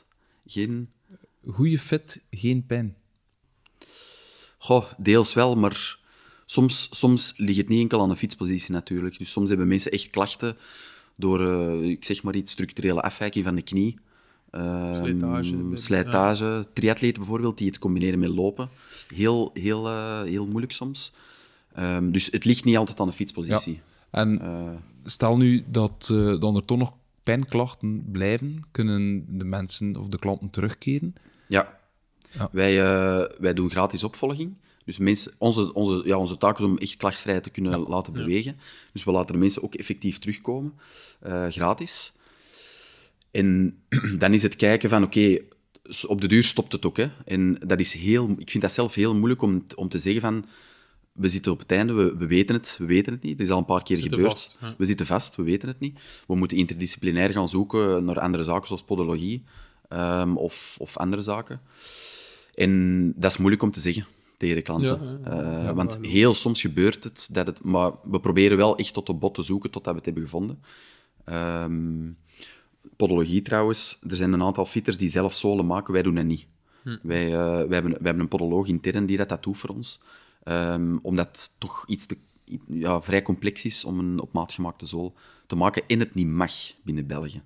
Geen... 0.45 0.89
Goeie 1.47 1.79
fit, 1.79 2.21
geen 2.31 2.65
pijn. 2.65 2.97
Goh, 4.57 4.85
deels 4.97 5.33
wel, 5.33 5.55
maar 5.55 5.99
soms, 6.45 6.87
soms 6.91 7.33
ligt 7.37 7.57
het 7.57 7.69
niet 7.69 7.81
enkel 7.81 8.01
aan 8.01 8.09
de 8.09 8.15
fietspositie 8.15 8.71
natuurlijk. 8.71 9.17
Dus 9.17 9.31
soms 9.31 9.49
hebben 9.49 9.67
mensen 9.67 9.91
echt 9.91 10.09
klachten 10.09 10.57
door, 11.15 11.51
eh, 11.51 11.89
ik 11.89 12.05
zeg 12.05 12.23
maar 12.23 12.35
iets, 12.35 12.51
structurele 12.51 13.01
afwijking 13.01 13.45
van 13.45 13.55
de 13.55 13.61
knie. 13.61 13.99
Ehm, 14.51 14.95
Slijtage, 14.95 15.55
slijtage. 15.73 16.65
Triatleten 16.73 17.19
bijvoorbeeld, 17.21 17.57
die 17.57 17.67
het 17.67 17.79
combineren 17.79 18.19
met 18.19 18.29
lopen. 18.29 18.69
Heel, 19.13 19.49
heel, 19.53 19.87
eh, 19.87 20.21
heel 20.21 20.47
moeilijk 20.47 20.71
soms. 20.71 21.15
Ehm, 21.73 22.11
dus 22.11 22.25
het 22.31 22.45
ligt 22.45 22.63
niet 22.65 22.77
altijd 22.77 22.99
aan 22.99 23.07
de 23.07 23.13
fietspositie. 23.13 23.81
En 24.11 24.41
Eh, 24.41 24.69
stel 25.03 25.37
nu 25.37 25.63
dat 25.67 26.09
eh, 26.11 26.39
dan 26.39 26.55
er 26.55 26.65
toch 26.65 26.77
nog 26.77 26.93
pijnklachten 27.23 28.05
blijven, 28.11 28.63
kunnen 28.71 29.25
de 29.37 29.43
mensen 29.43 29.95
of 29.95 30.07
de 30.07 30.19
klanten 30.19 30.49
terugkeren? 30.49 31.15
Ja. 31.47 31.77
Ja. 32.31 32.49
Wij, 32.51 32.81
eh, 32.81 33.29
wij 33.39 33.53
doen 33.53 33.69
gratis 33.69 34.03
opvolging. 34.03 34.53
Dus 34.85 34.97
mensen, 34.97 35.31
onze, 35.37 35.73
onze, 35.73 36.01
ja, 36.05 36.17
onze 36.17 36.37
taak 36.37 36.57
is 36.59 36.65
om 36.65 36.77
echt 36.77 36.97
klachtvrij 36.97 37.39
te 37.39 37.49
kunnen 37.49 37.79
laten 37.79 38.13
bewegen. 38.13 38.57
Dus 38.93 39.03
we 39.03 39.11
laten 39.11 39.33
de 39.33 39.39
mensen 39.39 39.63
ook 39.63 39.75
effectief 39.75 40.19
terugkomen, 40.19 40.73
eh, 41.19 41.45
gratis. 41.49 42.13
En 43.31 43.79
dan 44.17 44.33
is 44.33 44.43
het 44.43 44.55
kijken 44.55 44.89
van, 44.89 45.03
oké, 45.03 45.39
op 46.07 46.21
de 46.21 46.27
duur 46.27 46.43
stopt 46.43 46.71
het 46.71 46.85
ook. 46.85 46.97
Hè. 46.97 47.07
En 47.25 47.57
dat 47.65 47.79
is 47.79 47.93
heel, 47.93 48.35
ik 48.37 48.49
vind 48.49 48.63
dat 48.63 48.73
zelf 48.73 48.95
heel 48.95 49.15
moeilijk 49.15 49.41
om, 49.41 49.65
om 49.75 49.89
te 49.89 49.99
zeggen 49.99 50.21
van, 50.21 50.45
we 51.11 51.29
zitten 51.29 51.51
op 51.51 51.59
het 51.59 51.71
einde, 51.71 51.93
we, 51.93 52.17
we 52.17 52.27
weten 52.27 52.55
het, 52.55 52.75
we 52.79 52.85
weten 52.85 53.13
het 53.13 53.21
niet. 53.21 53.31
Het 53.31 53.41
is 53.41 53.49
al 53.49 53.57
een 53.57 53.65
paar 53.65 53.83
keer 53.83 53.97
gebeurd. 53.97 54.31
vast. 54.31 54.57
We 54.77 54.85
zitten 54.85 55.05
vast, 55.05 55.35
we 55.35 55.43
weten 55.43 55.67
het 55.67 55.79
niet. 55.79 56.23
We 56.27 56.35
moeten 56.35 56.57
interdisciplinair 56.57 57.29
gaan 57.29 57.49
zoeken 57.49 58.05
naar 58.05 58.19
andere 58.19 58.43
zaken, 58.43 58.67
zoals 58.67 58.83
podologie 58.83 59.43
ehm, 59.87 60.35
of, 60.35 60.75
of 60.79 60.97
andere 60.97 61.21
zaken. 61.21 61.61
En 62.53 63.13
dat 63.15 63.31
is 63.31 63.37
moeilijk 63.37 63.63
om 63.63 63.71
te 63.71 63.79
zeggen. 63.79 64.05
tegen 64.37 64.55
de 64.55 64.61
klanten. 64.61 65.19
Ja, 65.23 65.31
Eh, 65.31 65.63
ja, 65.63 65.73
want 65.73 65.99
heel 66.01 66.33
soms 66.33 66.61
gebeurt 66.61 67.03
het 67.03 67.29
dat 67.31 67.47
het... 67.47 67.63
Maar 67.63 67.91
we 68.03 68.19
proberen 68.19 68.57
wel 68.57 68.77
echt 68.77 68.93
tot 68.93 69.05
de 69.05 69.13
bot 69.13 69.33
te 69.33 69.43
zoeken 69.43 69.69
totdat 69.69 69.91
we 69.91 69.97
het 69.97 70.05
hebben 70.05 70.23
gevonden. 70.23 70.63
Ehm, 71.25 72.07
podologie 72.95 73.41
trouwens. 73.41 73.99
Er 74.09 74.15
zijn 74.15 74.33
een 74.33 74.43
aantal 74.43 74.65
fitters 74.65 74.97
die 74.97 75.09
zelf 75.09 75.35
zolen 75.35 75.65
maken. 75.65 75.93
Wij 75.93 76.01
doen 76.01 76.15
dat 76.15 76.25
niet. 76.25 76.45
Hm. 76.83 76.97
Wij, 77.01 77.25
eh, 77.25 77.45
wij, 77.47 77.57
hebben, 77.57 77.91
wij 77.91 77.99
hebben 78.01 78.19
een 78.19 78.27
podoloog 78.27 78.67
intern 78.67 79.05
die 79.05 79.17
dat, 79.17 79.29
dat 79.29 79.43
doet 79.43 79.57
voor 79.57 79.69
ons. 79.69 80.01
Ehm, 80.43 80.97
omdat 81.01 81.27
het 81.27 81.55
toch 81.57 81.83
iets 81.87 82.05
te, 82.05 82.17
ja, 82.67 83.01
vrij 83.01 83.21
complex 83.21 83.65
is 83.65 83.85
om 83.85 83.99
een 83.99 84.19
op 84.19 84.33
maat 84.33 84.51
gemaakte 84.51 84.85
zool 84.85 85.13
te 85.47 85.55
maken 85.55 85.83
en 85.87 85.99
het 85.99 86.15
niet 86.15 86.27
mag 86.27 86.53
binnen 86.83 87.07
België. 87.07 87.41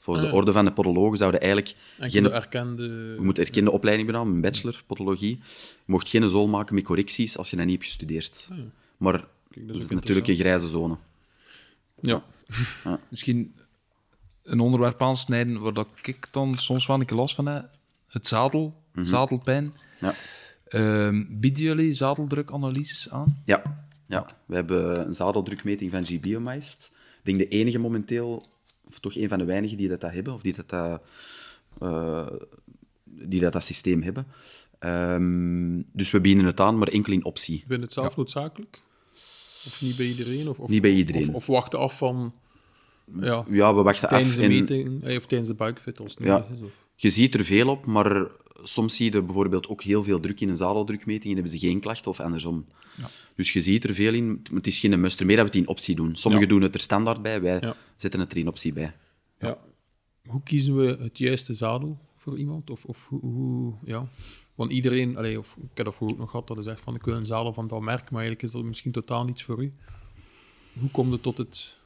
Volgens 0.00 0.24
Ah, 0.24 0.30
de 0.30 0.36
ja. 0.36 0.40
orde 0.40 0.52
van 0.52 0.64
de 0.64 0.72
podologen 0.72 1.16
zouden 1.16 1.40
eigenlijk 1.40 1.74
En 1.98 2.10
geen... 2.10 2.22
de 2.22 2.30
erkende... 2.30 2.82
Je 3.18 3.20
moet 3.20 3.38
erkende 3.38 3.70
opleiding 3.70 4.08
gedaan, 4.08 4.26
een 4.26 4.40
bachelor 4.40 4.82
podologie. 4.86 5.36
Je 5.38 5.92
mocht 5.92 6.08
geen 6.08 6.28
zool 6.28 6.48
maken 6.48 6.74
met 6.74 6.84
correcties 6.84 7.38
als 7.38 7.50
je 7.50 7.56
dat 7.56 7.64
niet 7.64 7.74
hebt 7.74 7.86
gestudeerd. 7.86 8.48
Maar 8.96 9.12
Kijk, 9.12 9.26
dat 9.50 9.66
dat 9.66 9.76
is 9.76 9.82
is 9.82 9.84
ook 9.84 9.94
natuurlijk 9.94 10.28
een 10.28 10.34
grijze 10.34 10.68
zone. 10.68 10.96
Ja. 12.00 12.22
Misschien 13.10 13.54
een 14.44 14.60
onderwerp 14.60 15.02
aansnijden 15.02 15.60
waar 15.60 15.72
dat 15.72 15.88
ik 16.02 16.26
dan 16.30 16.56
soms 16.56 16.86
wel 16.86 17.00
een 17.00 17.06
keer 17.06 17.16
last 17.16 17.34
van 17.34 17.46
heb. 17.46 17.70
Het 18.08 18.26
zadel, 18.26 18.82
zadelpijn. 19.00 19.74
Ja. 20.00 20.14
Ehm, 20.64 21.24
bieden 21.28 21.62
jullie 21.62 21.92
zadeldrukanalyses 21.92 23.10
aan? 23.10 23.42
Ja, 23.44 23.62
ja. 24.06 24.26
we 24.46 24.54
hebben 24.54 25.06
een 25.06 25.12
zadeldrukmeting 25.12 25.90
van 25.90 26.04
G-Biomeist. 26.04 26.96
Ik 27.18 27.24
denk 27.24 27.38
de 27.38 27.48
enige 27.48 27.78
momenteel, 27.78 28.46
of 28.84 28.98
toch 28.98 29.16
een 29.16 29.28
van 29.28 29.38
de 29.38 29.44
weinigen 29.44 29.76
die 29.76 29.88
dat, 29.88 30.00
dat 30.00 30.12
hebben, 30.12 30.32
of 30.32 30.42
die 30.42 30.54
dat, 30.54 30.68
dat, 30.68 31.02
eh, 31.80 32.26
die 33.04 33.40
dat, 33.40 33.52
dat 33.52 33.64
systeem 33.64 34.02
hebben. 34.02 34.26
Ehm, 34.78 35.82
dus 35.92 36.10
we 36.10 36.20
bieden 36.20 36.44
het 36.44 36.60
aan, 36.60 36.78
maar 36.78 36.88
enkel 36.88 37.12
in 37.12 37.24
optie. 37.24 37.64
Vind 37.66 37.82
het 37.82 37.92
zelf 37.92 38.16
noodzakelijk. 38.16 38.80
Of 39.66 39.80
niet 39.80 39.96
bij 39.96 40.06
iedereen? 40.06 40.48
Of, 40.48 40.58
of, 40.58 40.68
Niet 40.68 40.82
bij 40.82 40.90
iedereen. 40.90 41.28
Of, 41.28 41.34
of 41.34 41.46
wachten 41.46 41.78
af 41.78 41.98
van... 41.98 42.34
Ja, 43.20 43.44
Ja, 43.50 43.74
we 43.74 43.82
wachten 43.82 44.08
tijdens 44.08 44.30
af. 44.30 44.36
de 44.36 44.42
en 44.42 44.48
meeting, 44.48 45.04
eh, 45.04 45.16
of 45.16 45.26
tijdens 45.26 45.48
de 45.50 45.54
buikfit 45.56 46.00
als 46.00 46.14
het 46.14 46.24
Ja. 46.24 46.38
nodig 46.38 46.50
is. 46.56 46.62
Of... 46.62 46.70
je 46.94 47.10
ziet 47.10 47.34
er 47.34 47.44
veel 47.44 47.68
op, 47.68 47.86
maar 47.86 48.28
soms 48.62 48.96
zie 48.96 49.12
je 49.12 49.22
bijvoorbeeld 49.22 49.68
ook 49.68 49.82
heel 49.82 50.02
veel 50.04 50.20
druk 50.20 50.40
in 50.40 50.48
een 50.48 50.56
zadeldrukmeting 50.56 51.24
en 51.24 51.32
hebben 51.34 51.58
ze 51.60 51.66
geen 51.66 51.80
klachten, 51.80 52.10
of 52.10 52.20
andersom. 52.20 52.66
Dus 53.36 53.52
je 53.52 53.60
ziet 53.60 53.84
er 53.84 53.94
veel 53.94 54.12
in, 54.14 54.26
maar 54.26 54.52
het 54.52 54.66
is 54.66 54.78
geen 54.78 55.00
must 55.00 55.24
meer 55.24 55.36
dat 55.36 55.44
we 55.50 55.50
het 55.50 55.60
in 55.60 55.68
optie 55.68 55.94
doen. 55.94 56.16
Sommigen 56.16 56.46
Ja. 56.46 56.52
doen 56.52 56.62
het 56.62 56.74
er 56.74 56.80
standaard 56.80 57.22
bij, 57.22 57.42
wij 57.42 57.58
Ja. 57.60 57.74
zetten 57.96 58.20
het 58.20 58.32
er 58.32 58.38
in 58.38 58.48
optie 58.48 58.72
bij. 58.72 58.94
Ja. 59.38 59.58
Hoe 60.26 60.42
kiezen 60.42 60.76
we 60.76 60.96
het 61.00 61.18
juiste 61.18 61.52
zadel 61.52 61.98
voor 62.16 62.38
iemand? 62.38 62.70
Of, 62.70 62.84
of 62.84 63.06
hoe, 63.08 63.20
hoe- 63.20 63.74
ja. 63.84 64.06
Want 64.54 64.72
iedereen, 64.72 65.16
allee, 65.16 65.38
of, 65.38 65.56
ik 65.56 65.76
heb 65.76 65.84
dat 65.86 65.94
vroeger 65.94 66.16
ook 66.16 66.22
nog 66.22 66.30
gehad, 66.30 66.46
dat 66.46 66.58
is 66.58 66.66
echt 66.66 66.80
van, 66.80 66.94
ik 66.94 67.02
wil 67.04 67.14
een 67.14 67.26
zadel 67.26 67.52
van 67.52 67.66
dat 67.68 67.80
merk, 67.80 68.02
maar 68.10 68.20
eigenlijk 68.20 68.42
is 68.42 68.50
dat 68.50 68.62
misschien 68.62 68.92
totaal 68.92 69.24
niets 69.24 69.42
voor 69.42 69.62
u. 69.62 69.72
Hoe 70.78 70.90
komt 70.90 71.12
het 71.12 71.22
tot 71.22 71.36
het, 71.38 71.76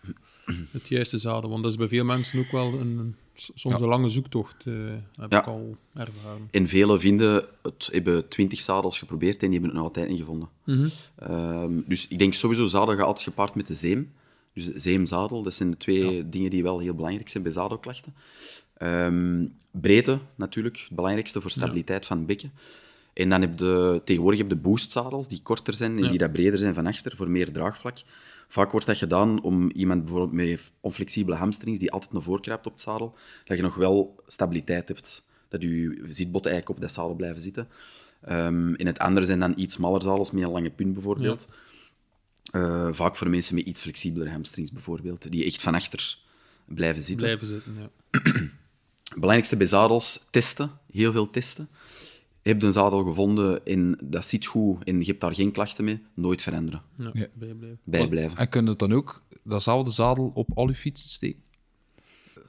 het 0.70 0.88
juiste 0.88 1.18
zadel? 1.18 1.50
Want 1.50 1.62
dat 1.62 1.72
is 1.72 1.78
bij 1.78 1.88
veel 1.88 2.04
mensen 2.04 2.38
ook 2.38 2.50
wel 2.50 2.72
een, 2.80 3.14
soms 3.34 3.62
Ja. 3.62 3.80
een 3.82 3.88
lange 3.88 4.08
zoektocht, 4.08 4.66
eh, 4.66 4.74
heb 5.16 5.32
Ja. 5.32 5.38
ik 5.40 5.46
al 5.46 5.76
ervaren. 5.94 6.48
En 6.50 6.66
velen 6.68 7.00
vinden 7.00 7.44
het, 7.62 7.88
hebben 7.92 8.28
twintig 8.28 8.60
zadels 8.60 8.98
geprobeerd 8.98 9.42
en 9.42 9.50
die 9.50 9.58
hebben 9.60 9.68
het 9.68 9.78
nog 9.78 9.88
altijd 9.88 10.08
niet 10.08 10.18
gevonden. 10.18 10.48
Ehm, 11.16 11.72
dus 11.86 12.08
ik 12.08 12.18
denk 12.18 12.34
sowieso 12.34 12.66
zadel 12.66 12.96
gaat 12.96 13.06
altijd 13.06 13.24
gepaard 13.26 13.54
met 13.54 13.66
de 13.66 13.74
zeem. 13.74 14.12
Dus 14.54 14.66
de 14.66 14.78
zeemzadel, 14.78 15.42
dat 15.42 15.54
zijn 15.54 15.70
de 15.70 15.76
twee 15.76 16.28
dingen 16.28 16.50
die 16.50 16.62
wel 16.62 16.78
heel 16.78 16.94
belangrijk 16.94 17.28
zijn 17.28 17.42
bij 17.42 17.52
zadelklachten. 17.52 18.14
Ehm, 18.76 19.46
breedte 19.70 20.18
natuurlijk, 20.34 20.78
het 20.78 20.96
belangrijkste 20.96 21.40
voor 21.40 21.50
stabiliteit 21.50 22.06
van 22.06 22.16
het 22.16 22.26
bekken. 22.26 22.52
En 23.12 23.28
dan 23.28 23.40
heb 23.40 23.58
je 23.58 24.00
tegenwoordig 24.04 24.40
heb 24.40 24.50
je 24.50 24.56
boostzadels 24.56 25.28
die 25.28 25.40
korter 25.42 25.74
zijn 25.74 25.98
en 26.04 26.08
die 26.08 26.18
dat 26.18 26.32
breder 26.32 26.58
zijn 26.58 26.74
van 26.74 26.86
achter 26.86 27.16
voor 27.16 27.30
meer 27.30 27.52
draagvlak. 27.52 27.96
Vaak 28.48 28.70
wordt 28.70 28.86
dat 28.86 28.96
gedaan 28.96 29.42
om 29.42 29.70
iemand 29.70 30.04
bijvoorbeeld 30.04 30.32
met 30.32 30.72
onflexibele 30.80 31.36
hamstrings 31.36 31.78
die 31.78 31.92
altijd 31.92 32.12
naar 32.12 32.22
voren 32.22 32.40
kruipt 32.40 32.66
op 32.66 32.72
het 32.72 32.80
zadel, 32.80 33.14
dat 33.44 33.56
je 33.56 33.62
nog 33.62 33.74
wel 33.74 34.22
stabiliteit 34.26 34.88
hebt. 34.88 35.26
Dat 35.48 35.62
je 35.62 36.02
zitbotten 36.06 36.50
eigenlijk 36.50 36.68
op 36.68 36.80
dat 36.80 36.92
zadel 36.92 37.14
blijven 37.14 37.42
zitten. 37.42 37.68
Ehm 38.20 38.74
en 38.74 38.86
het 38.86 38.98
andere 38.98 39.26
zijn 39.26 39.40
dan 39.40 39.52
iets 39.56 39.74
smaller 39.74 40.02
zadels 40.02 40.30
met 40.30 40.42
een 40.42 40.50
lange 40.50 40.70
punt 40.70 40.92
bijvoorbeeld. 40.92 41.48
Eh, 42.50 42.88
vaak 42.92 43.16
voor 43.16 43.30
mensen 43.30 43.54
met 43.54 43.64
iets 43.64 43.80
flexibelere 43.80 44.30
hamstrings 44.30 44.72
bijvoorbeeld, 44.72 45.30
die 45.30 45.44
echt 45.44 45.62
van 45.62 45.74
achter 45.74 46.18
blijven 46.64 47.02
zitten. 47.02 47.26
Blijven 47.26 47.46
zitten, 47.46 47.74
ja. 47.74 47.90
Belangrijkste 49.14 49.56
bij 49.56 49.66
zadels, 49.66 50.28
testen. 50.30 50.70
Heel 50.92 51.12
veel 51.12 51.30
testen. 51.30 51.68
Je 52.48 52.54
hebt 52.54 52.66
een 52.66 52.72
zadel 52.72 53.04
gevonden 53.04 53.66
en 53.66 53.98
dat 54.02 54.26
zit 54.26 54.46
goed 54.46 54.84
en 54.84 55.00
je 55.00 55.06
hebt 55.06 55.20
daar 55.20 55.34
geen 55.34 55.50
klachten 55.52 55.84
mee, 55.84 56.02
nooit 56.14 56.42
veranderen. 56.42 56.82
ja, 56.96 57.10
Ja. 57.12 57.26
bijblijven. 57.34 57.78
Bijblijven. 57.84 58.38
En 58.38 58.48
kun 58.48 58.66
je 58.66 58.76
dan 58.76 58.92
ook 58.92 59.22
datzelfde 59.42 59.90
zadel 59.90 60.30
op 60.34 60.48
al 60.54 60.68
je 60.68 60.74
fietsen 60.74 61.08
steken? 61.08 61.42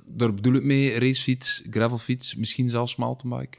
Daar 0.06 0.34
bedoel 0.34 0.54
ik 0.54 0.64
mee, 0.64 1.00
racefiets, 1.00 1.64
gravelfiets, 1.70 2.36
misschien 2.36 2.70
zelfs 2.70 2.96
mountainbike. 2.96 3.58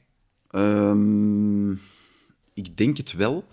Ehm, 0.51 1.73
ik 2.55 2.77
denk 2.77 2.97
het 2.97 3.13
wel. 3.13 3.45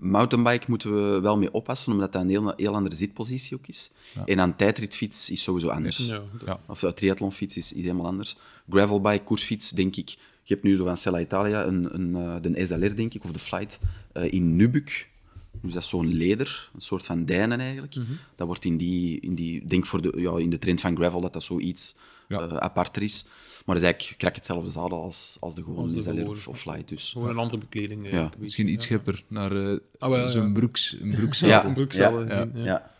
Mountainbike 0.00 0.64
moeten 0.68 0.92
we 0.94 1.20
wel 1.20 1.38
mee 1.38 1.52
oppassen, 1.52 1.92
omdat 1.92 2.12
dat 2.12 2.22
een 2.22 2.28
heel, 2.28 2.52
heel 2.56 2.74
andere 2.74 2.94
zitpositie 2.94 3.56
ook 3.56 3.66
is. 3.66 3.92
En 4.24 4.40
aan 4.40 4.56
tijdritfiets 4.56 5.30
is 5.30 5.42
sowieso 5.42 5.68
anders. 5.68 6.06
Ja. 6.46 6.60
Of 6.66 6.82
een 6.82 6.94
triathlonfiets 6.94 7.56
is, 7.56 7.72
is 7.72 7.82
helemaal 7.82 8.06
anders. 8.06 8.36
Gravelbike, 8.68 9.24
koersfiets, 9.24 9.70
denk 9.70 9.96
ik. 9.96 10.16
Je 10.42 10.54
hebt 10.54 10.62
nu 10.66 10.76
zo 10.76 10.84
van 10.84 10.96
Sella 10.96 11.20
Italia 11.20 11.64
een, 11.64 11.94
een, 11.94 12.16
eh, 12.16 12.34
de 12.42 12.66
SLR, 12.66 12.94
denk 12.94 13.14
ik, 13.14 13.24
of 13.24 13.32
de 13.32 13.38
Flight, 13.38 13.80
eh, 14.12 14.32
in 14.32 14.56
Nubuk. 14.56 15.10
Dus 15.62 15.72
dat 15.72 15.82
is 15.82 15.88
zo'n 15.88 16.06
leder, 16.06 16.70
een 16.74 16.80
soort 16.80 17.04
van 17.04 17.24
dijnen 17.24 17.60
eigenlijk. 17.60 17.94
Mhm. 17.94 18.12
Dat 18.36 18.46
wordt 18.46 18.64
in 18.64 18.76
die, 18.76 19.20
in 19.20 19.34
die 19.34 19.66
denk 19.66 19.86
voor 19.86 20.02
de, 20.02 20.12
ja, 20.16 20.38
in 20.38 20.50
de 20.50 20.58
trend 20.58 20.80
van 20.80 20.96
gravel 20.96 21.20
dat 21.20 21.32
dat 21.32 21.42
zoiets 21.42 21.96
Ja. 22.28 22.40
eh, 22.40 22.56
aparter 22.56 23.02
is. 23.02 23.24
Maar 23.66 23.74
dat 23.74 23.84
is 23.84 23.90
eigenlijk 23.90 24.18
krak 24.18 24.34
hetzelfde 24.34 24.70
zadel 24.70 25.02
als, 25.02 25.36
als 25.40 25.54
de 25.54 25.62
gewone 25.62 25.82
Als 25.82 25.92
de 25.92 26.02
SLR 26.02 26.28
of, 26.28 26.48
of 26.48 26.58
Flight. 26.58 26.88
Dus. 26.88 27.10
Gewoon 27.10 27.28
een 27.28 27.36
andere 27.38 27.58
bekleding. 27.58 28.30
Misschien 28.38 28.68
iets 28.68 28.88
ja. 28.88 28.88
schipper 28.94 29.24
naar 29.28 29.56
eh, 29.56 29.78
Ah, 29.98 30.28
zo'n 30.28 30.52
broeks, 30.52 30.96
een 31.00 31.10
Ja, 31.10 31.16
broekzadel. 31.16 31.64
een 31.68 31.74
broekzadel 31.74 32.20
ja, 32.22 32.26
gezien, 32.28 32.64
ja, 32.64 32.90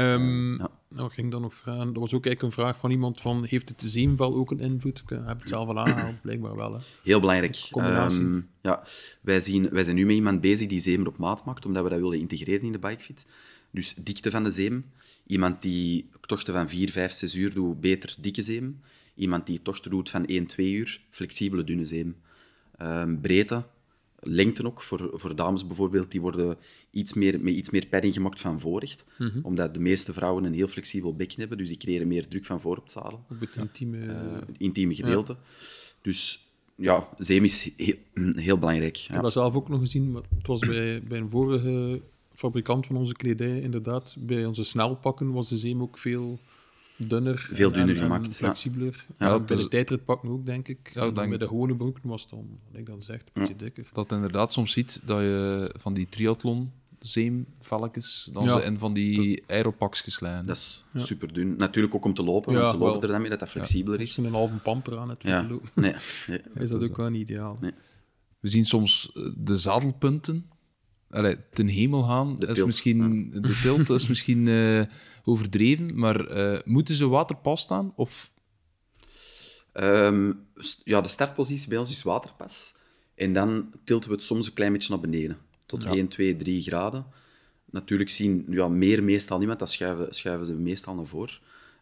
ja. 0.00 0.56
ja. 0.58 0.70
Nou, 0.88 1.10
ging 1.10 1.30
dan 1.30 1.42
nog 1.42 1.54
vragen. 1.54 1.94
Er 1.94 2.00
was 2.00 2.14
ook 2.14 2.26
eigenlijk 2.26 2.42
een 2.42 2.62
vraag 2.62 2.78
van 2.78 2.90
iemand 2.90 3.20
van, 3.20 3.44
heeft 3.44 3.68
het 3.68 3.82
zeemvel 3.86 4.34
ook 4.34 4.50
een 4.50 4.60
invloed? 4.60 4.98
Ik 4.98 5.10
eh, 5.10 5.26
heb 5.26 5.40
het 5.40 5.48
zelf 5.48 5.68
al 5.68 5.78
aangehaald, 5.78 6.20
blijkbaar 6.22 6.56
wel. 6.56 6.72
Hè. 6.72 6.78
Heel 7.02 7.20
belangrijk. 7.20 7.68
Combinatie. 7.70 8.20
Ehm, 8.20 8.40
ja, 8.60 8.82
wij, 9.20 9.40
zien, 9.40 9.68
wij 9.70 9.84
zijn 9.84 9.96
nu 9.96 10.06
met 10.06 10.14
iemand 10.14 10.40
bezig 10.40 10.68
die 10.68 10.80
zeemer 10.80 11.06
op 11.06 11.18
maat 11.18 11.44
maakt, 11.44 11.66
omdat 11.66 11.82
we 11.82 11.88
dat 11.88 12.00
willen 12.00 12.18
integreren 12.18 12.62
in 12.62 12.72
de 12.72 12.78
bikefit. 12.78 13.26
Dus 13.70 13.94
dikte 13.98 14.30
van 14.30 14.44
de 14.44 14.50
zeem. 14.50 14.84
Iemand 15.26 15.62
die 15.62 16.08
tochten 16.20 16.54
van 16.54 16.68
4, 16.68 16.90
5, 16.90 17.12
6 17.12 17.34
uur 17.34 17.54
doet, 17.54 17.80
beter 17.80 18.14
dikke 18.18 18.42
zeem. 18.42 18.80
Iemand 19.14 19.46
die 19.46 19.62
tochten 19.62 19.90
doet 19.90 20.10
van 20.10 20.26
1, 20.26 20.46
2 20.46 20.72
uur, 20.72 21.00
flexibele 21.10 21.64
dunne 21.64 21.84
zeem. 21.84 22.16
Ehm, 22.76 23.20
breedte, 23.20 23.64
lengte 24.26 24.66
ook, 24.66 24.82
voor, 24.82 25.10
voor 25.12 25.36
dames 25.36 25.66
bijvoorbeeld, 25.66 26.10
die 26.10 26.20
worden 26.20 26.56
iets 26.90 27.14
meer, 27.14 27.40
met 27.40 27.54
iets 27.54 27.70
meer 27.70 27.86
padding 27.86 28.14
gemaakt 28.14 28.40
van 28.40 28.60
voorrecht. 28.60 29.06
Mhm. 29.18 29.38
Omdat 29.42 29.74
de 29.74 29.80
meeste 29.80 30.12
vrouwen 30.12 30.44
een 30.44 30.54
heel 30.54 30.68
flexibel 30.68 31.14
bekken 31.14 31.38
hebben, 31.40 31.58
dus 31.58 31.68
die 31.68 31.76
creëren 31.76 32.08
meer 32.08 32.28
druk 32.28 32.44
van 32.44 32.60
voor 32.60 32.76
op 32.76 32.82
het 32.82 32.92
zadel 32.92 33.24
Ook 33.32 33.40
het 33.40 33.56
intieme... 33.56 34.06
eh, 34.06 34.54
intieme 34.58 34.94
gedeelte. 34.94 35.36
Dus 36.02 36.46
ja, 36.74 37.08
zeem 37.18 37.44
is 37.44 37.70
heel, 37.76 37.94
heel 38.48 38.58
belangrijk. 38.58 38.96
Ik 38.98 39.08
heb 39.10 39.22
dat 39.22 39.32
zelf 39.32 39.54
ook 39.54 39.68
nog 39.68 39.80
gezien, 39.80 40.10
maar 40.10 40.22
het 40.36 40.46
was 40.46 40.60
bij, 40.60 41.02
bij 41.02 41.18
een 41.18 41.30
vorige 41.30 42.00
fabrikant 42.32 42.86
van 42.86 42.96
onze 42.96 43.14
kledij, 43.14 43.60
inderdaad. 43.60 44.16
Bij 44.18 44.46
onze 44.46 44.64
snelpakken 44.64 45.32
was 45.32 45.48
de 45.48 45.56
zeem 45.56 45.82
ook 45.82 45.98
veel 45.98 46.38
dunner. 46.96 47.48
Veel 47.52 47.68
en- 47.68 47.72
dunner 47.74 47.94
en- 47.96 48.00
en 48.02 48.06
gemaakt, 48.08 48.26
ja. 48.32 48.32
flexibeler. 48.32 49.04
Ja, 49.18 49.26
Ja, 49.28 49.40
bij 49.40 49.56
is- 49.56 49.62
de 49.62 49.68
tijdritpakken 49.68 50.28
ook, 50.30 50.46
denk 50.46 50.68
ik. 50.68 50.78
Ja, 50.84 51.00
En 51.00 51.06
dan 51.06 51.14
denk- 51.14 51.28
bij 51.28 51.38
de 51.38 51.46
gewone 51.48 51.76
broek 51.76 51.98
was 52.02 52.20
het 52.20 52.30
dan, 52.30 52.58
wat 52.70 52.80
ik 52.80 52.86
dan 52.86 53.02
zeg, 53.02 53.20
een 53.20 53.26
beetje 53.32 53.56
dikker. 53.56 53.88
Dat 53.92 54.08
je 54.08 54.14
inderdaad 54.14 54.52
soms 54.52 54.72
ziet 54.72 55.00
dat 55.04 55.20
je 55.20 55.70
van 55.78 55.94
die 55.94 56.08
triathlon 56.08 56.72
zeemvelletjes 57.00 58.30
dan 58.32 58.44
Ja. 58.44 58.60
ze 58.60 58.64
in 58.66 58.78
van 58.78 58.92
die 58.92 59.42
aeropakjes 59.46 60.20
liggen. 60.20 60.46
Dat 60.46 60.56
is 60.56 60.84
super 60.94 61.32
dun. 61.32 61.56
Natuurlijk 61.56 61.94
ook 61.94 62.04
om 62.04 62.14
te 62.14 62.22
lopen, 62.22 62.52
Ja, 62.52 62.58
want 62.58 62.70
ze 62.70 62.76
lopen 62.76 62.92
wel. 62.92 63.02
er 63.02 63.08
dan 63.08 63.20
mee 63.20 63.30
dat 63.30 63.38
dat 63.38 63.48
flexibeler 63.48 63.98
Als 63.98 64.08
is. 64.08 64.16
je 64.16 64.22
een 64.22 64.32
halve 64.32 64.54
pamper 64.56 64.98
aan 64.98 65.16
te 65.18 65.46
lopen, 65.48 65.68
nee, 65.74 65.94
nee. 66.26 66.40
is 66.64 66.70
dat 66.70 66.90
ook 66.90 66.96
wel 66.96 67.08
niet 67.10 67.20
ideaal. 67.30 67.58
Nee. 67.60 67.72
We 68.40 68.48
zien 68.48 68.64
soms 68.64 69.10
eh, 69.14 69.22
de 69.36 69.56
zadelpunten 69.56 70.50
Allee, 71.10 71.36
ten 71.52 71.66
hemel 71.68 72.02
gaan. 72.02 72.36
De 72.38 72.46
is 72.46 72.54
tilt, 72.54 72.66
misschien, 72.66 73.30
De 73.40 73.58
tilt 73.62 73.90
is 73.90 74.06
misschien 74.06 74.48
eh, 74.78 74.82
overdreven, 75.24 75.98
maar 75.98 76.26
eh, 76.26 76.58
moeten 76.64 76.94
ze 76.94 77.08
waterpas 77.08 77.60
staan? 77.60 77.92
Of 77.96 78.34
Ehm, 79.72 80.32
st- 80.54 80.80
ja, 80.84 81.00
de 81.00 81.08
startpositie 81.08 81.68
bij 81.68 81.78
ons 81.78 81.90
is 81.90 82.02
waterpas. 82.02 82.76
En 83.14 83.32
dan 83.32 83.70
tilten 83.84 84.10
we 84.10 84.14
het 84.16 84.24
soms 84.24 84.46
een 84.46 84.52
klein 84.52 84.72
beetje 84.72 84.90
naar 84.90 85.00
beneden. 85.00 85.38
Tot 85.66 85.84
1, 85.84 86.08
2, 86.08 86.36
3 86.36 86.62
graden. 86.62 87.06
Natuurlijk 87.70 88.10
zien 88.10 88.44
ja, 88.48 88.68
meer 88.68 89.02
meestal 89.02 89.38
niemand, 89.38 89.58
dat 89.58 89.70
schuiven, 89.70 90.14
schuiven 90.14 90.46
ze 90.46 90.52
meestal 90.52 90.94
naar 90.94 91.06
voren. 91.06 91.34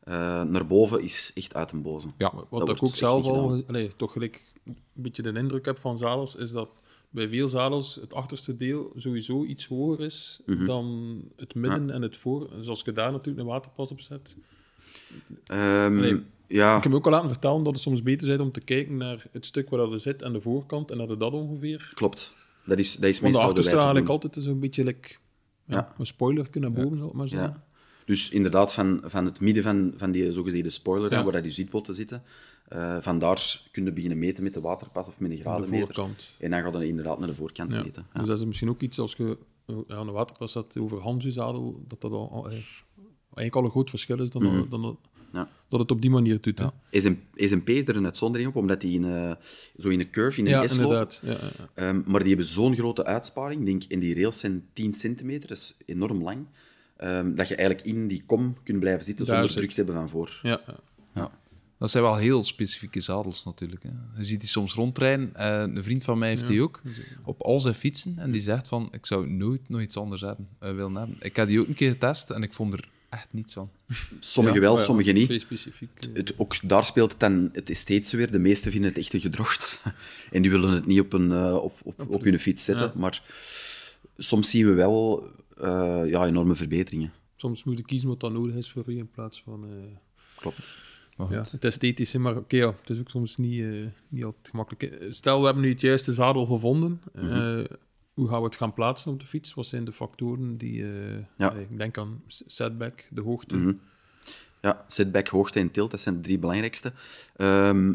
Eh, 0.04 0.42
naar 0.42 0.66
boven 0.66 1.02
is 1.02 1.30
echt 1.34 1.54
uit 1.54 1.70
een 1.72 1.82
boze. 1.82 2.06
ja, 2.18 2.32
Wat 2.50 2.66
Dat 2.66 2.76
ik 2.76 2.82
ook 2.82 2.94
zelf 2.96 3.26
al 3.26 3.62
allee, 3.66 3.90
toch 3.96 4.12
gelijk 4.12 4.42
een 4.64 4.76
beetje 4.92 5.22
de 5.22 5.32
indruk 5.32 5.64
heb 5.64 5.78
van 5.78 5.98
zadels, 5.98 6.36
is 6.36 6.50
dat 6.50 6.68
bij 7.14 7.28
veel 7.28 7.48
zadels 7.48 7.94
het 7.94 8.14
achterste 8.14 8.56
deel 8.56 8.92
sowieso 8.96 9.44
iets 9.44 9.66
hoger 9.66 10.00
is 10.04 10.40
Mhm. 10.46 10.66
dan 10.66 11.18
het 11.36 11.54
midden 11.54 11.90
en 11.90 12.02
het 12.02 12.16
voor. 12.16 12.50
Dus 12.56 12.68
als 12.68 12.82
je 12.84 12.92
daar 12.92 13.10
natuurlijk 13.12 13.38
een 13.38 13.52
waterpas 13.52 13.90
op 13.90 14.00
zet. 14.00 14.36
Ehm, 15.46 16.18
ja, 16.46 16.76
Ik 16.76 16.82
heb 16.82 16.92
me 16.92 16.98
ook 16.98 17.04
al 17.04 17.10
laten 17.10 17.28
vertellen 17.28 17.62
dat 17.62 17.72
het 17.72 17.82
soms 17.82 18.02
beter 18.02 18.28
is 18.28 18.38
om 18.38 18.52
te 18.52 18.60
kijken 18.60 18.96
naar 18.96 19.26
het 19.32 19.46
stuk 19.46 19.68
waar 19.70 19.78
dat 19.80 19.92
er 19.92 19.98
zit 19.98 20.24
aan 20.24 20.32
de 20.32 20.40
voorkant 20.40 20.90
en 20.90 20.96
naar 20.96 21.06
de 21.06 21.16
dat 21.16 21.32
ongeveer. 21.32 21.92
klopt. 21.94 22.36
Dat 22.64 22.78
is, 22.78 22.94
dat 22.96 23.08
is 23.10 23.20
meestal 23.20 23.40
de 23.42 23.48
achterste 23.48 23.74
eigenlijk 23.76 24.08
altijd 24.08 24.36
zo'n 24.38 24.60
beetje 24.60 24.84
like, 24.84 25.08
ja, 25.66 25.74
Ja. 25.76 25.94
een 25.98 26.06
spoiler 26.06 26.48
kunnen 26.50 26.72
boven, 26.72 26.98
zal 26.98 27.06
ik 27.08 27.12
maar 27.12 27.28
zeggen. 27.28 27.48
Ja. 27.50 27.64
Dus 28.04 28.30
inderdaad, 28.30 28.72
van, 28.74 29.00
van 29.04 29.24
het 29.24 29.40
midden 29.40 29.62
van, 29.62 29.92
van 29.96 30.10
die 30.10 30.32
zogezegde 30.32 30.70
spoiler, 30.70 31.10
Ja. 31.12 31.22
waar 31.22 31.32
dat 31.32 31.42
die 31.42 31.52
zitbotten 31.52 31.94
zitten, 31.94 32.22
eh 32.68 32.96
vandaar 33.00 33.62
kun 33.70 33.84
je 33.84 33.92
beginnen 33.92 34.18
meten 34.18 34.42
met 34.42 34.54
de 34.54 34.60
waterpas 34.60 35.08
of 35.08 35.20
met 35.20 35.30
een 35.30 35.36
Aan 35.36 35.42
de 35.42 35.48
gradenmeter. 35.48 35.94
voorkant. 35.94 36.32
En 36.38 36.50
dan 36.50 36.62
gaat 36.62 36.72
je 36.78 36.86
inderdaad 36.86 37.18
naar 37.18 37.28
de 37.28 37.34
voorkant 37.34 37.72
Ja. 37.72 37.82
meten. 37.82 38.06
Ja. 38.12 38.18
Dus 38.18 38.28
dat 38.28 38.38
is 38.38 38.44
misschien 38.44 38.68
ook 38.68 38.80
iets 38.80 38.98
als 38.98 39.14
je 39.14 39.38
ja, 39.88 39.96
een 39.96 40.10
waterpas 40.12 40.52
zet 40.52 40.76
over 40.78 40.98
Hansu-zadel, 41.00 41.82
dat 41.88 42.00
dat 42.00 42.10
al, 42.12 42.46
eh, 42.46 42.52
eigenlijk 43.34 43.54
al 43.56 43.64
een 43.64 43.70
groot 43.70 43.90
verschil 43.90 44.20
is 44.20 44.30
dan, 44.30 44.42
dan, 44.42 44.66
dan 44.70 44.80
Mhm. 44.80 44.92
Ja. 45.32 45.48
dat 45.68 45.80
het 45.80 45.90
op 45.90 46.00
die 46.00 46.10
manier 46.10 46.40
doet. 46.40 46.58
Ja. 46.58 46.72
SM, 46.90 47.14
SMP 47.34 47.68
is 47.68 47.88
er 47.88 47.96
een 47.96 48.04
uitzondering 48.04 48.48
op, 48.50 48.56
omdat 48.56 48.80
die 48.80 48.94
in, 49.00 49.04
eh, 49.04 49.32
zo 49.78 49.88
in 49.88 50.00
een 50.00 50.10
curve, 50.10 50.38
in 50.38 50.44
een 50.46 50.50
Ja, 50.52 50.66
S 50.66 50.76
inderdaad. 50.76 51.20
Ja. 51.24 51.36
Ehm, 51.74 52.00
maar 52.06 52.20
die 52.20 52.28
hebben 52.28 52.46
zo'n 52.46 52.74
grote 52.74 53.04
uitsparing. 53.04 53.60
Ik 53.60 53.66
denk, 53.66 53.82
en 53.92 53.98
die 53.98 54.14
rails 54.14 54.38
zijn 54.38 54.66
10 54.72 54.92
centimeter, 54.92 55.48
dat 55.48 55.56
is 55.58 55.76
enorm 55.86 56.22
lang. 56.22 56.46
ehm, 56.96 57.34
dat 57.34 57.48
je 57.48 57.54
eigenlijk 57.56 57.86
in 57.86 58.08
die 58.08 58.22
kom 58.26 58.56
kunt 58.62 58.80
blijven 58.80 59.04
zitten 59.04 59.24
Daar 59.26 59.34
zonder 59.34 59.52
zit. 59.52 59.60
druk 59.60 59.70
te 59.70 59.76
hebben 59.76 59.94
van 59.94 60.08
voor. 60.08 60.40
Ja. 60.42 60.60
Dat 61.78 61.90
zijn 61.90 62.02
wel 62.04 62.16
heel 62.16 62.42
specifieke 62.42 63.00
zadels 63.00 63.44
natuurlijk. 63.44 63.82
Hè. 63.82 63.90
Je 64.16 64.24
ziet 64.24 64.40
die 64.40 64.48
soms 64.48 64.74
rondrijden. 64.74 65.30
Eh, 65.34 65.60
een 65.60 65.84
vriend 65.84 66.04
van 66.04 66.18
mij 66.18 66.28
heeft 66.28 66.46
die 66.46 66.62
ook 66.62 66.82
op 67.24 67.42
al 67.42 67.60
zijn 67.60 67.74
fietsen. 67.74 68.18
En 68.18 68.30
die 68.30 68.40
zegt 68.42 68.68
van, 68.68 68.88
ik 68.90 69.06
zou 69.06 69.30
nooit 69.30 69.68
nog 69.68 69.80
iets 69.80 69.96
anders 69.96 70.20
hebben, 70.20 70.48
eh, 70.58 70.74
willen 70.74 70.94
hebben. 70.94 71.16
Ik 71.20 71.36
heb 71.36 71.46
die 71.48 71.60
ook 71.60 71.68
een 71.68 71.74
keer 71.74 71.90
getest 71.90 72.30
en 72.30 72.42
ik 72.42 72.52
vond 72.52 72.72
er 72.72 72.88
echt 73.08 73.28
niets 73.30 73.52
van. 73.52 73.70
Sommige 74.20 74.54
Ja, 74.56 74.60
wel, 74.62 74.76
ja, 74.76 74.82
sommige 74.82 75.12
niet. 75.12 75.26
Vrij 75.26 75.38
specifiek. 75.38 75.90
Het, 76.12 76.34
ook 76.38 76.68
daar 76.68 76.84
speelt 76.84 77.10
het 77.10 77.20
dan 77.20 77.50
het 77.52 77.70
esthetische 77.70 78.16
weer. 78.16 78.30
De 78.30 78.38
meesten 78.38 78.70
vinden 78.70 78.88
het 78.90 78.98
echt 78.98 79.12
een 79.12 79.20
gedrocht. 79.20 79.82
en 80.32 80.42
die 80.42 80.50
willen 80.50 80.70
het 80.70 80.86
niet 80.86 81.00
op, 81.00 81.12
een, 81.12 81.32
eh, 81.32 81.54
op, 81.54 81.78
op, 81.82 82.04
op 82.08 82.22
hun 82.24 82.38
fiets 82.38 82.64
zetten. 82.64 82.86
Ja. 82.86 82.92
Maar 83.00 83.22
soms 84.18 84.50
zien 84.50 84.66
we 84.66 84.72
wel 84.72 85.28
eh, 85.56 86.02
ja, 86.06 86.26
enorme 86.26 86.54
verbeteringen. 86.54 87.12
Soms 87.36 87.64
moet 87.64 87.78
je 87.78 87.84
kiezen 87.84 88.08
wat 88.08 88.20
dat 88.20 88.32
nodig 88.32 88.54
is 88.54 88.70
voor 88.70 88.84
je 88.92 88.96
in 88.96 89.10
plaats 89.10 89.42
van... 89.44 89.64
eh, 89.64 89.96
Klopt. 90.36 90.78
Maar 91.16 91.32
Ja, 91.32 91.38
het 91.50 91.64
esthetische, 91.64 92.18
maar 92.18 92.36
oké, 92.36 92.56
ja, 92.56 92.74
het 92.80 92.90
is 92.90 92.98
ook 92.98 93.10
soms 93.10 93.36
niet, 93.36 93.60
eh, 93.62 93.68
niet 94.08 94.24
altijd 94.24 94.48
gemakkelijk. 94.48 95.06
Stel, 95.08 95.38
we 95.38 95.44
hebben 95.44 95.62
nu 95.62 95.68
het 95.70 95.80
juiste 95.80 96.12
zadel 96.12 96.46
gevonden. 96.46 97.00
Mhm. 97.14 97.26
Eh, 97.32 97.64
hoe 98.14 98.28
gaan 98.28 98.38
we 98.38 98.44
het 98.44 98.56
gaan 98.56 98.74
plaatsen 98.74 99.12
op 99.12 99.20
de 99.20 99.26
fiets? 99.26 99.54
Wat 99.54 99.66
zijn 99.66 99.84
de 99.84 99.92
factoren 99.92 100.56
die... 100.56 100.82
eh, 100.82 101.16
Ja. 101.38 101.52
ik 101.52 101.78
denk 101.78 101.98
aan 101.98 102.22
setback, 102.26 103.08
de 103.10 103.20
hoogte. 103.20 103.56
Mhm. 103.56 103.72
Ja, 104.60 104.84
setback, 104.86 105.28
hoogte 105.28 105.58
en 105.60 105.70
tilt, 105.70 105.90
dat 105.90 106.00
zijn 106.00 106.14
de 106.14 106.20
drie 106.20 106.38
belangrijkste. 106.38 106.92
Ehm, 107.36 107.94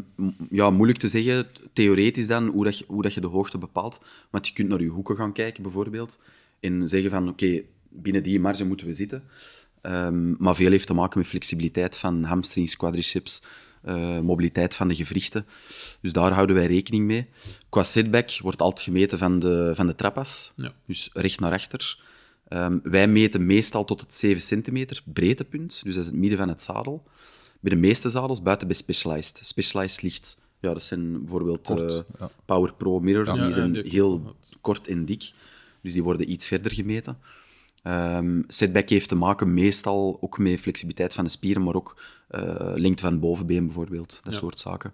ja, 0.50 0.70
moeilijk 0.70 0.98
te 0.98 1.08
zeggen, 1.08 1.46
theoretisch 1.72 2.26
dan, 2.26 2.46
hoe, 2.48 2.64
dat 2.64 2.78
je, 2.78 2.84
hoe 2.88 3.02
dat 3.02 3.14
je 3.14 3.20
de 3.20 3.26
hoogte 3.26 3.58
bepaalt. 3.58 4.02
Want 4.30 4.46
je 4.46 4.52
kunt 4.52 4.68
naar 4.68 4.80
je 4.82 4.88
hoeken 4.88 5.16
gaan 5.16 5.32
kijken, 5.32 5.62
bijvoorbeeld, 5.62 6.22
en 6.60 6.88
zeggen 6.88 7.10
van, 7.10 7.28
oké, 7.28 7.62
binnen 7.88 8.22
die 8.22 8.40
marge 8.40 8.64
moeten 8.64 8.86
we 8.86 8.94
zitten. 8.94 9.22
Ehm, 9.82 10.34
maar 10.42 10.54
veel 10.54 10.70
heeft 10.70 10.86
te 10.86 10.94
maken 10.94 11.18
met 11.18 11.28
flexibiliteit 11.28 11.96
van 11.96 12.24
hamstrings, 12.24 12.76
quadriceps, 12.76 13.42
eh, 13.82 14.18
mobiliteit 14.20 14.74
van 14.74 14.88
de 14.88 14.94
gewrichten. 14.94 15.46
Dus 16.00 16.12
daar 16.12 16.32
houden 16.32 16.56
wij 16.56 16.66
rekening 16.66 17.04
mee. 17.06 17.26
Qua 17.68 17.82
setback 17.82 18.38
wordt 18.42 18.62
altijd 18.62 18.80
gemeten 18.84 19.18
van 19.18 19.38
de, 19.38 19.70
van 19.74 19.86
de 19.86 19.94
trappas, 19.94 20.52
Ja. 20.56 20.72
dus 20.86 21.10
recht 21.12 21.40
naar 21.40 21.52
achter. 21.52 21.98
Ehm, 22.48 22.78
wij 22.82 23.08
meten 23.08 23.46
meestal 23.46 23.84
tot 23.84 24.00
het 24.00 24.14
7 24.14 24.42
centimeter 24.42 25.02
breedtepunt, 25.04 25.80
dus 25.82 25.94
dat 25.94 26.02
is 26.04 26.10
het 26.10 26.18
midden 26.20 26.38
van 26.38 26.48
het 26.48 26.62
zadel. 26.62 27.02
Bij 27.60 27.70
de 27.70 27.76
meeste 27.80 28.08
zadels, 28.08 28.42
buiten 28.42 28.66
bij 28.66 28.76
Specialized. 28.76 29.38
Specialized 29.42 30.02
ligt, 30.02 30.40
ja, 30.60 30.72
dat 30.72 30.82
zijn 30.82 31.20
bijvoorbeeld 31.20 31.66
Kort, 31.66 31.92
eh, 31.92 32.00
ja. 32.18 32.30
Power 32.44 32.74
Pro 32.74 33.00
Mirror, 33.00 33.26
Ja, 33.26 33.44
die 33.44 33.52
zijn 33.52 33.74
heel 33.86 34.36
kort 34.60 34.88
en 34.88 35.04
dik, 35.04 35.30
dus 35.82 35.92
die 35.92 36.02
worden 36.02 36.30
iets 36.30 36.46
verder 36.46 36.72
gemeten. 36.74 37.18
Ehm, 37.82 38.42
setback 38.46 38.88
heeft 38.88 39.08
te 39.08 39.14
maken 39.16 39.54
meestal 39.54 40.18
ook 40.20 40.38
met 40.38 40.60
flexibiliteit 40.60 41.14
van 41.14 41.24
de 41.24 41.30
spieren, 41.30 41.62
maar 41.62 41.74
ook 41.74 42.00
eh, 42.28 42.72
lengte 42.74 43.02
van 43.02 43.12
het 43.12 43.20
bovenbeen 43.20 43.64
bijvoorbeeld, 43.66 44.20
dat 44.24 44.32
Ja. 44.32 44.38
soort 44.38 44.60
zaken. 44.60 44.92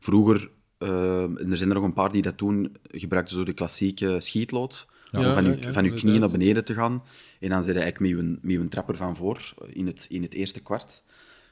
Vroeger, 0.00 0.50
en 0.78 1.46
er 1.50 1.56
zijn 1.56 1.68
er 1.68 1.74
nog 1.74 1.84
een 1.84 1.92
paar 1.92 2.12
die 2.12 2.22
dat 2.22 2.38
doen, 2.38 2.76
gebruikten 2.90 3.36
zo 3.36 3.44
de 3.44 3.52
klassieke 3.52 4.20
schietlood, 4.20 4.88
Ja, 5.10 5.26
om 5.26 5.32
van, 5.32 5.44
je, 5.44 5.56
ja, 5.60 5.72
van 5.72 5.84
je 5.84 5.92
knieën 5.94 6.20
naar 6.20 6.30
beneden 6.30 6.64
te 6.64 6.74
gaan. 6.74 7.02
En 7.40 7.48
dan 7.48 7.64
zit 7.64 7.74
je 7.74 7.80
eigenlijk 7.80 8.14
met 8.16 8.24
je, 8.24 8.38
met 8.42 8.62
je 8.62 8.68
trapper 8.68 8.96
van 8.96 9.16
voor 9.16 9.54
in 9.66 9.86
het, 9.86 10.06
in 10.10 10.22
het 10.22 10.34
eerste 10.34 10.62
kwart. 10.62 11.02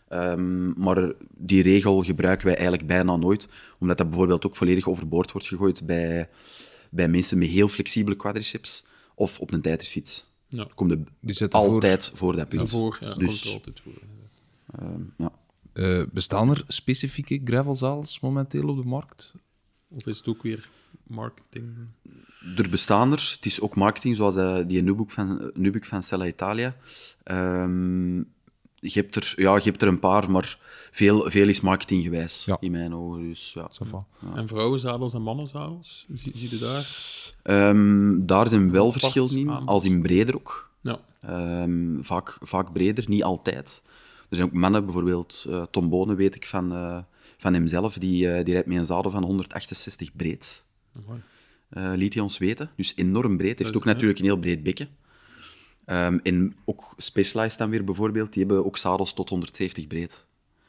Ehm, 0.08 0.80
maar 0.82 1.12
die 1.30 1.62
regel 1.62 2.02
gebruiken 2.02 2.46
wij 2.46 2.54
eigenlijk 2.56 2.86
bijna 2.86 3.16
nooit, 3.16 3.48
omdat 3.78 3.98
dat 3.98 4.08
bijvoorbeeld 4.08 4.46
ook 4.46 4.56
volledig 4.56 4.88
overboord 4.88 5.32
wordt 5.32 5.46
gegooid 5.46 5.86
bij, 5.86 6.28
bij 6.90 7.08
mensen 7.08 7.38
met 7.38 7.48
heel 7.48 7.68
flexibele 7.68 8.16
quadriceps 8.16 8.86
of 9.14 9.40
op 9.40 9.52
een 9.52 9.60
tijdritfiets. 9.60 10.30
Ja. 10.56 10.66
Komt 10.74 10.90
er 10.90 10.98
Die 11.20 11.34
zitten 11.34 11.60
voor. 11.60 11.70
altijd 11.72 12.12
voor, 12.14 12.36
dat 12.36 12.48
punt. 12.48 12.70
Ja, 12.70 12.78
dat 12.78 12.98
komt 12.98 13.18
dus 13.18 13.44
er 13.46 13.52
altijd 13.52 13.80
voor. 13.80 13.92
ehm, 14.78 15.00
ja. 15.18 15.32
Eh, 15.72 16.02
bestaan 16.12 16.50
er 16.50 16.64
specifieke 16.68 17.40
gravelzadels 17.44 18.20
momenteel 18.20 18.68
op 18.68 18.82
de 18.82 18.88
markt? 18.88 19.34
Of 19.88 20.06
is 20.06 20.16
het 20.16 20.28
ook 20.28 20.42
weer 20.42 20.68
marketing? 21.06 21.66
er 22.56 22.68
bestaan 22.68 23.12
er. 23.12 23.32
Het 23.36 23.46
is 23.46 23.60
ook 23.60 23.76
marketing, 23.76 24.16
zoals 24.16 24.36
eh, 24.36 24.58
die 24.66 24.82
Nubuck 24.82 25.10
van, 25.10 25.50
Nubuck 25.54 25.84
van 25.84 26.02
Sella 26.02 26.26
Italia. 26.26 26.76
Ehm, 27.22 28.22
je, 28.90 29.00
hebt 29.00 29.14
er, 29.16 29.32
ja, 29.36 29.54
je 29.56 29.62
hebt 29.62 29.82
er 29.82 29.88
een 29.88 29.98
paar, 29.98 30.30
maar 30.30 30.58
veel, 30.90 31.30
veel 31.30 31.48
is 31.48 31.60
marketinggewijs 31.60 32.44
Ja. 32.44 32.56
in 32.60 32.70
mijn 32.70 32.94
ogen. 32.94 33.28
Dus, 33.28 33.52
ja. 33.54 33.70
En 34.34 34.48
vrouwenzadels 34.48 35.14
en 35.14 35.22
mannenzadels? 35.22 36.06
Zie, 36.12 36.32
zie 36.34 36.50
je 36.50 36.58
daar? 36.58 36.96
Ehm, 37.42 38.26
daar 38.26 38.48
zijn 38.48 38.70
wel 38.70 38.86
Apart 38.86 39.00
verschillen 39.00 39.36
in, 39.36 39.48
als 39.48 39.84
in 39.84 40.02
breder 40.02 40.34
ook. 40.34 40.70
Ja. 40.80 41.00
Ehm, 41.20 42.00
vaak, 42.02 42.38
vaak 42.40 42.72
breder, 42.72 43.04
niet 43.08 43.22
altijd. 43.22 43.82
Er 44.30 44.36
zijn 44.36 44.48
ook 44.48 44.54
mannen, 44.54 44.84
bijvoorbeeld 44.84 45.44
eh, 45.48 45.62
Tom 45.70 45.88
Bonen, 45.88 46.16
weet 46.16 46.34
ik 46.34 46.46
van, 46.46 46.72
eh, 46.72 46.98
van 47.36 47.54
hemzelf, 47.54 47.94
die, 47.98 48.30
eh, 48.32 48.44
die 48.44 48.52
rijdt 48.52 48.68
met 48.68 48.76
een 48.78 48.84
zadel 48.86 49.10
van 49.10 49.22
168 49.24 50.16
breed. 50.16 50.64
Eh, 51.68 51.92
liet 51.94 52.14
hij 52.14 52.22
ons 52.22 52.38
weten. 52.38 52.70
Dus 52.76 52.92
enorm 52.96 53.36
breed. 53.36 53.58
Heeft 53.58 53.70
is- 53.70 53.76
ook 53.76 53.84
natuurlijk 53.84 54.18
een 54.18 54.24
heel 54.24 54.36
breed 54.38 54.62
bekken. 54.62 54.88
Ehm, 55.84 56.18
en 56.22 56.54
ook 56.64 56.94
Specialized 56.96 57.58
dan 57.58 57.70
weer 57.70 57.84
bijvoorbeeld, 57.84 58.32
die 58.32 58.44
hebben 58.46 58.64
ook 58.64 58.76
zadels 58.76 59.12
tot 59.12 59.28
170 59.28 59.86
breed. 59.86 60.26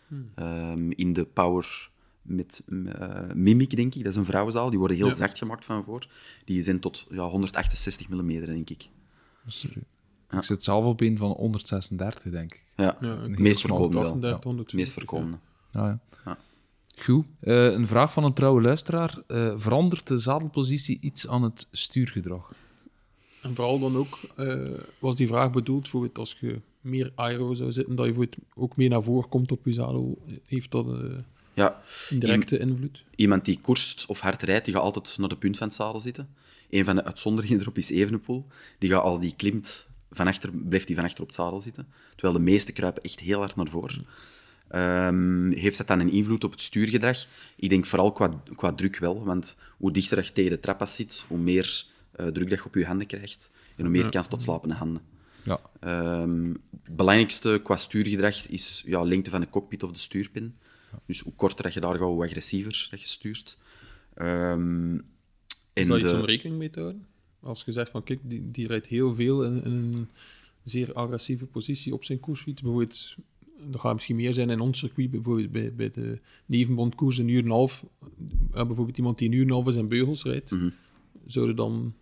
Hmm. 0.07 0.31
Ehm, 0.35 0.91
in 0.91 1.13
de 1.13 1.23
Power 1.25 1.89
met 2.21 2.63
eh, 2.85 3.31
Mimic, 3.33 3.75
denk 3.75 3.95
ik, 3.95 4.03
dat 4.03 4.11
is 4.11 4.17
een 4.17 4.25
vrouwenzaal, 4.25 4.69
die 4.69 4.79
worden 4.79 4.97
heel 4.97 5.07
Ja. 5.07 5.13
zacht 5.13 5.37
gemaakt 5.37 5.65
van 5.65 5.83
voor. 5.83 6.07
Die 6.45 6.61
zijn 6.61 6.79
tot 6.79 7.05
ja, 7.09 7.27
168 7.27 8.09
mm, 8.09 8.45
denk 8.45 8.69
ik. 8.69 8.87
Ik 10.29 10.43
zit 10.43 10.63
zelf 10.63 10.85
op 10.85 11.01
een 11.01 11.17
van 11.17 11.31
136, 11.31 12.31
denk 12.31 12.53
ik. 12.53 12.63
Ja, 12.75 12.97
Ja, 12.99 13.17
het 13.21 13.39
meest 13.39 13.61
voorkomende 13.61 13.99
wel. 13.99 14.03
38, 14.05 14.35
Het 14.35 14.43
120, 14.43 14.73
meest 14.75 14.93
voorkomende. 14.93 15.37
Ja, 15.71 15.85
ja. 15.87 15.99
Ja. 16.25 16.37
Goed. 17.03 17.25
Eh, 17.39 17.71
een 17.71 17.87
vraag 17.87 18.13
van 18.13 18.23
een 18.23 18.33
trouwe 18.33 18.61
luisteraar. 18.61 19.21
Eh, 19.27 19.53
verandert 19.55 20.07
de 20.07 20.17
zadelpositie 20.17 20.97
iets 21.01 21.27
aan 21.27 21.43
het 21.43 21.67
stuurgedrag? 21.71 22.51
En 23.43 23.55
vooral 23.55 23.79
dan 23.79 23.97
ook, 23.97 24.19
eh, 24.35 24.79
was 24.99 25.15
die 25.15 25.27
vraag 25.27 25.51
bedoeld 25.51 25.87
voor 25.87 26.03
het 26.03 26.17
als 26.17 26.37
je 26.39 26.59
meer 26.81 27.11
aero 27.15 27.53
zou 27.53 27.71
zitten, 27.71 27.95
dat 27.95 28.05
je 28.05 28.13
voor 28.13 28.23
het 28.23 28.35
ook 28.55 28.75
meer 28.75 28.89
naar 28.89 29.03
voren 29.03 29.29
komt 29.29 29.51
op 29.51 29.65
je 29.65 29.71
zadel. 29.71 30.21
Heeft 30.45 30.71
dat 30.71 30.87
eh, 30.87 31.17
Ja, 31.53 31.81
een 32.09 32.19
directe 32.19 32.59
invloed? 32.59 33.03
iemand 33.15 33.45
die 33.45 33.59
koerst 33.61 34.05
of 34.05 34.19
hard 34.19 34.41
rijdt, 34.41 34.65
die 34.65 34.73
gaat 34.73 34.83
altijd 34.83 35.17
naar 35.17 35.29
de 35.29 35.37
punt 35.37 35.57
van 35.57 35.67
het 35.67 35.75
zadel 35.75 36.01
zitten. 36.01 36.29
Een 36.69 36.85
van 36.85 36.95
de 36.95 37.03
uitzonderingen 37.03 37.59
erop 37.59 37.77
is 37.77 37.89
Evenepoel. 37.89 38.45
Die 38.77 38.89
gaat 38.89 39.03
als 39.03 39.19
die 39.19 39.33
klimt, 39.35 39.87
van 40.11 40.27
achter, 40.27 40.49
blijft 40.51 40.87
hij 40.87 40.95
van 40.95 41.05
achter 41.05 41.21
op 41.21 41.27
het 41.27 41.35
zadel 41.35 41.59
zitten. 41.59 41.87
Terwijl 42.15 42.33
de 42.33 42.43
meeste 42.43 42.71
kruipen 42.71 43.03
echt 43.03 43.19
heel 43.19 43.39
hard 43.39 43.55
naar 43.55 43.67
voren. 43.67 44.05
Ehm, 44.67 45.51
heeft 45.51 45.77
dat 45.77 45.87
dan 45.87 45.99
een 45.99 46.11
invloed 46.11 46.43
op 46.43 46.51
het 46.51 46.61
stuurgedrag? 46.61 47.25
Ik 47.55 47.69
denk 47.69 47.85
vooral 47.85 48.11
qua, 48.11 48.41
qua 48.55 48.73
druk 48.73 48.97
wel, 48.97 49.23
want 49.23 49.59
hoe 49.77 49.91
dichter 49.91 50.23
je 50.23 50.31
tegen 50.31 50.51
de 50.51 50.59
trappas 50.59 50.95
zit, 50.95 51.25
hoe 51.27 51.37
meer 51.37 51.85
eh, 52.15 52.27
druk 52.27 52.49
dat 52.49 52.59
je 52.59 52.65
op 52.65 52.75
je 52.75 52.85
handen 52.85 53.07
krijgt 53.07 53.51
en 53.75 53.83
hoe 53.83 53.93
meer 53.93 54.09
kans 54.09 54.27
tot 54.27 54.41
slapende 54.41 54.75
handen. 54.75 55.01
Ja. 55.43 55.61
Ehm, 55.79 56.47
het 56.83 56.95
belangrijkste 56.95 57.59
qua 57.63 57.75
stuurgedrag 57.77 58.47
is 58.47 58.83
ja, 58.85 59.03
lengte 59.03 59.29
van 59.29 59.41
de 59.41 59.49
cockpit 59.49 59.83
of 59.83 59.91
de 59.91 59.99
stuurpin. 59.99 60.55
Dus 61.05 61.19
hoe 61.19 61.33
korter 61.35 61.63
dat 61.63 61.73
je 61.73 61.79
daar 61.79 61.97
gaat, 61.97 62.07
hoe 62.07 62.23
agressiever 62.23 62.87
dat 62.91 63.01
je 63.01 63.07
stuurt. 63.07 63.57
Ehm, 64.13 64.95
Is 65.73 65.87
dat 65.87 66.01
iets 66.01 66.11
de- 66.11 66.19
om 66.19 66.25
rekening 66.25 66.57
mee 66.57 66.69
te 66.69 66.79
houden? 66.79 67.05
Als 67.39 67.63
je 67.65 67.71
zegt 67.71 67.89
van, 67.91 68.03
kijk, 68.03 68.19
die, 68.23 68.51
die 68.51 68.67
rijdt 68.67 68.87
heel 68.87 69.15
veel 69.15 69.43
in, 69.43 69.63
in 69.63 69.71
een 69.71 70.09
zeer 70.63 70.93
agressieve 70.93 71.45
positie 71.45 71.93
op 71.93 72.03
zijn 72.03 72.19
koersfiets. 72.19 72.61
Bijvoorbeeld, 72.61 73.15
er 73.73 73.79
gaat 73.79 73.93
misschien 73.93 74.15
meer 74.15 74.33
zijn 74.33 74.49
in 74.49 74.59
ons 74.59 74.79
circuit, 74.79 75.11
bijvoorbeeld 75.11 75.51
bij, 75.51 75.73
bij 75.75 75.91
de 75.91 76.19
nevenbondkoers 76.45 77.17
een 77.17 77.27
uur 77.27 77.39
en 77.39 77.45
een 77.45 77.51
half. 77.51 77.85
Bijvoorbeeld 78.51 78.97
iemand 78.97 79.17
die 79.17 79.27
een 79.27 79.33
uur 79.33 79.41
en 79.41 79.47
een 79.47 79.53
half 79.53 79.65
in 79.65 79.71
zijn 79.71 79.87
beugels 79.87 80.23
rijdt. 80.23 80.51
Mhm. 80.51 80.69
zouden 81.25 81.55
dan 81.55 81.93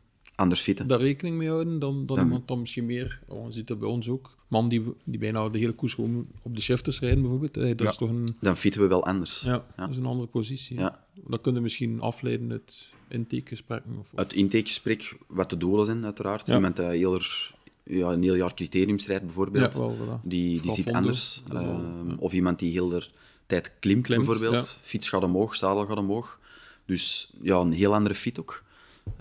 Anders 0.41 0.61
fitten. 0.61 0.87
daar 0.87 0.99
rekening 0.99 1.37
mee 1.37 1.47
houden 1.49 1.79
dan, 1.79 2.05
dan 2.05 2.17
Ja. 2.17 2.23
iemand 2.23 2.47
dan 2.47 2.59
misschien 2.59 2.85
meer. 2.85 3.19
Oh, 3.27 3.45
je 3.45 3.51
ziet 3.51 3.67
dat 3.67 3.79
bij 3.79 3.89
ons 3.89 4.09
ook. 4.09 4.37
Man 4.47 4.69
die, 4.69 4.83
die 5.03 5.19
bijna 5.19 5.49
de 5.49 5.57
hele 5.57 5.71
koers 5.71 5.93
gewoon 5.93 6.27
op 6.41 6.55
de 6.55 6.61
shifters 6.61 6.99
rijden, 6.99 7.21
bijvoorbeeld. 7.21 7.57
Eh, 7.57 7.67
Dat 7.67 7.79
Ja. 7.79 7.87
is 7.89 7.95
toch 7.95 8.09
een, 8.09 8.35
Dan 8.39 8.57
fitten 8.57 8.81
we 8.81 8.87
wel 8.87 9.05
anders. 9.05 9.41
ja, 9.41 9.65
Dat 9.75 9.89
is 9.89 9.97
een 9.97 10.05
andere 10.05 10.27
positie. 10.27 10.77
Ja. 10.79 11.05
Dat 11.27 11.41
kun 11.41 11.53
je 11.53 11.59
misschien 11.59 11.99
afleiden 12.01 12.51
uit 12.51 12.87
intakegesprekken. 13.07 13.91
Of, 13.99 14.07
of- 14.11 14.19
Het 14.19 14.33
intakegesprek, 14.33 15.17
wat 15.27 15.49
de 15.49 15.57
doelen 15.57 15.85
zijn, 15.85 16.05
uiteraard. 16.05 16.47
Iemand 16.47 16.75
die 16.75 16.85
heel 16.85 17.13
er- 17.13 17.53
ja, 17.83 18.11
een 18.11 18.23
heel 18.23 18.35
jaar 18.35 18.53
criterium 18.53 18.97
rijdt, 19.05 19.23
bijvoorbeeld. 19.25 19.73
Ja, 19.73 19.79
wel, 19.79 19.95
voilà. 19.95 20.21
Die, 20.23 20.47
die 20.49 20.57
Vooral 20.57 20.75
ziet 20.75 20.91
anders. 20.91 21.43
wel, 21.47 21.61
Ehm. 21.61 22.15
Of 22.17 22.33
iemand 22.33 22.59
die 22.59 22.71
heel 22.71 22.89
de 22.89 23.07
tijd 23.45 23.75
klimt, 23.79 24.05
Klimt, 24.05 24.25
bijvoorbeeld. 24.25 24.79
Fiets 24.81 25.09
gaat 25.09 25.23
omhoog, 25.23 25.55
zadel 25.55 25.85
gaat 25.85 25.97
omhoog. 25.97 26.39
Dus 26.85 27.31
ja, 27.41 27.57
een 27.57 27.71
heel 27.71 27.93
andere 27.93 28.15
fit 28.15 28.39
ook. 28.39 28.63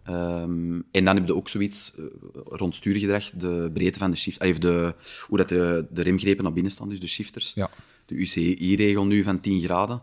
Ehm, 0.04 0.80
en 0.90 1.04
dan 1.04 1.16
heb 1.16 1.26
je 1.26 1.36
ook 1.36 1.48
zoiets 1.48 1.92
eh, 1.98 2.04
rond 2.44 2.76
stuurgedrag, 2.76 3.30
de 3.30 3.70
breedte 3.74 3.98
van 3.98 4.10
de 4.10 4.16
shift, 4.16 4.40
of 4.40 4.58
de, 4.58 4.94
hoe 5.26 5.38
dat 5.38 5.48
de, 5.48 5.86
de 5.90 6.02
remgrepen 6.02 6.44
naar 6.44 6.52
binnen 6.52 6.72
staan, 6.72 6.88
dus 6.88 7.00
de 7.00 7.06
shifters. 7.06 7.52
Ja. 7.54 7.70
De 8.06 8.14
UCI-regel 8.14 9.06
nu 9.06 9.22
van 9.22 9.40
10 9.40 9.60
graden. 9.60 10.02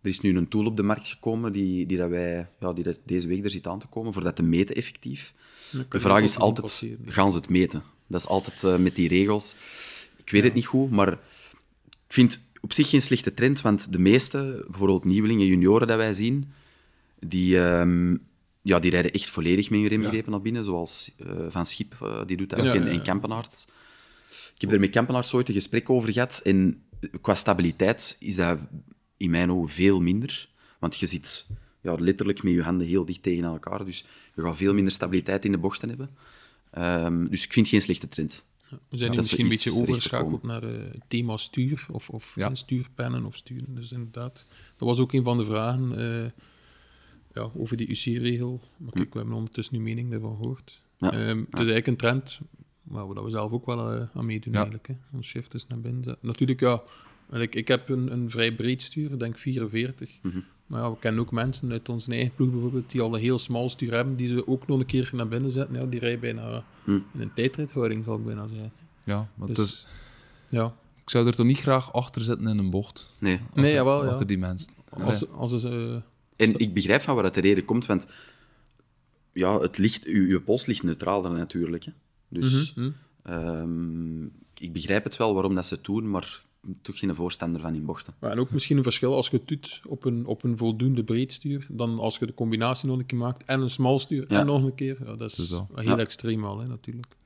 Er 0.00 0.10
is 0.10 0.20
nu 0.20 0.36
een 0.36 0.48
tool 0.48 0.66
op 0.66 0.76
de 0.76 0.82
markt 0.82 1.06
gekomen 1.06 1.52
die, 1.52 1.86
die, 1.86 1.96
dat 1.96 2.08
wij, 2.08 2.48
ja, 2.60 2.72
die 2.72 2.84
dat 2.84 2.96
deze 3.04 3.26
week 3.26 3.44
er 3.44 3.50
zit 3.50 3.66
aan 3.66 3.78
te 3.78 3.86
komen, 3.86 4.12
voor 4.12 4.22
dat 4.22 4.36
te 4.36 4.42
meten 4.42 4.76
effectief. 4.76 5.34
De 5.88 6.00
vraag 6.00 6.22
is 6.22 6.38
altijd, 6.38 6.84
gaan 7.06 7.30
ze 7.30 7.38
het 7.38 7.48
meten? 7.48 7.82
Dat 8.06 8.20
is 8.20 8.26
altijd 8.26 8.64
eh, 8.64 8.76
met 8.76 8.94
die 8.94 9.08
regels. 9.08 9.56
Ik 10.16 10.30
weet 10.30 10.44
het 10.44 10.54
niet 10.54 10.66
goed, 10.66 10.90
maar 10.90 11.12
ik 11.88 12.12
vind 12.12 12.48
op 12.60 12.72
zich 12.72 12.88
geen 12.88 13.02
slechte 13.02 13.34
trend, 13.34 13.60
want 13.60 13.92
de 13.92 13.98
meeste, 13.98 14.64
bijvoorbeeld 14.68 15.04
nieuwelingen, 15.04 15.46
junioren 15.46 15.86
dat 15.86 15.96
wij 15.96 16.12
zien, 16.12 16.52
die, 17.18 17.60
ehm, 17.60 18.16
ja, 18.64 18.78
die 18.78 18.90
rijden 18.90 19.12
echt 19.12 19.30
volledig 19.30 19.70
met 19.70 19.80
hun 19.80 19.88
remgrepen 19.88 20.30
naar 20.30 20.42
binnen, 20.42 20.64
zoals 20.64 21.14
eh, 21.18 21.30
Van 21.48 21.66
Schip, 21.66 21.96
eh, 22.02 22.20
die 22.26 22.36
doet 22.36 22.50
dat 22.50 22.58
Ja, 22.58 22.68
ook, 22.68 22.74
en, 22.74 22.80
ja, 22.80 22.86
ja. 22.86 22.92
en 22.92 23.02
Kampenaerts. 23.02 23.68
Ik 24.54 24.60
heb 24.60 24.72
er 24.72 24.80
met 24.80 24.90
Kampenaerts 24.90 25.34
ooit 25.34 25.48
een 25.48 25.54
gesprek 25.54 25.90
over 25.90 26.12
gehad, 26.12 26.40
en 26.44 26.82
qua 27.20 27.34
stabiliteit 27.34 28.16
is 28.20 28.36
dat 28.36 28.58
in 29.16 29.30
mijn 29.30 29.50
ogen 29.52 29.68
veel 29.68 30.00
minder, 30.00 30.48
want 30.78 30.98
je 30.98 31.06
zit 31.06 31.46
ja, 31.80 31.94
letterlijk 31.94 32.42
met 32.42 32.52
je 32.52 32.62
handen 32.62 32.86
heel 32.86 33.04
dicht 33.04 33.22
tegen 33.22 33.44
elkaar, 33.44 33.84
dus 33.84 34.04
je 34.34 34.42
gaat 34.42 34.56
veel 34.56 34.74
minder 34.74 34.92
stabiliteit 34.92 35.44
in 35.44 35.52
de 35.52 35.58
bochten 35.58 35.88
hebben. 35.88 36.10
Ehm, 36.70 37.26
dus 37.26 37.44
ik 37.44 37.52
vind 37.52 37.68
geen 37.68 37.82
slechte 37.82 38.08
trend. 38.08 38.44
We 38.88 38.96
zijn 38.96 39.10
nu 39.10 39.16
dat 39.16 39.26
ze 39.26 39.42
misschien 39.42 39.44
een 39.44 39.48
beetje 39.48 39.72
overgeschakeld 39.82 40.42
naar 40.42 40.62
eh, 40.62 40.92
het 40.92 41.02
thema 41.08 41.36
stuur 41.36 41.86
of, 41.90 42.10
of 42.10 42.32
Ja. 42.34 42.54
stuurpennen 42.54 43.24
of 43.24 43.36
sturen. 43.36 43.74
Dus 43.74 43.92
inderdaad, 43.92 44.46
dat 44.76 44.88
was 44.88 44.98
ook 44.98 45.12
een 45.12 45.24
van 45.24 45.38
de 45.38 45.44
vragen 45.44 46.32
ja, 47.34 47.50
over 47.56 47.76
die 47.76 47.88
UC-regel. 47.90 48.60
Maar 48.76 48.92
kijk, 48.92 49.12
we 49.12 49.18
hebben 49.18 49.36
ondertussen 49.36 49.74
nu 49.76 49.80
mening 49.82 50.10
daarvan 50.10 50.36
gehoord. 50.36 50.82
Ja. 50.98 51.12
Ehm, 51.12 51.38
het 51.38 51.46
is 51.48 51.56
eigenlijk 51.56 51.86
een 51.86 51.96
trend 51.96 52.40
waar 52.82 53.08
we, 53.08 53.14
dat 53.14 53.24
we 53.24 53.30
zelf 53.30 53.52
ook 53.52 53.66
wel 53.66 53.92
eh, 53.92 54.02
aan 54.14 54.26
meedoen 54.26 54.52
Ja. 54.52 54.58
eigenlijk. 54.58 54.86
Hè. 54.88 54.94
Ons 55.12 55.26
shifters 55.26 55.66
naar 55.66 55.80
binnen 55.80 56.04
zetten. 56.04 56.26
Natuurlijk, 56.26 56.60
ja, 56.60 56.82
ik, 57.32 57.54
ik 57.54 57.68
heb 57.68 57.88
een, 57.88 58.12
een 58.12 58.30
vrij 58.30 58.54
breed 58.54 58.82
stuur, 58.82 59.12
ik 59.12 59.18
denk 59.18 59.38
44. 59.38 60.18
Mhm. 60.22 60.38
Maar 60.66 60.80
ja, 60.82 60.90
we 60.90 60.98
kennen 60.98 61.20
ook 61.20 61.32
mensen 61.32 61.70
uit 61.70 61.88
onze 61.88 62.10
eigen 62.12 62.34
ploeg 62.34 62.50
bijvoorbeeld, 62.50 62.90
die 62.90 63.00
al 63.00 63.14
een 63.14 63.20
heel 63.20 63.38
smal 63.38 63.68
stuur 63.68 63.92
hebben, 63.92 64.16
die 64.16 64.26
ze 64.26 64.46
ook 64.46 64.66
nog 64.66 64.78
een 64.80 64.86
keer 64.86 65.10
naar 65.12 65.28
binnen 65.28 65.50
zetten. 65.50 65.80
Ja, 65.80 65.86
die 65.86 66.00
rijden 66.00 66.20
bijna 66.20 66.64
Hm. 66.84 66.90
in 66.90 67.20
een 67.20 67.32
tijdrithouding, 67.34 68.04
zal 68.04 68.16
ik 68.18 68.24
bijna 68.24 68.46
zeggen. 68.46 68.72
Ja, 69.04 69.28
maar 69.34 69.48
Dus, 69.48 69.56
het 69.56 69.66
is, 69.66 69.86
ja. 70.48 70.74
ik 71.02 71.10
zou 71.10 71.26
er 71.26 71.34
toch 71.34 71.46
niet 71.46 71.58
graag 71.60 71.92
achter 71.92 72.22
zitten 72.22 72.46
in 72.46 72.58
een 72.58 72.70
bocht. 72.70 73.16
Nee. 73.20 73.40
Achter, 73.46 73.62
Nee, 73.62 73.72
jawel, 73.72 74.04
ja. 74.04 74.10
Achter 74.10 74.26
die 74.26 74.38
mensen. 74.38 74.72
Als, 74.90 75.28
als 75.30 75.60
ze, 75.60 76.02
En 76.36 76.58
ik 76.58 76.74
begrijp 76.74 77.02
van 77.02 77.14
waar 77.14 77.22
dat 77.24 77.34
de 77.34 77.40
reden 77.40 77.64
komt, 77.64 77.86
want 77.86 78.08
ja, 79.32 79.58
het 79.60 79.78
licht, 79.78 80.04
uw, 80.04 80.26
uw 80.28 80.42
pols 80.42 80.66
ligt 80.66 80.82
neutraler 80.82 81.30
natuurlijk. 81.30 81.84
Hè. 81.84 81.92
Dus 82.28 82.74
Mhm, 82.74 82.90
ehm, 83.22 84.24
ik 84.58 84.72
begrijp 84.72 85.04
het 85.04 85.16
wel 85.16 85.34
waarom 85.34 85.54
dat 85.54 85.66
ze 85.66 85.74
het 85.74 85.84
doen, 85.84 86.10
maar 86.10 86.42
ik 86.62 86.68
ben 86.70 86.78
toch 86.82 86.98
geen 86.98 87.14
voorstander 87.14 87.60
van 87.60 87.74
in 87.74 87.84
bochten. 87.84 88.14
maar 88.18 88.30
en 88.30 88.38
ook 88.38 88.50
misschien 88.50 88.76
een 88.76 88.82
verschil 88.82 89.14
als 89.14 89.28
je 89.28 89.36
het 89.36 89.48
doet 89.48 89.80
op 89.86 90.04
een, 90.04 90.26
op 90.26 90.42
een 90.44 90.56
voldoende 90.56 91.04
breed 91.04 91.32
stuur, 91.32 91.66
dan 91.70 91.98
als 91.98 92.18
je 92.18 92.26
de 92.26 92.34
combinatie 92.34 92.88
nog 92.88 92.98
een 92.98 93.06
keer 93.06 93.18
maakt 93.18 93.44
en 93.44 93.60
een 93.60 93.70
smal 93.70 93.98
stuur 93.98 94.24
Ja. 94.28 94.40
en 94.40 94.46
nog 94.46 94.62
een 94.62 94.74
keer. 94.74 94.96
Ja, 95.04 95.16
dat 95.16 95.30
is 95.30 95.34
Dus 95.36 95.48
heel 95.50 95.82
Ja. 95.82 95.98
extreem 95.98 96.44
al, 96.44 96.58
hè, 96.58 96.66
natuurlijk. 96.66 97.16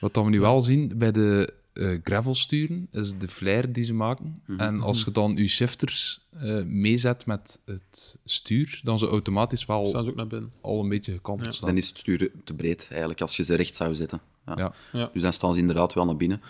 Wat 0.00 0.14
dan 0.14 0.24
we 0.24 0.30
nu 0.30 0.40
wel 0.40 0.60
zien 0.62 0.92
bij 0.98 1.12
de 1.12 1.52
eh 1.72 1.98
gravelsturen, 2.02 2.88
is 2.90 3.18
de 3.18 3.28
flair 3.28 3.72
die 3.72 3.84
ze 3.84 3.94
maken. 3.94 4.42
Mhm. 4.46 4.60
En 4.60 4.80
als 4.80 5.04
je 5.04 5.10
dan 5.12 5.36
je 5.36 5.48
shifters 5.48 6.20
eh, 6.30 6.62
meezet 6.64 7.26
met 7.26 7.60
het 7.64 8.18
stuur, 8.24 8.80
dan 8.84 8.98
ze 8.98 9.06
automatisch 9.06 9.66
wel 9.66 9.86
Staan 9.86 10.04
ze 10.04 10.10
ook 10.10 10.16
naar 10.16 10.26
binnen. 10.26 10.52
al 10.60 10.80
een 10.82 10.88
beetje 10.88 11.12
gekanteld 11.12 11.46
Ja. 11.48 11.52
staan. 11.54 11.68
Dan 11.68 11.76
is 11.78 11.88
het 11.88 11.98
stuur 11.98 12.30
te 12.44 12.54
breed, 12.54 12.86
eigenlijk, 12.90 13.20
als 13.20 13.36
je 13.36 13.42
ze 13.44 13.54
recht 13.54 13.74
zou 13.76 13.94
zetten. 13.94 14.20
Ja. 14.46 14.54
Ja. 14.56 14.72
Ja. 14.92 15.10
Dus 15.12 15.22
dan 15.22 15.32
staan 15.32 15.54
ze 15.54 15.60
inderdaad 15.60 15.94
wel 15.94 16.04
naar 16.04 16.16
binnen. 16.16 16.40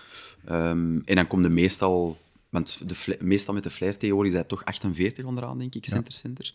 Ehm, 0.44 0.98
en 1.04 1.14
dan 1.14 1.26
komt 1.26 1.42
de 1.42 1.50
meestal... 1.50 2.18
Want 2.48 2.82
de 2.88 3.16
meestal 3.20 3.54
met 3.54 3.62
de 3.62 3.70
flare 3.70 3.96
theorie 3.96 4.30
is 4.30 4.36
hij 4.36 4.44
toch 4.44 4.64
48 4.64 5.24
onderaan, 5.24 5.58
denk 5.58 5.74
ik, 5.74 5.84
center-center. 5.86 6.54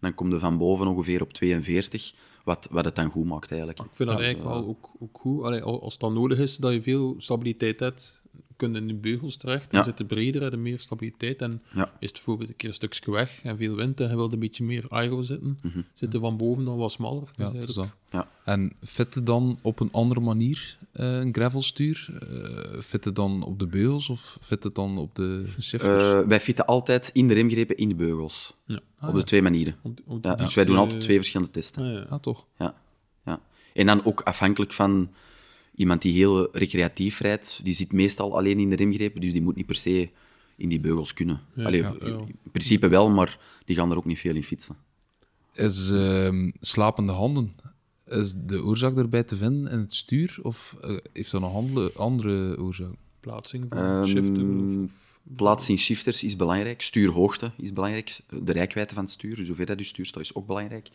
Dan 0.00 0.14
komt 0.14 0.32
er 0.32 0.38
van 0.38 0.58
boven 0.58 0.86
ongeveer 0.86 1.22
op 1.22 1.32
42, 1.32 2.12
wat, 2.44 2.68
wat 2.70 2.84
het 2.84 2.94
dan 2.94 3.10
goed 3.10 3.24
maakt, 3.24 3.50
eigenlijk. 3.50 3.80
Ik 3.80 3.86
vind 3.92 4.08
dat 4.08 4.18
Ja, 4.18 4.24
eigenlijk 4.24 4.54
wel 4.54 4.66
ook, 4.66 4.90
ook 5.00 5.18
goed. 5.20 5.44
Allee, 5.44 5.62
al- 5.62 5.82
als 5.82 5.98
dat 5.98 6.12
nodig 6.12 6.38
is, 6.38 6.56
dat 6.56 6.72
je 6.72 6.82
veel 6.82 7.14
stabiliteit 7.18 7.80
hebt, 7.80 8.20
kun 8.62 8.72
je 8.72 8.80
in 8.80 8.86
de 8.86 8.94
beugels 8.94 9.36
terecht. 9.36 9.70
Dan 9.70 9.80
Ja. 9.80 9.86
zit 9.86 9.98
het 9.98 10.08
breder, 10.08 10.42
heb 10.42 10.52
je 10.52 10.58
meer 10.58 10.78
stabiliteit. 10.80 11.42
En 11.42 11.62
Ja. 11.74 11.84
is 11.98 12.08
het 12.08 12.12
bijvoorbeeld 12.12 12.48
een 12.50 12.56
keer 12.56 12.68
een 12.68 12.74
stukje 12.74 13.10
weg 13.10 13.40
en 13.42 13.56
veel 13.56 13.74
wind 13.74 14.00
en 14.00 14.08
je 14.08 14.16
wilt 14.16 14.32
een 14.32 14.38
beetje 14.38 14.64
meer 14.64 14.84
aero 14.88 15.22
zitten, 15.22 15.58
zit 15.94 16.14
er 16.14 16.20
van 16.20 16.36
boven 16.36 16.64
dan 16.64 16.76
wat 16.76 16.92
smaller. 16.92 17.28
Dus 17.36 17.46
Ja, 17.52 17.66
dat. 17.82 17.88
Ja. 18.10 18.28
En 18.44 18.72
fitte 18.84 19.22
dan 19.22 19.58
op 19.62 19.80
een 19.80 19.92
andere 19.92 20.20
manier 20.20 20.78
eh, 20.92 21.18
een 21.18 21.34
gravelstuur? 21.34 22.08
Uh, 22.22 22.80
fitte 22.80 23.12
dan 23.12 23.42
op 23.42 23.58
de 23.58 23.66
beugels 23.66 24.08
of 24.08 24.38
fitte 24.40 24.70
dan 24.72 24.98
op 24.98 25.14
de 25.14 25.44
shifters? 25.60 26.02
Eh, 26.02 26.20
wij 26.28 26.40
fitten 26.40 26.66
altijd 26.66 27.10
in 27.12 27.28
de 27.28 27.34
remgrepen 27.34 27.76
in 27.76 27.88
de 27.88 27.94
beugels. 27.94 28.54
Ja. 28.66 28.80
op 29.08 29.14
de 29.14 29.24
twee 29.24 29.42
manieren. 29.42 29.76
Op- 29.82 30.00
op- 30.06 30.24
Ja, 30.24 30.34
dus 30.34 30.54
wij 30.54 30.64
doen 30.64 30.76
altijd 30.76 31.00
twee 31.00 31.16
verschillende 31.16 31.52
testen. 31.52 31.82
ah, 31.84 31.92
ja. 31.92 32.00
ah, 32.08 32.20
toch? 32.20 32.46
Ja, 32.58 32.74
ja. 33.24 33.40
En 33.74 33.86
dan 33.86 34.04
ook 34.04 34.20
afhankelijk 34.20 34.72
van 34.72 35.10
iemand 35.74 36.02
die 36.02 36.12
heel 36.12 36.56
recreatief 36.56 37.20
rijdt, 37.20 37.60
die 37.64 37.74
zit 37.74 37.92
meestal 37.92 38.36
alleen 38.36 38.58
in 38.58 38.70
de 38.70 38.76
remgrepen, 38.76 39.20
dus 39.20 39.32
die 39.32 39.42
moet 39.42 39.56
niet 39.56 39.66
per 39.66 39.74
se 39.74 40.10
in 40.56 40.68
die 40.68 40.80
beugels 40.80 41.14
kunnen. 41.14 41.40
Allee, 41.56 41.82
ja, 41.82 41.94
ja. 42.00 42.06
In 42.06 42.50
principe 42.52 42.88
wel, 42.88 43.10
maar 43.10 43.38
die 43.64 43.76
gaan 43.76 43.90
er 43.90 43.96
ook 43.96 44.04
niet 44.04 44.18
veel 44.18 44.34
in 44.34 44.44
fietsen. 44.44 44.76
Is 45.52 45.90
ehm, 45.90 46.50
slapende 46.60 47.12
handen, 47.12 47.56
is 48.06 48.34
de 48.36 48.64
oorzaak 48.64 48.96
erbij 48.96 49.22
te 49.22 49.36
vinden 49.36 49.72
in 49.72 49.78
het 49.78 49.94
stuur? 49.94 50.38
Of 50.42 50.76
eh, 50.80 50.96
heeft 51.12 51.30
dat 51.30 51.40
nog 51.40 51.54
andere, 51.54 51.92
andere 51.96 52.58
oorzaak? 52.58 52.94
Plaatsing 53.20 53.66
van 53.68 53.78
Ehm, 53.78 54.04
shifter. 54.04 54.82
Of, 54.82 54.90
Plaats 55.36 55.68
in 55.68 55.78
shifters 55.78 56.24
is 56.24 56.36
belangrijk, 56.36 56.82
stuurhoogte 56.82 57.50
is 57.56 57.72
belangrijk, 57.72 58.20
de 58.42 58.52
rijkwijde 58.52 58.94
van 58.94 59.02
het 59.02 59.12
stuur, 59.12 59.36
dus 59.36 59.46
hoeveel 59.46 59.66
dat 59.66 59.78
je 59.78 59.84
stuur 59.84 60.06
staat 60.06 60.22
is 60.22 60.34
ook 60.34 60.46
belangrijk. 60.46 60.88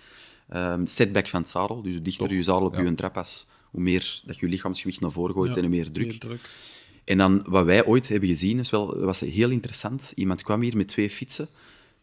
Ehm, 0.48 0.86
setback 0.86 1.28
van 1.28 1.42
het 1.42 1.50
zadel, 1.50 1.82
dus 1.82 1.94
hoe 1.94 2.02
dichter 2.02 2.34
je 2.34 2.44
zadel 2.44 2.68
op 2.68 2.76
ja. 2.76 2.82
je 2.82 2.96
trapas, 2.96 3.50
hoe 3.72 3.82
meer 3.82 4.22
dat 4.26 4.38
je 4.38 4.48
lichaamsgewicht 4.48 5.00
naar 5.02 5.12
voren 5.12 5.34
gooit 5.34 5.56
Ja, 5.56 5.62
en 5.62 5.68
hoe 5.68 5.76
meer 5.76 5.92
druk. 5.92 6.08
meer 6.08 6.20
druk. 6.20 6.50
En 7.04 7.18
dan 7.18 7.44
wat 7.48 7.66
wij 7.66 7.86
ooit 7.86 8.08
hebben 8.08 8.30
gezien, 8.30 8.60
is 8.60 8.70
wel, 8.70 9.00
was 9.00 9.20
heel 9.20 9.50
interessant. 9.50 10.12
Iemand 10.16 10.44
kwam 10.44 10.62
hier 10.62 10.78
met 10.78 10.88
twee 10.88 11.10
fietsen. 11.10 11.48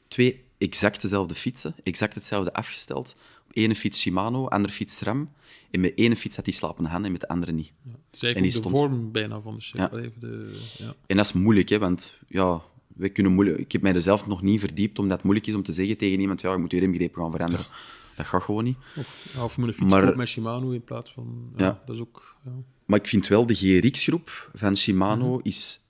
Twee 0.08 0.42
exact 0.58 1.02
dezelfde 1.02 1.34
fietsen, 1.34 1.74
exact 1.82 2.14
hetzelfde 2.14 2.52
afgesteld. 2.52 3.16
Op 3.48 3.50
ene 3.56 3.74
fiets 3.74 4.00
Shimano, 4.00 4.46
andere 4.46 4.72
fiets 4.72 4.96
SRAM. 4.96 5.30
En 5.70 5.80
met 5.80 5.92
ene 5.94 6.16
fiets 6.16 6.36
had 6.36 6.44
hij 6.44 6.54
slapende 6.54 6.88
handen 6.88 7.06
en 7.06 7.12
met 7.12 7.20
de 7.20 7.28
andere 7.28 7.52
niet. 7.52 7.72
Ook 7.86 8.20
de 8.34 8.50
stond- 8.50 8.76
vorm 8.78 9.12
bijna 9.12 9.40
van 9.40 9.56
de. 9.56 9.70
Ja. 9.72 9.84
Allee, 9.84 10.10
de, 10.20 10.60
ja. 10.78 10.94
En 11.06 11.16
dat 11.16 11.24
is 11.24 11.32
moeilijk, 11.32 11.68
hè, 11.68 11.78
want 11.78 12.18
ja, 12.28 12.62
wij 12.96 13.10
kunnen 13.10 13.32
moeilijk... 13.32 13.58
ik 13.58 13.72
heb 13.72 13.82
mij 13.82 13.94
er 13.94 14.00
zelf 14.00 14.26
nog 14.26 14.42
niet 14.42 14.60
verdiept, 14.60 14.98
omdat 14.98 15.16
het 15.16 15.24
moeilijk 15.24 15.46
is 15.48 15.54
om 15.54 15.62
te 15.62 15.72
zeggen 15.72 15.96
tegen 15.96 16.20
iemand, 16.20 16.40
ja, 16.40 16.52
je 16.52 16.58
moet 16.58 16.70
je 16.70 16.78
remgreep 16.80 17.14
gaan 17.14 17.30
veranderen. 17.30 17.66
Dat 18.16 18.26
gaat 18.26 18.42
gewoon 18.42 18.64
niet. 18.64 18.76
Of, 18.96 19.30
ja, 19.34 19.44
of 19.44 19.56
een 19.56 19.72
fiets 19.72 19.90
Maar- 19.92 20.16
met 20.16 20.28
Shimano 20.28 20.70
in 20.70 20.84
plaats 20.84 21.12
van... 21.12 21.52
Ja, 21.56 21.64
Ja. 21.64 21.82
Dat 21.86 21.94
is 21.94 22.00
ook... 22.02 22.36
Ja. 22.44 22.50
Maar 22.84 22.98
ik 22.98 23.06
vind 23.06 23.26
wel, 23.26 23.46
de 23.46 23.54
GRX-groep 23.54 24.50
van 24.54 24.76
Shimano 24.76 25.32
Mhm. 25.32 25.40
is... 25.42 25.86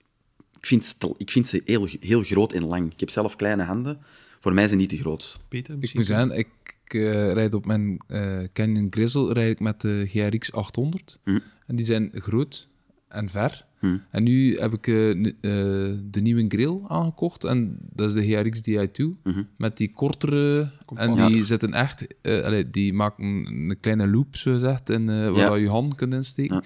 Ik 0.59 0.67
vind, 0.67 0.85
ze 0.85 0.99
te- 0.99 1.15
ik 1.19 1.31
vind 1.31 1.49
ze 1.49 1.63
heel, 1.65 1.89
heel 2.01 2.23
groot 2.23 2.53
en 2.53 2.65
lang. 2.67 2.93
Ik 2.93 3.01
heb 3.01 3.11
zelf 3.11 3.37
kleine 3.37 3.63
handen. 3.63 3.99
Voor 4.41 4.55
mij 4.55 4.67
zijn 4.67 4.79
die 4.79 4.89
te 4.89 4.97
groot. 4.97 5.41
Peter, 5.49 5.75
Ik 5.75 5.81
misschien? 5.81 6.01
moet 6.01 6.09
zeggen, 6.09 6.31
ik 6.39 6.49
eh, 6.87 7.33
rijd 7.33 7.55
op 7.55 7.67
mijn 7.67 7.99
eh, 8.07 8.41
Canyon 8.53 8.87
Grizzle 8.91 9.33
rijd 9.33 9.51
ik 9.53 9.61
met 9.61 9.81
de 9.81 10.05
GRX 10.09 10.53
800. 10.53 11.19
Hm. 11.25 11.39
En 11.67 11.77
die 11.77 11.85
zijn 11.85 12.11
groot 12.15 12.69
en 13.09 13.29
ver. 13.31 13.65
Hm. 13.85 13.97
En 14.11 14.23
nu 14.23 14.57
heb 14.59 14.73
ik 14.73 14.87
eh, 14.87 15.11
eh, 15.11 15.99
de 16.11 16.21
nieuwe 16.21 16.45
grill 16.49 16.79
aangekocht. 16.89 17.45
En 17.45 17.79
dat 17.93 18.09
is 18.09 18.15
de 18.15 18.27
GRX 18.27 18.61
Di2. 18.69 19.23
Mhm. 19.23 19.43
Met 19.57 19.77
die 19.77 19.93
kortere... 19.93 20.71
En 20.95 21.15
die 21.15 21.37
Ja. 21.37 21.43
zitten 21.43 21.73
echt... 21.73 22.07
eh, 22.23 22.43
allee, 22.43 22.71
die 22.71 22.93
maken 22.93 23.25
een 23.25 23.77
kleine 23.81 24.09
loop, 24.09 24.37
zo 24.37 24.53
gezegd, 24.53 24.91
in, 24.91 25.09
eh, 25.09 25.31
waar 25.31 25.37
Ja. 25.37 25.55
je 25.55 25.61
je 25.61 25.69
hand 25.69 25.95
kunt 25.95 26.15
insteken. 26.15 26.55
Ja. 26.57 26.63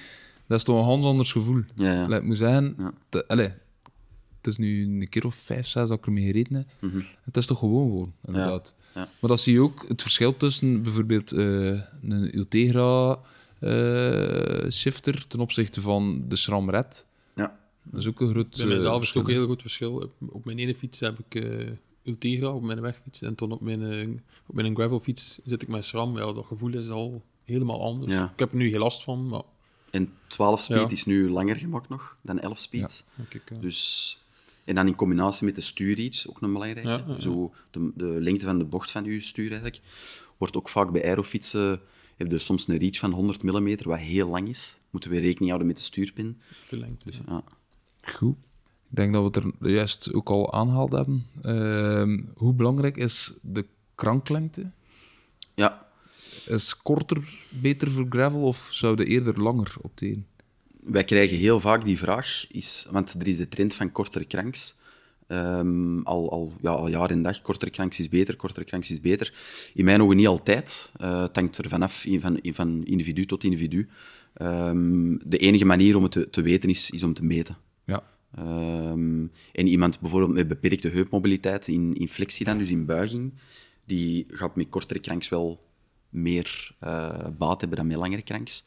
Dat 0.47 0.59
is 0.59 0.65
toch 0.65 0.79
een 0.79 0.93
ganz 0.93 1.05
anders 1.05 1.33
gevoel. 1.33 1.63
Ja, 1.75 1.93
ja. 1.93 2.05
Allee, 2.05 2.19
ik 2.19 2.25
moet 2.25 2.37
zeggen... 2.39 2.75
Ja. 2.79 2.93
te- 3.09 3.29
allee, 3.29 3.49
het 4.37 4.47
is 4.47 4.57
nu 4.57 4.85
een 4.85 5.09
keer 5.09 5.27
of 5.27 5.35
vijf, 5.35 5.67
zes 5.67 5.89
dat 5.89 5.99
ik 5.99 6.07
ermee 6.07 6.25
gereden 6.25 6.55
heb. 6.57 6.67
Het 7.25 7.37
is 7.37 7.47
toch 7.47 7.59
gewoon 7.59 7.89
gewoon, 7.91 8.13
inderdaad. 8.27 8.75
Mhm. 8.93 8.99
ja. 8.99 9.09
Maar 9.21 9.29
dan 9.31 9.39
zie 9.39 9.53
je 9.53 9.61
ook 9.61 9.85
het 9.89 10.03
verschil 10.03 10.37
tussen 10.37 10.83
bijvoorbeeld 10.83 11.33
eh, 11.33 11.67
een 12.03 12.37
Ultegra 12.37 13.19
shifter 14.71 15.27
ten 15.27 15.41
opzichte 15.41 15.81
van 15.81 16.25
de 16.29 16.37
SRAM 16.37 16.71
Red. 16.71 17.07
Ja. 17.35 17.59
Dat 17.83 18.01
is 18.01 18.07
ook 18.07 18.21
een 18.21 18.31
groot 18.31 18.57
Bij 18.57 18.67
mijzelf 18.67 18.97
eh, 18.97 19.03
is 19.03 19.09
het 19.09 19.17
ook 19.17 19.29
een 19.29 19.35
heel 19.35 19.47
goed 19.47 19.61
verschil. 19.61 20.11
Op, 20.29 20.45
mijn 20.45 20.59
ene 20.59 20.75
fiets 20.75 21.01
heb 21.01 21.19
ik 21.19 21.35
eh 21.43 21.69
Ultegra 22.09 22.53
op 22.53 22.63
mijn 22.63 22.81
wegfiets. 22.81 23.23
En 23.23 23.35
toen 23.35 23.53
op 23.53 23.61
mijn, 23.61 23.83
eh, 23.83 24.09
op 24.47 24.55
mijn 24.55 24.75
gravelfiets 24.75 25.39
zit 25.45 25.63
ik 25.63 25.69
met 25.69 25.85
SRAM. 25.85 26.17
Ja, 26.19 26.33
dat 26.33 26.47
gevoel 26.47 26.75
is 26.75 26.89
al 26.91 27.23
helemaal 27.45 27.83
anders. 27.83 28.13
Ja. 28.13 28.31
Ik 28.33 28.39
heb 28.39 28.51
er 28.51 28.57
nu 28.57 28.71
geen 28.71 28.79
last 28.79 29.03
van, 29.03 29.29
maar... 29.29 29.43
En 29.91 30.13
12 30.27 30.61
speed 30.61 30.79
Ja. 30.79 30.89
is 30.89 31.05
nu 31.05 31.31
langer 31.31 31.57
gemaakt 31.57 31.89
nog 31.89 32.17
dan 32.21 32.39
11 32.39 32.59
speed. 32.61 33.05
Eh, 33.17 33.61
Dus, 33.61 34.19
en 34.65 34.75
dan 34.75 34.87
in 34.87 34.95
combinatie 34.95 35.45
met 35.47 35.55
de 35.55 35.61
stuurreach, 35.61 36.29
ook 36.29 36.41
een 36.41 36.53
belangrijke. 36.53 36.89
Ja, 36.89 36.97
ja, 36.97 37.05
ja. 37.07 37.21
Zo 37.21 37.55
de, 37.71 37.91
de 37.95 38.05
lengte 38.05 38.47
van 38.47 38.59
de 38.59 38.65
bocht 38.65 38.91
van 38.91 39.05
je 39.05 39.21
stuur 39.21 39.47
eigenlijk. 39.47 39.81
Wordt 40.37 40.57
ook 40.57 40.69
vaak 40.69 40.93
bij 40.93 41.05
aerofietsen, 41.05 41.81
heb 42.19 42.31
je 42.31 42.39
soms 42.39 42.69
een 42.69 42.77
reach 42.77 42.99
van 42.99 43.13
100 43.13 43.43
mm, 43.43 43.77
wat 43.83 43.99
heel 43.99 44.29
lang 44.29 44.49
is. 44.49 44.79
Moeten 44.91 45.11
we 45.11 45.19
rekening 45.19 45.47
houden 45.47 45.67
met 45.67 45.77
de 45.77 45.83
stuurpin. 45.83 46.41
de 46.69 46.79
lengte. 46.79 47.11
ja. 47.11 47.19
Ja. 47.27 47.43
Goed. 48.03 48.37
Ik 48.91 48.97
denk 48.97 49.13
dat 49.13 49.23
we 49.23 49.41
het 49.41 49.57
er 49.61 49.71
juist 49.71 50.13
ook 50.13 50.29
al 50.29 50.53
aangehaald 50.53 50.93
hebben. 50.93 51.27
Ehm, 51.43 52.23
hoe 52.35 52.53
belangrijk 52.55 52.97
is 52.97 53.39
de 53.43 53.67
kranklengte? 53.95 54.71
ja, 55.55 55.87
Is 56.47 56.77
korter 56.83 57.29
beter 57.51 57.91
voor 57.91 58.07
gravel 58.09 58.41
of 58.43 58.69
zou 58.71 58.97
de 58.97 59.05
eerder 59.05 59.43
langer 59.43 59.75
opteren? 59.81 60.27
wij 60.83 61.05
krijgen 61.05 61.37
heel 61.37 61.61
vaak 61.61 61.85
die 61.85 61.99
vraag, 61.99 62.47
is, 62.51 62.87
want 62.91 63.15
er 63.21 63.29
is 63.29 63.37
de 63.37 63.49
trend 63.49 63.75
van 63.75 63.93
kortere 63.93 64.27
cranks. 64.27 64.77
Ehm, 65.29 66.01
al, 66.03 66.31
al, 66.31 66.53
ja, 66.61 66.71
al 66.71 66.89
jaar 66.89 67.11
en 67.11 67.23
dag, 67.23 67.43
kortere 67.43 67.71
cranks 67.71 67.99
is 67.99 68.09
beter, 68.09 68.37
kortere 68.37 68.65
cranks 68.65 68.91
is 68.91 69.01
beter. 69.01 69.35
In 69.75 69.85
mijn 69.85 70.03
ogen 70.03 70.17
niet 70.17 70.27
altijd. 70.27 70.93
Eh, 70.97 71.21
het 71.23 71.37
hangt 71.37 71.59
er 71.59 71.69
vanaf, 71.69 72.07
van, 72.19 72.41
van 72.43 72.85
individu 72.85 73.27
tot 73.27 73.45
individu. 73.45 73.89
Ehm, 74.35 75.17
de 75.25 75.39
enige 75.39 75.65
manier 75.65 75.97
om 75.97 76.03
het 76.03 76.13
te, 76.13 76.31
te 76.31 76.43
weten 76.43 76.69
is, 76.69 76.91
is 76.91 77.03
om 77.03 77.15
te 77.15 77.25
meten. 77.25 77.57
Ja. 77.85 78.03
Ehm, 78.35 79.27
en 79.53 79.67
iemand 79.67 80.01
bijvoorbeeld 80.01 80.33
met 80.33 80.49
beperkte 80.49 80.89
heupmobiliteit 80.89 81.69
in, 81.69 81.95
in 81.95 82.09
flexie 82.09 82.47
dan, 82.47 82.59
dus 82.59 82.69
in 82.69 82.87
buiging, 82.87 83.33
die 83.85 84.27
gaat 84.29 84.57
met 84.57 84.69
kortere 84.69 85.01
cranks 85.01 85.29
wel 85.29 85.67
meer 86.09 86.75
eh, 86.79 87.27
baat 87.39 87.61
hebben 87.61 87.79
dan 87.79 87.87
met 87.87 87.97
langere 87.97 88.23
cranks. 88.23 88.67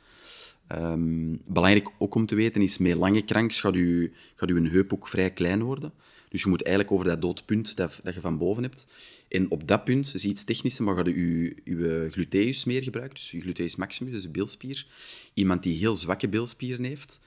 Ehm, 0.68 1.36
belangrijk 1.45 1.91
ook 1.97 2.16
om 2.16 2.26
te 2.26 2.36
weten 2.36 2.62
is, 2.62 2.78
met 2.78 2.95
lange 2.95 3.24
cranks 3.24 3.59
gaat 3.59 3.76
je, 3.76 4.12
gaat 4.36 4.49
uw 4.49 4.70
heup 4.70 4.93
ook 4.93 5.07
vrij 5.07 5.32
klein 5.32 5.64
worden. 5.64 5.93
Dus 6.32 6.41
je 6.41 6.49
moet 6.49 6.63
eigenlijk 6.63 6.95
over 6.95 7.05
dat 7.09 7.21
doodpunt 7.21 7.75
dat, 7.75 7.99
dat 8.03 8.13
je 8.13 8.19
van 8.19 8.38
boven 8.38 8.63
hebt. 8.63 8.88
En 9.27 9.51
op 9.51 9.67
dat 9.67 9.84
punt, 9.84 10.05
dat 10.05 10.15
is 10.15 10.25
iets 10.25 10.43
technischer, 10.43 10.84
maar 10.84 10.95
gaat 10.95 11.05
je 11.05 11.55
je 11.63 12.07
gluteus 12.11 12.63
meer 12.63 12.84
gebruiken, 12.84 13.15
dus 13.15 13.32
je 13.32 13.41
gluteus 13.41 13.75
maximus, 13.75 14.13
dus 14.13 14.23
de 14.23 14.29
bilspier. 14.29 14.86
Iemand 15.34 15.63
die 15.63 15.77
heel 15.77 15.95
zwakke 15.95 16.27
bilspieren 16.29 16.84
heeft, 16.86 17.21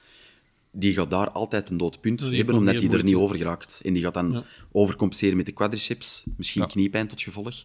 die 0.71 0.93
gaat 0.93 1.09
daar 1.11 1.29
altijd 1.29 1.69
een 1.69 1.77
dood 1.77 2.01
punt 2.01 2.19
hebben, 2.21 2.55
omdat 2.55 2.79
die 2.79 2.89
er 2.91 3.03
niet 3.03 3.15
over 3.15 3.37
geraakt. 3.37 3.81
En 3.83 3.93
die 3.93 4.03
gaat 4.03 4.13
dan 4.13 4.31
Ja. 4.31 4.43
overcompenseren 4.71 5.37
met 5.37 5.45
de 5.45 5.51
quadriceps, 5.51 6.25
misschien 6.37 6.61
Ja. 6.61 6.67
kniepijn 6.67 7.07
tot 7.07 7.21
gevolg. 7.21 7.63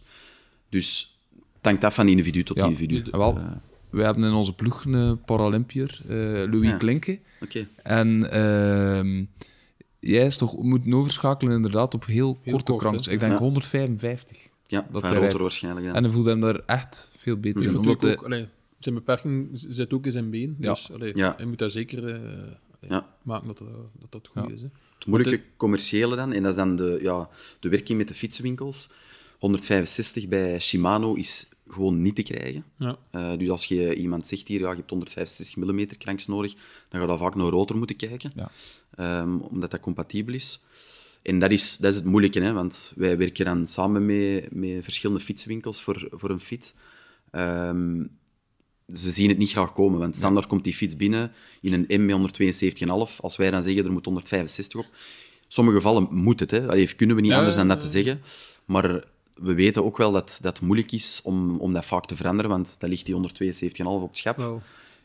Dus 0.69 1.17
het 1.55 1.65
hangt 1.65 1.83
af 1.83 1.93
van 1.95 2.07
individu 2.07 2.43
tot 2.43 2.57
Ja, 2.57 2.65
individu. 2.65 3.01
dus- 3.01 3.09
wel, 3.11 3.39
wij 3.89 4.05
hebben 4.05 4.23
in 4.23 4.33
onze 4.33 4.53
ploeg 4.53 4.85
een 4.85 5.21
Paralympiër, 5.21 6.01
eh, 6.07 6.15
Louis 6.51 6.69
Ja. 6.69 6.77
Klinke. 6.77 7.19
Oké. 7.41 7.67
En 7.83 8.31
ehm, 8.31 9.25
jij 10.09 10.25
is 10.25 10.37
toch 10.37 10.61
moeten 10.63 10.93
overschakelen 10.93 11.53
inderdaad 11.55 11.93
op 11.93 12.05
heel, 12.05 12.39
korte 12.45 12.71
kort? 12.71 13.07
Ik 13.07 13.19
denk 13.19 13.31
Ja. 13.31 13.37
155. 13.37 14.49
Ja, 14.67 14.87
Dat 14.91 15.01
van 15.01 15.09
hij 15.11 15.19
rotor 15.25 15.41
waarschijnlijk. 15.41 15.85
Ja. 15.85 15.93
En 15.93 16.03
dan 16.03 16.11
voelde 16.11 16.29
hem 16.29 16.41
daar 16.41 16.59
echt 16.65 17.13
veel 17.17 17.37
beter 17.37 17.63
in. 17.63 17.77
Omdat 17.77 17.93
ook, 17.93 18.01
de- 18.01 18.17
ook, 18.17 18.23
allee, 18.25 18.47
zijn 18.79 18.95
beperking 18.95 19.49
zit 19.53 19.93
ook 19.93 20.05
in 20.05 20.11
zijn 20.11 20.29
been. 20.29 20.55
Ja. 20.59 20.73
Dus 20.73 20.91
allee, 20.91 21.15
Ja. 21.17 21.33
hij 21.37 21.45
moet 21.45 21.57
daar 21.59 21.69
zeker 21.69 22.07
eh, 22.07 22.13
allee, 22.21 22.55
Ja. 22.89 23.07
maken 23.21 23.47
dat 23.47 23.57
dat, 23.57 23.67
dat, 23.99 24.11
dat 24.11 24.27
goed 24.33 24.47
Ja. 24.47 24.53
is. 24.53 24.61
Hè. 24.61 24.67
Het 24.95 25.05
moeilijke 25.09 25.41
commerciële 25.57 26.15
dan, 26.15 26.31
en 26.33 26.41
dat 26.43 26.51
is 26.51 26.57
dan 26.57 26.75
de, 26.75 26.99
ja, 27.01 27.29
de 27.59 27.69
werking 27.69 27.97
met 27.97 28.07
de 28.07 28.13
fietsenwinkels. 28.13 28.91
165 29.39 30.27
bij 30.27 30.59
Shimano 30.59 31.13
is 31.13 31.49
gewoon 31.67 32.01
niet 32.01 32.15
te 32.15 32.23
krijgen. 32.23 32.63
Ja. 32.77 32.97
Eh, 33.11 33.37
dus 33.37 33.49
als 33.49 33.65
je 33.65 33.95
iemand 33.95 34.27
zegt 34.27 34.47
hier, 34.47 34.59
ja, 34.59 34.69
je 34.69 34.75
hebt 34.75 34.89
165 34.89 35.55
mm 35.55 35.85
cranks 35.97 36.27
nodig, 36.27 36.53
dan 36.89 37.01
ga 37.07 37.11
je 37.11 37.17
vaak 37.17 37.35
naar 37.35 37.47
rotor 37.47 37.77
moeten 37.77 37.95
kijken, 37.95 38.31
Ja. 38.35 38.51
Ehm, 38.95 39.37
omdat 39.37 39.71
dat 39.71 39.79
compatibel 39.79 40.33
is. 40.33 40.63
En 41.21 41.39
dat 41.39 41.51
is, 41.51 41.77
dat 41.77 41.91
is 41.91 41.97
het 41.97 42.05
moeilijke, 42.05 42.41
hè, 42.41 42.53
want 42.53 42.91
wij 42.95 43.17
werken 43.17 43.45
dan 43.45 43.67
samen 43.67 44.05
met, 44.05 44.47
met 44.51 44.83
verschillende 44.83 45.23
fietswinkels 45.23 45.81
voor, 45.81 46.07
voor 46.11 46.29
een 46.29 46.39
fiets. 46.39 46.73
Ehm, 47.31 48.03
ze 48.93 49.11
zien 49.11 49.29
het 49.29 49.37
niet 49.37 49.51
graag 49.51 49.73
komen, 49.73 49.99
want 49.99 50.15
standaard 50.15 50.47
komt 50.47 50.63
die 50.63 50.73
fiets 50.73 50.95
binnen 50.95 51.31
in 51.61 51.73
een 51.73 52.01
M 52.01 52.05
met 52.05 52.15
172,5. 52.15 53.21
Als 53.21 53.37
wij 53.37 53.51
dan 53.51 53.63
zeggen, 53.63 53.85
er 53.85 53.91
moet 53.91 54.05
165 54.05 54.79
op. 54.79 54.85
In 54.85 55.47
sommige 55.47 55.77
gevallen 55.77 56.07
moet 56.11 56.39
het, 56.39 56.51
hè. 56.51 56.67
Allee, 56.67 56.95
kunnen 56.95 57.15
we 57.15 57.21
niet 57.21 57.31
Ja, 57.31 57.37
anders 57.37 57.55
dan 57.55 57.67
dat 57.67 57.79
te 57.79 57.87
zeggen. 57.87 58.21
Maar 58.65 59.03
we 59.33 59.53
weten 59.53 59.85
ook 59.85 59.97
wel 59.97 60.11
dat, 60.11 60.39
dat 60.41 60.57
het 60.57 60.65
moeilijk 60.65 60.91
is 60.91 61.21
om, 61.23 61.59
om 61.59 61.73
dat 61.73 61.85
vaak 61.85 62.05
te 62.05 62.15
veranderen, 62.15 62.51
want 62.51 62.79
dan 62.79 62.89
ligt 62.89 63.05
die 63.05 63.15
172,5 63.15 63.83
op 63.85 64.07
het 64.07 64.17
schap. 64.17 64.61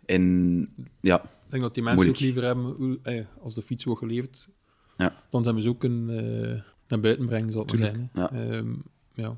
En 0.07 0.69
ja, 1.01 1.23
ik 1.47 1.53
denk 1.53 1.63
dat 1.63 1.75
die 1.75 1.83
mensen 1.83 2.05
Moeilijk. 2.05 2.17
ook 2.17 2.35
liever 2.35 2.43
hebben, 2.43 2.65
hoe- 2.87 2.99
eh, 3.03 3.25
als 3.43 3.55
de 3.55 3.63
fiets 3.63 3.85
wordt 3.85 4.01
geleverd, 4.01 4.49
ja, 4.97 5.23
dan 5.31 5.45
zijn 5.45 5.63
ze 5.63 5.69
ook 5.69 5.85
een, 5.85 6.11
eh, 6.11 6.63
naar 6.89 7.01
buiten 7.01 7.27
brengen, 7.27 7.53
zal 7.53 7.63
het 7.63 7.79
maar 7.79 7.89
zijn. 7.89 8.11
Hè. 8.13 8.25
Ehm, 8.57 8.69
ja. 9.15 9.37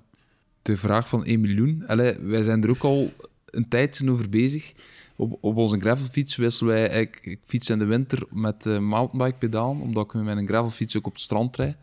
de 0.63 0.77
vraag 0.77 1.09
van 1.09 1.23
1 1.27 1.41
miljoen. 1.41 1.85
Allee, 1.87 2.19
wij 2.19 2.43
zijn 2.43 2.63
er 2.63 2.71
ook 2.71 2.83
al 2.83 3.11
een 3.47 3.69
tijdje 3.69 4.11
over 4.11 4.29
bezig. 4.29 4.73
Op, 5.17 5.39
op 5.41 5.57
onze 5.57 5.81
gravelfiets 5.81 6.37
wisselen 6.37 6.73
wij... 6.75 7.01
Ik, 7.01 7.19
ik 7.23 7.41
fiets 7.45 7.71
in 7.71 7.79
de 7.79 7.85
winter 7.85 8.23
met 8.31 8.67
uh, 8.67 8.79
mountainbike 8.79 9.39
pedalen, 9.39 9.81
omdat 9.81 10.05
ik 10.05 10.13
met 10.13 10.25
mijn 10.25 10.47
gravelfiets 10.47 10.97
ook 10.97 11.07
op 11.07 11.13
het 11.13 11.21
strand 11.23 11.57
rijd. 11.57 11.77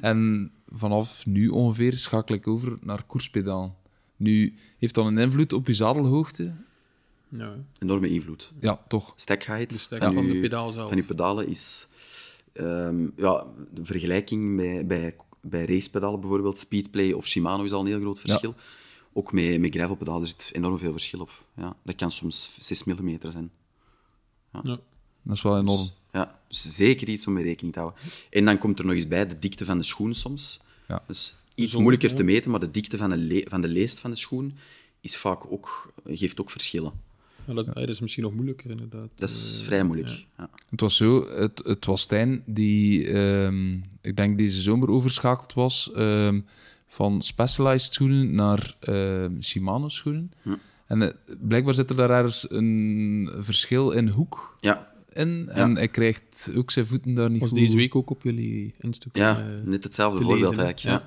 En 0.00 0.50
vanaf 0.68 1.26
nu 1.26 1.48
ongeveer 1.48 1.96
schakel 1.96 2.34
ik 2.34 2.46
over 2.46 2.78
naar 2.80 3.04
koerspedalen. 3.06 3.74
Nu, 4.16 4.54
heeft 4.78 4.94
dat 4.94 5.06
een 5.06 5.18
invloed 5.18 5.52
op 5.52 5.66
je 5.66 5.74
zadelhoogte? 5.74 6.52
Ja, 7.38 7.50
hè. 7.52 7.58
enorme 7.78 8.08
invloed. 8.08 8.52
Ja, 8.60 8.82
toch. 8.88 9.12
Stack 9.16 9.42
height 9.42 9.88
De 9.88 9.96
van 9.98 10.14
de 10.14 10.20
uw- 10.32 10.40
pedaal 10.40 10.72
zelf. 10.72 10.88
van 10.88 10.96
je 10.96 11.02
pedalen 11.04 11.48
is... 11.48 11.88
ehm, 12.52 13.06
ja, 13.16 13.46
de 13.70 13.84
vergelijking 13.84 14.56
bij, 14.56 14.86
bij, 14.86 15.16
bij 15.40 15.64
racepedalen 15.64 16.20
bijvoorbeeld, 16.20 16.58
Speedplay 16.58 17.12
of 17.12 17.26
Shimano 17.26 17.64
is 17.64 17.72
al 17.72 17.80
een 17.80 17.86
heel 17.86 18.00
groot 18.00 18.20
verschil. 18.20 18.54
Ook 19.12 19.32
met, 19.32 19.60
met 19.60 19.74
gravelpedalen 19.74 20.20
er 20.22 20.26
zit 20.28 20.50
enorm 20.52 20.78
veel 20.78 20.92
verschil 20.92 21.20
op. 21.20 21.44
Ja, 21.56 21.76
dat 21.82 21.94
kan 21.94 22.10
soms 22.10 22.56
6 22.60 22.84
mm 22.84 23.18
zijn. 23.28 23.50
Ja. 24.52 24.78
Dat 25.22 25.36
is 25.36 25.42
wel 25.42 25.58
enorm. 25.58 25.88
Ja, 26.12 26.40
dus 26.48 26.74
zeker 26.76 27.08
iets 27.08 27.26
om 27.26 27.32
mee 27.32 27.44
rekening 27.44 27.72
te 27.74 27.80
houden. 27.80 28.00
En 28.30 28.44
dan 28.44 28.58
komt 28.58 28.78
er 28.78 28.84
nog 28.84 28.94
eens 28.94 29.08
bij 29.08 29.26
de 29.26 29.38
dikte 29.38 29.64
van 29.64 29.78
de 29.78 29.84
schoen 29.84 30.14
soms. 30.14 30.60
Ja. 30.88 31.02
Dus 31.06 31.34
iets 31.54 31.74
moeilijker 31.76 32.10
ja. 32.10 32.16
te 32.16 32.22
meten, 32.22 32.50
maar 32.50 32.60
de 32.60 32.70
dikte 32.70 32.96
van 32.96 33.10
de, 33.10 33.16
le- 33.16 33.44
van 33.48 33.60
de 33.60 33.68
leest 33.68 34.00
van 34.00 34.10
de 34.10 34.16
schoen 34.16 34.56
is 35.00 35.16
vaak 35.16 35.52
ook, 35.52 35.92
geeft 36.04 36.40
ook 36.40 36.50
verschillen. 36.50 36.92
Ja, 37.46 37.54
dat, 37.54 37.66
dat 37.66 37.88
is 37.88 38.00
misschien 38.00 38.22
nog 38.22 38.34
moeilijker, 38.34 38.70
inderdaad. 38.70 39.08
Dat 39.14 39.28
is 39.28 39.58
Eh, 39.60 39.64
vrij 39.66 39.82
moeilijk. 39.84 40.24
Ja. 40.38 40.48
Het 40.70 40.80
was 40.80 40.96
zo, 40.96 41.26
het, 41.28 41.62
het 41.64 41.84
was 41.86 42.00
Stijn 42.00 42.42
die, 42.46 43.06
ehm, 43.08 43.74
ik 44.00 44.16
denk 44.16 44.38
deze 44.38 44.60
zomer 44.60 44.88
overschakeld 44.88 45.52
was 45.52 45.92
ehm, 45.92 46.40
van 46.86 47.22
Specialized 47.22 47.92
schoenen 47.92 48.34
naar 48.34 48.76
ehm, 48.80 49.40
Shimano 49.42 49.88
schoenen. 49.88 50.32
Hm. 50.42 50.50
En 50.86 51.02
eh, 51.02 51.08
blijkbaar 51.40 51.74
zit 51.74 51.90
er 51.90 51.96
daar 51.96 52.10
ergens 52.10 52.50
een 52.50 53.30
verschil 53.38 53.90
in 53.90 54.08
hoek 54.08 54.56
Ja, 54.60 54.92
in. 55.12 55.48
En 55.48 55.74
hij 55.76 55.88
krijgt 55.88 56.52
ook 56.56 56.70
zijn 56.70 56.86
voeten 56.86 57.14
daar 57.14 57.30
niet 57.30 57.40
was 57.40 57.48
goed... 57.48 57.58
deze 57.58 57.76
week 57.76 57.94
ook 57.94 58.10
op 58.10 58.22
jullie 58.22 58.74
Instagram. 58.78 59.22
Ja, 59.22 59.38
eh, 59.38 59.44
net 59.64 59.84
hetzelfde 59.84 60.22
voorbeeld 60.22 60.48
lezen, 60.50 60.64
eigenlijk. 60.64 61.04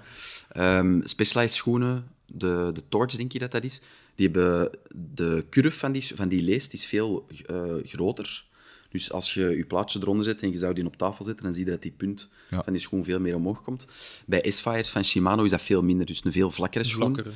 Ja. 0.53 0.77
Ehm, 0.79 0.99
Specialized 1.03 1.55
schoenen, 1.55 2.07
de, 2.25 2.71
de 2.73 2.83
Torch 2.89 3.15
denk 3.15 3.31
je 3.31 3.39
dat 3.39 3.51
dat 3.51 3.63
is, 3.63 3.81
die 4.15 4.29
hebben 4.29 4.69
de 5.15 5.45
curve 5.49 5.77
van 5.79 5.91
die, 5.91 6.11
van 6.15 6.27
die 6.27 6.41
leest 6.41 6.73
is 6.73 6.85
veel 6.85 7.27
eh, 7.45 7.73
groter. 7.83 8.45
Dus 8.89 9.11
als 9.11 9.33
je 9.33 9.43
je 9.57 9.65
plaatje 9.65 9.99
eronder 10.01 10.23
zet 10.23 10.41
en 10.41 10.51
je 10.51 10.57
zou 10.57 10.73
die 10.73 10.85
op 10.85 10.95
tafel 10.97 11.23
zetten, 11.25 11.43
dan 11.43 11.53
zie 11.53 11.65
je 11.65 11.71
dat 11.71 11.81
die 11.81 11.91
punt 11.97 12.31
Ja. 12.49 12.63
van 12.63 12.73
die 12.73 12.81
schoen 12.81 13.03
veel 13.03 13.19
meer 13.19 13.35
omhoog 13.35 13.61
komt. 13.63 13.87
Bij 14.25 14.51
S-Fire 14.51 14.85
van 14.85 15.03
Shimano 15.05 15.43
is 15.43 15.51
dat 15.51 15.61
veel 15.61 15.83
minder, 15.83 16.05
dus 16.05 16.23
een 16.23 16.31
veel 16.31 16.51
vlakkere 16.51 16.83
schoen. 16.83 17.01
vlakkere. 17.13 17.31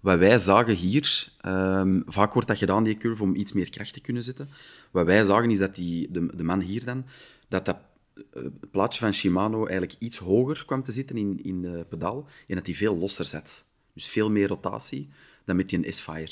Wat 0.00 0.18
wij 0.18 0.38
zagen 0.38 0.74
hier, 0.74 1.28
ehm, 1.40 2.00
vaak 2.06 2.32
wordt 2.32 2.48
dat 2.48 2.58
gedaan, 2.58 2.84
die 2.84 2.96
curve, 2.96 3.22
om 3.22 3.34
iets 3.34 3.52
meer 3.52 3.70
kracht 3.70 3.92
te 3.92 4.00
kunnen 4.00 4.22
zetten. 4.22 4.48
Wat 4.90 5.06
wij 5.06 5.24
zagen 5.24 5.50
is 5.50 5.58
dat 5.58 5.74
die, 5.74 6.10
de, 6.10 6.36
de 6.36 6.42
man 6.42 6.60
hier 6.60 6.84
dan, 6.84 7.04
dat 7.48 7.64
dat 7.64 7.76
eh, 8.32 8.42
plaatje 8.70 9.00
van 9.00 9.14
Shimano 9.14 9.66
eigenlijk 9.66 9.94
iets 9.98 10.18
hoger 10.18 10.64
kwam 10.64 10.82
te 10.82 10.92
zitten 10.92 11.16
in, 11.16 11.40
in 11.42 11.62
de 11.62 11.86
pedaal 11.88 12.28
en 12.46 12.54
dat 12.54 12.64
die 12.64 12.76
veel 12.76 12.96
losser 12.98 13.26
zat. 13.26 13.66
Dus 13.94 14.06
veel 14.06 14.30
meer 14.30 14.48
rotatie 14.48 15.08
dan 15.44 15.56
met 15.56 15.68
die 15.68 15.92
S-Fire. 15.92 16.30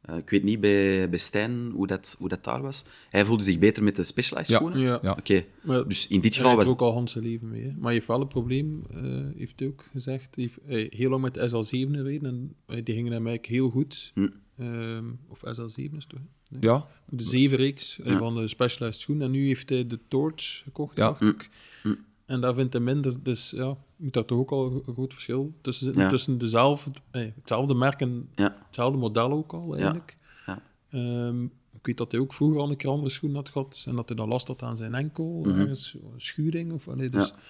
Eh, 0.00 0.16
ik 0.16 0.30
weet 0.30 0.42
niet 0.42 0.60
bij, 0.60 1.08
bij 1.10 1.18
Stijn 1.18 1.70
hoe 1.70 1.86
dat, 1.86 2.16
hoe 2.18 2.28
dat 2.28 2.44
daar 2.44 2.62
was. 2.62 2.84
Hij 3.10 3.24
voelde 3.24 3.42
zich 3.42 3.58
beter 3.58 3.82
met 3.82 3.96
de 3.96 4.04
Specialized 4.04 4.48
Ja. 4.48 4.56
schoenen. 4.56 4.80
Ja. 4.80 4.98
Ja. 5.02 5.12
Oké, 5.18 5.44
Maar 5.62 5.88
dus 5.88 6.06
in 6.06 6.20
dit 6.20 6.34
Hij 6.34 6.42
geval 6.42 6.56
was 6.56 6.66
er 6.66 6.72
ook 6.72 6.80
al 6.80 6.92
Hans 6.92 7.12
zijn 7.12 7.24
leven 7.24 7.48
mee. 7.50 7.62
Hè. 7.62 7.68
Maar 7.68 7.82
hij 7.84 7.92
heeft 7.92 8.06
wel 8.06 8.20
een 8.20 8.28
probleem, 8.28 8.82
eh, 8.90 9.38
heeft 9.38 9.58
hij 9.60 9.68
ook 9.68 9.84
gezegd. 9.92 10.34
Hij 10.34 10.44
heeft 10.44 10.58
eh, 10.90 10.98
heel 10.98 11.10
lang 11.10 11.22
met 11.22 11.34
de 11.34 11.40
SL7 11.48 11.94
gereden 11.94 12.54
en 12.66 12.84
die 12.84 12.94
gingen 12.94 13.12
hem 13.12 13.26
eigenlijk 13.26 13.46
heel 13.46 13.70
goed. 13.70 14.10
Hm. 14.14 14.28
Ehm, 14.58 15.04
of 15.28 15.38
SL7 15.44 15.74
is 15.96 16.02
het 16.02 16.08
toch? 16.08 16.20
Nee. 16.48 16.60
Ja, 16.62 16.86
De 17.08 17.22
7-reeks 17.22 18.00
eh, 18.00 18.06
Ja. 18.06 18.18
van 18.18 18.34
de 18.34 18.48
Specialized 18.48 19.00
schoen. 19.00 19.22
En 19.22 19.30
nu 19.30 19.46
heeft 19.46 19.68
hij 19.68 19.86
de 19.86 19.98
Torch 20.08 20.62
gekocht, 20.62 20.96
Ja. 20.96 21.04
dacht 21.06 21.20
ik. 21.20 21.48
Hm. 21.82 21.94
En 22.26 22.40
daar 22.40 22.54
vindt 22.54 22.72
hij 22.72 22.82
minder. 22.82 23.22
Dus 23.22 23.50
ja, 23.50 23.76
moet 24.04 24.12
daar 24.12 24.24
toch 24.24 24.38
ook 24.38 24.50
al 24.52 24.82
een 24.86 24.94
groot 24.94 25.12
verschil 25.12 25.52
tussen 25.60 25.84
zitten. 25.84 26.02
Ja. 26.02 26.08
Tussen 26.08 26.38
dezelfde, 26.38 26.90
eh, 27.10 27.26
hetzelfde 27.34 27.74
merk 27.74 28.00
en 28.00 28.28
Ja. 28.34 28.56
hetzelfde 28.66 28.98
model 28.98 29.32
ook 29.32 29.52
al, 29.52 29.74
eigenlijk. 29.74 30.16
Ja. 30.46 30.62
Ehm, 30.90 31.42
ik 31.44 31.86
weet 31.86 31.96
dat 31.96 32.12
hij 32.12 32.20
ook 32.20 32.32
vroeger 32.34 32.60
al 32.60 32.70
een 32.70 32.76
keer 32.76 32.90
andere 32.90 33.10
schoen 33.10 33.34
had 33.34 33.48
gehad. 33.48 33.84
En 33.86 33.94
dat 33.96 34.08
hij 34.08 34.16
dan 34.16 34.28
last 34.28 34.48
had 34.48 34.62
aan 34.62 34.76
zijn 34.76 34.94
enkel. 34.94 35.42
Mhm. 35.44 35.60
Ergens 35.60 35.96
schuring. 36.16 36.72
Of, 36.72 36.88
allee, 36.88 37.08
dus, 37.08 37.28
Ja. 37.28 37.34
ja. 37.34 37.40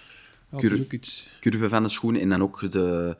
dat 0.50 0.60
Cur- 0.60 0.72
is 0.72 0.80
ook 0.80 0.92
iets... 0.92 1.36
curve 1.40 1.68
van 1.68 1.82
de 1.82 1.88
schoen 1.88 2.16
en 2.16 2.28
dan 2.28 2.42
ook 2.42 2.70
de, 2.70 3.16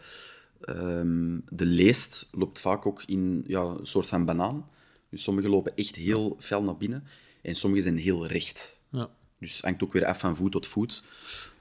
ehm, 0.60 1.38
de 1.48 1.66
leest 1.66 2.28
loopt 2.32 2.60
vaak 2.60 2.86
ook 2.86 3.02
in 3.06 3.44
ja, 3.46 3.60
een 3.62 3.86
soort 3.86 4.06
van 4.06 4.24
banaan. 4.24 4.68
Dus 5.10 5.22
sommige 5.22 5.48
lopen 5.48 5.76
echt 5.76 5.96
heel 5.96 6.36
fel 6.38 6.62
naar 6.62 6.76
binnen 6.76 7.04
en 7.42 7.54
sommige 7.54 7.82
zijn 7.82 7.98
heel 7.98 8.26
recht. 8.26 8.78
Ja. 8.90 9.10
Dus 9.44 9.56
het 9.56 9.64
hangt 9.64 9.82
ook 9.82 9.92
weer 9.92 10.06
af 10.06 10.18
van 10.18 10.36
voet 10.36 10.52
tot 10.52 10.66
voet. 10.66 11.04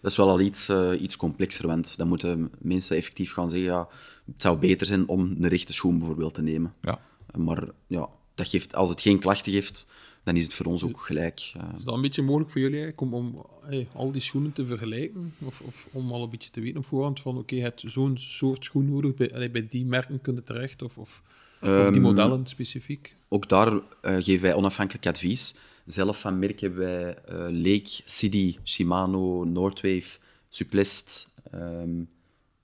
Dat 0.01 0.11
is 0.11 0.17
wel 0.17 0.29
al 0.29 0.39
iets, 0.39 0.69
eh, 0.69 1.01
iets 1.01 1.15
complexer, 1.17 1.67
want 1.67 1.97
dan 1.97 2.07
moeten 2.07 2.51
mensen 2.59 2.95
effectief 2.97 3.31
gaan 3.33 3.49
zeggen, 3.49 3.69
ja, 3.69 3.87
het 4.31 4.41
zou 4.41 4.57
beter 4.57 4.87
zijn 4.87 5.07
om 5.07 5.19
een 5.39 5.47
rechte 5.47 5.73
schoen 5.73 5.97
bijvoorbeeld 5.97 6.33
te 6.33 6.41
nemen. 6.41 6.73
ja. 6.81 6.99
Maar 7.37 7.63
ja, 7.87 8.09
dat 8.35 8.47
geeft, 8.47 8.75
als 8.75 8.89
het 8.89 9.01
geen 9.01 9.19
klachten 9.19 9.51
geeft, 9.51 9.87
dan 10.23 10.35
is 10.35 10.43
het 10.43 10.53
voor 10.53 10.65
ons 10.65 10.83
ook 10.83 10.99
gelijk. 10.99 11.51
eh. 11.57 11.63
Is 11.77 11.83
dat 11.83 11.95
een 11.95 12.01
beetje 12.01 12.21
mogelijk 12.21 12.51
voor 12.51 12.61
jullie 12.61 12.81
eigenlijk, 12.81 13.01
om, 13.01 13.13
om 13.13 13.45
hey, 13.61 13.87
al 13.93 14.11
die 14.11 14.21
schoenen 14.21 14.53
te 14.53 14.65
vergelijken? 14.65 15.33
Of, 15.39 15.61
of 15.61 15.87
om 15.91 16.11
al 16.11 16.23
een 16.23 16.29
beetje 16.29 16.49
te 16.49 16.61
weten 16.61 16.77
op 16.77 16.85
voorhand 16.85 17.19
van, 17.19 17.37
oké, 17.37 17.55
je 17.55 17.61
hebt 17.61 17.83
zo'n 17.85 18.17
soort 18.17 18.63
schoen 18.63 18.89
nodig, 18.91 19.13
bij, 19.13 19.33
allee, 19.33 19.49
bij 19.49 19.67
die 19.69 19.85
merken 19.85 20.21
kunnen 20.21 20.43
terecht, 20.43 20.81
of, 20.81 20.97
of, 20.97 21.21
of 21.61 21.69
die 21.69 21.69
Ehm, 21.69 22.01
modellen 22.01 22.47
specifiek? 22.47 23.15
Ook 23.27 23.49
daar 23.49 23.73
eh, 24.01 24.15
geven 24.19 24.41
wij 24.41 24.53
onafhankelijk 24.53 25.07
advies. 25.07 25.55
Zelf 25.85 26.19
van 26.19 26.39
merk 26.39 26.59
hebben 26.59 26.79
wij 26.79 27.15
eh, 27.17 27.37
Lake, 27.37 28.01
City, 28.05 28.57
Shimano, 28.63 29.43
Noordwave, 29.43 30.17
Suplest 30.49 31.33
ehm, 31.51 32.01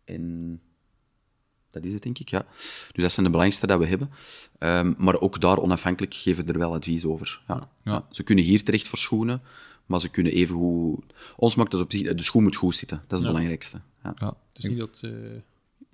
en... 0.05 0.59
Dat 1.72 1.84
is 1.84 1.93
het, 1.93 2.03
denk 2.03 2.20
ik, 2.20 2.30
ja. 2.30 2.45
Dus 2.91 3.03
dat 3.03 3.11
zijn 3.11 3.26
de 3.26 3.32
belangrijkste 3.32 3.67
dat 3.67 3.80
we 3.80 3.86
hebben. 3.86 4.09
Ehm, 4.57 4.93
maar 4.97 5.20
ook 5.20 5.41
daar 5.41 5.57
onafhankelijk 5.57 6.13
geven 6.13 6.45
we 6.45 6.51
er 6.53 6.59
wel 6.59 6.74
advies 6.74 7.05
over. 7.05 7.41
Ja. 7.47 7.70
Ja. 7.84 8.05
Ze 8.11 8.24
kunnen 8.24 8.43
hier 8.43 8.63
terecht 8.63 8.88
voor 8.88 8.97
schoenen, 8.97 9.41
maar 9.86 9.99
ze 9.99 10.09
kunnen 10.09 10.32
even 10.32 10.55
goed... 10.55 11.03
Ons 11.36 11.55
maakt 11.55 11.72
het 11.72 11.82
op 11.82 11.91
zich... 11.91 12.13
De 12.13 12.24
schoen 12.24 12.43
moet 12.43 12.55
goed 12.55 12.76
zitten, 12.76 12.97
dat 12.97 13.05
is 13.05 13.17
het 13.17 13.20
Ja. 13.20 13.28
belangrijkste. 13.28 13.82
Ja. 14.03 14.13
ja. 14.17 14.28
Het 14.28 14.63
is 14.63 14.70
niet 14.70 14.78
dat 14.78 14.99
eh 15.03 15.11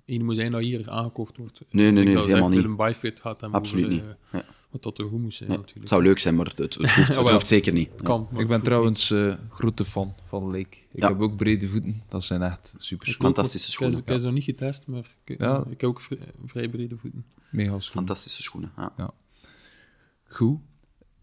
één 0.04 0.24
moet 0.24 0.34
zijn 0.36 0.50
dat 0.50 0.60
hier 0.60 0.90
aangekocht 0.90 1.36
wordt. 1.36 1.60
Nee, 1.70 1.90
nee, 1.90 2.04
nee, 2.04 2.12
zou 2.14 2.26
helemaal 2.26 2.48
niet. 2.48 2.60
Willem 2.60 2.76
Byfit 2.76 3.20
gaat 3.20 3.40
hem 3.40 3.54
Absoluut 3.54 3.84
over, 3.84 3.94
niet. 3.96 4.04
eh, 4.30 4.40
Ja. 4.40 4.44
Wat 4.82 4.94
dat 4.94 4.98
er 5.06 5.10
goed 5.10 5.20
moet 5.20 5.34
zijn, 5.34 5.48
Nee, 5.48 5.58
natuurlijk. 5.58 5.84
het 5.84 5.92
zou 5.94 6.02
leuk 6.02 6.18
zijn, 6.18 6.34
maar 6.34 6.46
het, 6.46 6.58
het, 6.58 6.74
hoeft, 6.74 6.96
het 7.16 7.30
hoeft 7.30 7.46
zeker 7.48 7.72
niet. 7.72 8.02
Kan, 8.02 8.28
Ik 8.36 8.46
ben 8.48 8.62
trouwens 8.62 9.10
eh 9.10 9.34
grote 9.50 9.84
fan 9.84 10.14
van 10.28 10.44
Lake. 10.44 10.58
Ik 10.58 10.86
Ja. 10.92 11.08
heb 11.08 11.20
ook 11.20 11.36
brede 11.36 11.68
voeten. 11.68 12.02
Dat 12.08 12.24
zijn 12.24 12.42
echt 12.42 12.74
super 12.78 13.06
schoenen. 13.06 13.34
Fantastische 13.34 13.70
schoenen. 13.70 13.98
Ik 13.98 14.08
heb 14.08 14.18
ze 14.18 14.24
nog 14.24 14.34
niet 14.34 14.44
getest, 14.44 14.86
maar 14.86 15.14
ik, 15.24 15.38
Ja. 15.40 15.58
ik 15.70 15.80
heb 15.80 15.90
ook 15.90 16.00
vrij, 16.00 16.18
vrij 16.44 16.68
brede 16.68 16.96
voeten. 16.96 17.24
Mega 17.50 17.68
schoenen. 17.68 18.06
Fantastische 18.06 18.42
schoenen, 18.42 18.72
ja. 18.96 19.10
Goed. 20.28 20.58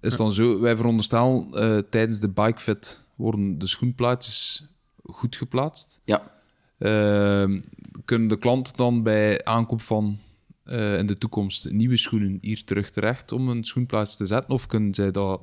Is 0.02 0.18
dan 0.18 0.34
zo, 0.34 0.60
wij 0.60 0.76
veronderstellen 0.76 1.48
eh, 1.54 1.78
tijdens 1.90 2.20
de 2.20 2.30
bikefit 2.30 3.06
worden 3.16 3.60
de 3.60 3.68
schoenplaatjes 3.68 4.66
goed 5.04 5.36
geplaatst. 5.36 6.00
Ja, 6.04 6.32
Ehm, 6.78 7.62
kunnen 8.06 8.28
de 8.28 8.38
klanten 8.38 8.76
dan 8.76 9.04
bij 9.04 9.44
aankoop 9.46 9.82
van 9.82 10.20
eh, 10.64 10.98
in 10.98 11.06
de 11.06 11.18
toekomst 11.18 11.72
nieuwe 11.72 11.98
schoenen 11.98 12.38
hier 12.42 12.64
terug 12.64 12.90
terecht 12.90 13.32
om 13.32 13.50
een 13.50 13.64
schoenplaats 13.64 14.18
te 14.18 14.26
zetten? 14.26 14.54
Of 14.54 14.68
kunnen 14.68 14.94
zij 14.94 15.12
dat 15.12 15.42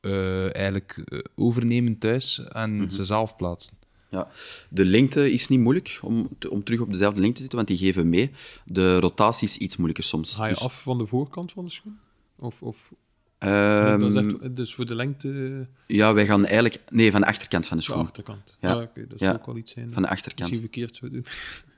eh, 0.00 0.54
eigenlijk 0.54 1.02
eh, 1.04 1.18
overnemen 1.34 1.98
thuis 1.98 2.44
en 2.48 2.90
ze 2.90 3.04
zelf 3.04 3.36
plaatsen? 3.36 3.74
Ja, 4.10 4.28
de 4.70 4.84
lengte 4.84 5.32
is 5.32 5.48
niet 5.48 5.60
moeilijk 5.60 5.98
om, 6.02 6.28
te- 6.38 6.50
om 6.50 6.64
terug 6.64 6.80
op 6.80 6.90
dezelfde 6.90 7.20
lengte 7.20 7.34
te 7.36 7.40
zitten, 7.42 7.58
want 7.58 7.70
die 7.70 7.78
geven 7.86 8.08
mee. 8.08 8.30
De 8.64 8.98
rotatie 9.00 9.48
is 9.48 9.56
iets 9.56 9.76
moeilijker 9.76 10.04
soms. 10.04 10.34
Ga 10.34 10.44
je 10.46 10.52
Dus, 10.52 10.62
af 10.62 10.82
van 10.82 10.98
de 10.98 11.06
voorkant 11.06 11.52
van 11.52 11.64
de 11.64 11.70
schoen? 11.70 11.98
Of, 12.38 12.62
of 12.62 12.92
ehm, 13.38 14.16
echt, 14.16 14.56
dus 14.56 14.74
voor 14.74 14.86
de 14.86 14.94
lengte 14.94 15.66
ja, 15.86 16.14
wij 16.14 16.26
gaan 16.26 16.44
eigenlijk... 16.44 16.82
Nee, 16.90 17.10
van 17.10 17.20
de 17.20 17.26
achterkant 17.26 17.66
van 17.66 17.76
de 17.76 17.84
de 17.84 17.90
schoen. 17.90 18.02
achterkant? 18.04 18.56
Ja. 18.60 18.72
Ah, 18.72 18.82
oké, 18.82 19.06
dat 19.06 19.18
Ja. 19.18 19.24
zou 19.26 19.38
ook 19.38 19.46
wel 19.46 19.56
iets 19.56 19.72
zijn. 19.72 19.92
Van 19.92 20.02
de 20.02 20.08
achterkant. 20.08 20.50
Misschien 20.50 20.60
verkeerd 20.70 20.96
zou 20.96 21.10
doen. 21.12 21.24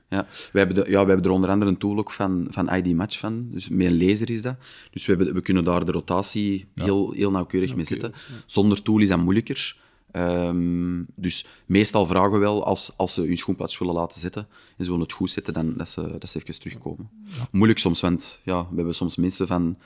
Ja. 0.09 0.27
Wij, 0.51 0.63
hebben 0.63 0.83
de, 0.83 0.91
ja, 0.91 0.97
wij 0.97 1.13
hebben 1.13 1.25
er 1.25 1.31
onder 1.31 1.49
andere 1.49 1.71
een 1.71 1.77
tool 1.77 1.97
ook 1.97 2.11
van, 2.11 2.47
van 2.49 2.73
ID 2.73 2.95
Match 2.95 3.19
van. 3.19 3.47
Dus 3.51 3.69
met 3.69 3.87
een 3.87 4.05
laser 4.05 4.29
is 4.29 4.41
dat. 4.41 4.55
Dus 4.91 5.05
we, 5.05 5.13
hebben, 5.13 5.33
we 5.33 5.41
kunnen 5.41 5.63
daar 5.63 5.85
de 5.85 5.91
rotatie 5.91 6.67
heel, 6.75 7.11
heel 7.11 7.31
nauwkeurig 7.31 7.75
mee 7.75 7.85
zetten. 7.85 8.13
Zonder 8.45 8.81
tool 8.81 8.99
is 8.99 9.07
dat 9.07 9.19
moeilijker. 9.19 9.77
Ehm, 10.11 11.03
dus 11.15 11.45
meestal 11.65 12.05
vragen 12.05 12.31
we 12.31 12.37
wel, 12.37 12.65
als, 12.65 12.97
als 12.97 13.13
ze 13.13 13.21
hun 13.21 13.37
schoenplaats 13.37 13.77
willen 13.77 13.93
laten 13.93 14.19
zetten 14.19 14.47
en 14.77 14.83
ze 14.83 14.89
willen 14.89 15.05
het 15.05 15.13
goed 15.13 15.31
zetten, 15.31 15.53
dan 15.53 15.73
dat 15.77 15.89
ze, 15.89 16.15
dat 16.19 16.29
ze 16.29 16.39
even 16.39 16.59
terugkomen. 16.59 17.09
Moeilijk 17.51 17.79
soms, 17.79 18.01
want 18.01 18.41
ja, 18.43 18.67
we 18.69 18.75
hebben 18.75 18.95
soms 18.95 19.15
mensen 19.15 19.47
van, 19.47 19.77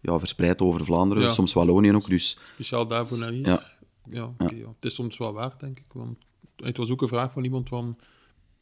ja, 0.00 0.18
verspreid 0.18 0.60
over 0.60 0.84
Vlaanderen, 0.84 1.22
Ja. 1.22 1.30
soms 1.30 1.52
Wallonië 1.52 1.92
ook. 1.92 2.08
Dus 2.08 2.38
Speciaal 2.52 2.86
daarvoor 2.86 3.18
naar 3.18 3.30
hier. 3.30 3.46
Ja. 3.46 3.70
Ja. 4.10 4.34
Het 4.38 4.84
is 4.84 4.94
soms 4.94 5.18
wel 5.18 5.32
waard, 5.32 5.60
denk 5.60 5.78
ik. 5.78 5.92
Want 5.92 6.16
het 6.56 6.76
was 6.76 6.90
ook 6.90 7.02
een 7.02 7.08
vraag 7.08 7.32
van 7.32 7.44
iemand 7.44 7.68
van... 7.68 7.98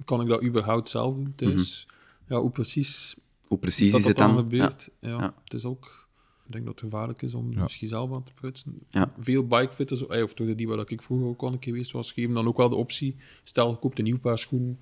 Kan 0.04 0.20
ik 0.20 0.28
dat 0.28 0.42
überhaupt 0.42 0.88
zelf 0.88 1.14
doen 1.14 1.32
thuis? 1.36 1.86
Ja, 2.28 2.40
hoe 2.40 2.50
precies 2.50 3.14
hoe 3.40 3.58
Mhm. 3.58 3.60
precies 3.60 3.90
dat 3.90 4.00
is 4.00 4.06
dat 4.06 4.16
het 4.16 4.26
dan 4.26 4.34
dan? 4.34 4.44
gebeurt. 4.44 4.90
Ja. 5.00 5.08
Ja. 5.10 5.34
Het 5.44 5.54
is 5.54 5.64
ook... 5.64 6.08
Ik 6.46 6.52
denk 6.56 6.64
dat 6.64 6.80
het 6.80 6.90
gevaarlijk 6.90 7.22
is 7.22 7.34
om 7.34 7.52
Ja. 7.52 7.62
misschien 7.62 7.88
zelf 7.88 8.12
aan 8.12 8.22
te 8.22 8.32
prutsen. 8.34 8.78
Ja. 8.88 9.12
Veel 9.18 9.46
bikefitters, 9.46 10.06
eh, 10.06 10.22
of 10.22 10.34
toch 10.34 10.54
die 10.54 10.68
waar 10.68 10.84
ik 10.90 11.02
vroeger 11.02 11.26
ook 11.26 11.40
al 11.42 11.52
een 11.52 11.58
keer 11.58 11.72
geweest 11.72 11.90
was, 11.92 12.12
geven 12.12 12.34
dan 12.34 12.46
ook 12.46 12.56
wel 12.56 12.68
de 12.68 12.74
optie. 12.74 13.16
Stel, 13.42 13.70
je 13.70 13.76
koopt 13.76 13.98
een 13.98 14.04
nieuw 14.04 14.18
paar 14.18 14.38
schoenen, 14.38 14.80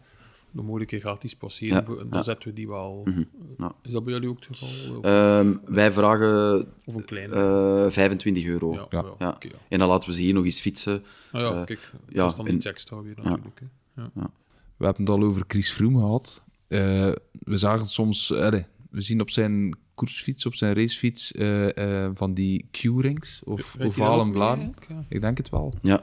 dan 0.51 0.65
moet 0.65 0.81
ik 0.93 1.01
gratis 1.01 1.35
passeren. 1.37 1.75
Ja, 1.77 1.85
voor- 1.85 1.95
en 1.95 2.01
dan 2.01 2.09
ja. 2.11 2.17
Mhm. 2.17 2.25
zetten 2.25 2.49
we 2.49 2.55
die 2.55 2.69
wel... 2.69 3.07
ja. 3.59 3.73
Is 3.83 3.93
dat 3.93 4.05
bij 4.05 4.13
jullie 4.13 4.29
ook 4.29 4.37
het 4.45 4.57
geval? 4.57 4.97
Of, 4.99 5.05
Ehm, 5.05 5.55
wij 5.65 5.93
vragen 5.93 6.67
of 6.85 6.95
een 6.95 7.05
kleine? 7.05 7.35
eh 7.85 7.91
25 7.91 8.45
euro. 8.47 8.73
ja, 8.73 8.87
ja. 8.91 9.03
ja, 9.03 9.15
Ja. 9.19 9.29
oké, 9.31 9.49
ja. 9.49 9.55
En 9.69 9.79
dan 9.79 9.89
laten 9.89 10.09
we 10.09 10.15
ze 10.15 10.21
hier 10.21 10.35
nog 10.35 10.45
eens 10.45 10.61
fietsen. 10.61 11.03
Nou 11.33 11.45
ja, 11.45 11.61
Eh, 11.61 11.67
kijk, 11.67 11.93
ja, 12.09 12.15
dat 12.23 12.31
is 12.31 12.37
dan 12.37 12.47
en- 12.47 12.55
iets 12.55 12.67
extra 12.67 13.03
weer 13.03 13.15
natuurlijk. 13.23 13.61
We 14.79 14.85
hebben 14.85 15.05
het 15.05 15.15
al 15.15 15.23
over 15.23 15.45
Chris 15.49 15.71
Froome 15.71 15.99
gehad. 15.99 16.43
Eh, 16.69 16.79
we 17.33 17.57
zagen 17.57 17.87
soms, 17.87 18.29
we 18.29 19.01
zien 19.01 19.21
op 19.21 19.31
zijn 19.31 19.77
koersfiets, 19.95 20.47
op 20.47 20.55
zijn 20.55 20.75
racefiets, 20.75 21.33
eh, 21.33 22.05
eh, 22.05 22.11
van 22.15 22.35
die 22.35 22.69
Q-rings 22.71 23.43
of 23.45 23.57
Rijdt 23.57 23.73
hij 23.73 23.83
dat 23.87 23.89
ovale 23.89 24.25
nog 24.25 24.33
bladen. 24.33 24.75
Ja. 24.89 25.05
Ik 25.09 25.21
denk 25.21 25.37
het 25.39 25.49
wel. 25.49 25.75
Ja. 25.83 26.03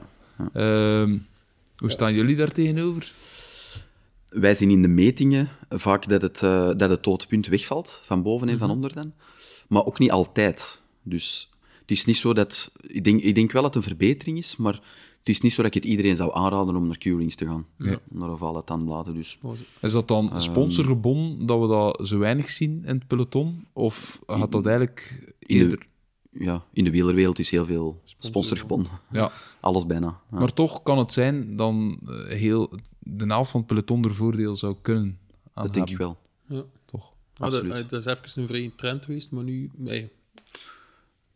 Ehm, 0.52 1.18
hoe 1.76 1.90
staan 1.90 2.14
jullie 2.14 2.36
daar 2.36 2.52
tegenover? 2.52 3.12
Wij 4.28 4.54
zien 4.54 4.70
in 4.70 4.82
de 4.82 4.88
metingen 4.88 5.48
vaak 5.68 6.08
dat 6.08 6.22
het, 6.22 6.42
eh, 6.42 6.70
dat 6.76 6.90
het 6.90 7.04
doodpunt 7.04 7.46
wegvalt, 7.46 8.00
van 8.04 8.22
boven 8.22 8.48
en 8.48 8.58
van 8.58 8.66
Mhm. 8.66 8.76
onder 8.76 8.94
dan. 8.94 9.12
Maar 9.68 9.84
ook 9.84 9.98
niet 9.98 10.10
altijd. 10.10 10.82
Dus 11.02 11.50
het 11.80 11.90
is 11.90 12.04
niet 12.04 12.16
zo 12.16 12.32
dat... 12.32 12.72
Ik 12.80 13.04
denk, 13.04 13.22
ik 13.22 13.34
denk 13.34 13.52
wel 13.52 13.62
dat 13.62 13.74
het 13.74 13.82
een 13.82 13.88
verbetering 13.88 14.38
is, 14.38 14.56
maar 14.56 14.80
het 15.26 15.34
is 15.34 15.40
niet 15.40 15.52
zo 15.52 15.62
dat 15.62 15.74
ik 15.74 15.82
het 15.82 15.90
iedereen 15.90 16.16
zou 16.16 16.30
aanraden 16.34 16.76
om 16.76 16.86
naar 16.86 16.98
Q-Rings 16.98 17.34
te 17.36 17.44
gaan. 17.46 17.66
Nee. 17.76 17.96
Naar 18.08 18.30
ovale 18.30 18.64
tandbladen, 18.64 19.14
dus... 19.14 19.38
Is 19.80 19.92
dat 19.92 20.08
dan 20.08 20.40
sponsorgebonden 20.40 21.46
dat 21.46 21.60
we 21.60 21.66
dat 21.66 22.08
zo 22.08 22.18
weinig 22.18 22.50
zien 22.50 22.70
in 22.84 22.94
het 22.94 23.06
peloton? 23.06 23.66
Of 23.72 24.20
gaat 24.26 24.52
dat 24.52 24.66
eigenlijk 24.66 25.24
In 25.38 25.46
de- 25.46 25.54
eerder... 25.64 25.86
Ja, 26.30 26.64
in 26.72 26.84
de 26.84 26.90
wielerwereld 26.90 27.38
is 27.38 27.50
heel 27.50 27.64
veel 27.64 28.00
sponsorgebonden. 28.18 28.90
Ja, 29.10 29.32
Alles 29.60 29.86
bijna. 29.86 30.20
Ja. 30.30 30.38
maar 30.38 30.52
toch 30.52 30.82
kan 30.82 30.98
het 30.98 31.12
zijn 31.12 31.56
dan 31.56 32.00
eh, 32.06 32.36
heel 32.38 32.70
de 32.98 33.26
helft 33.26 33.50
van 33.50 33.60
het 33.60 33.68
peloton 33.68 34.04
er 34.04 34.14
voordeel 34.14 34.54
zou 34.54 34.76
kunnen 34.82 35.18
aan 35.54 35.64
dat 35.64 35.74
denk 35.74 35.90
ik 35.90 35.96
wel. 35.96 36.16
Ja. 36.48 36.62
Toch? 36.84 37.12
Dat, 37.32 37.52
Absoluut. 37.52 37.90
dat 37.90 38.06
is 38.06 38.12
even 38.12 38.42
een 38.42 38.48
vrije 38.48 38.74
trend 38.74 39.04
geweest, 39.04 39.30
maar 39.30 39.44
nu... 39.44 39.70
Nee, 39.76 40.10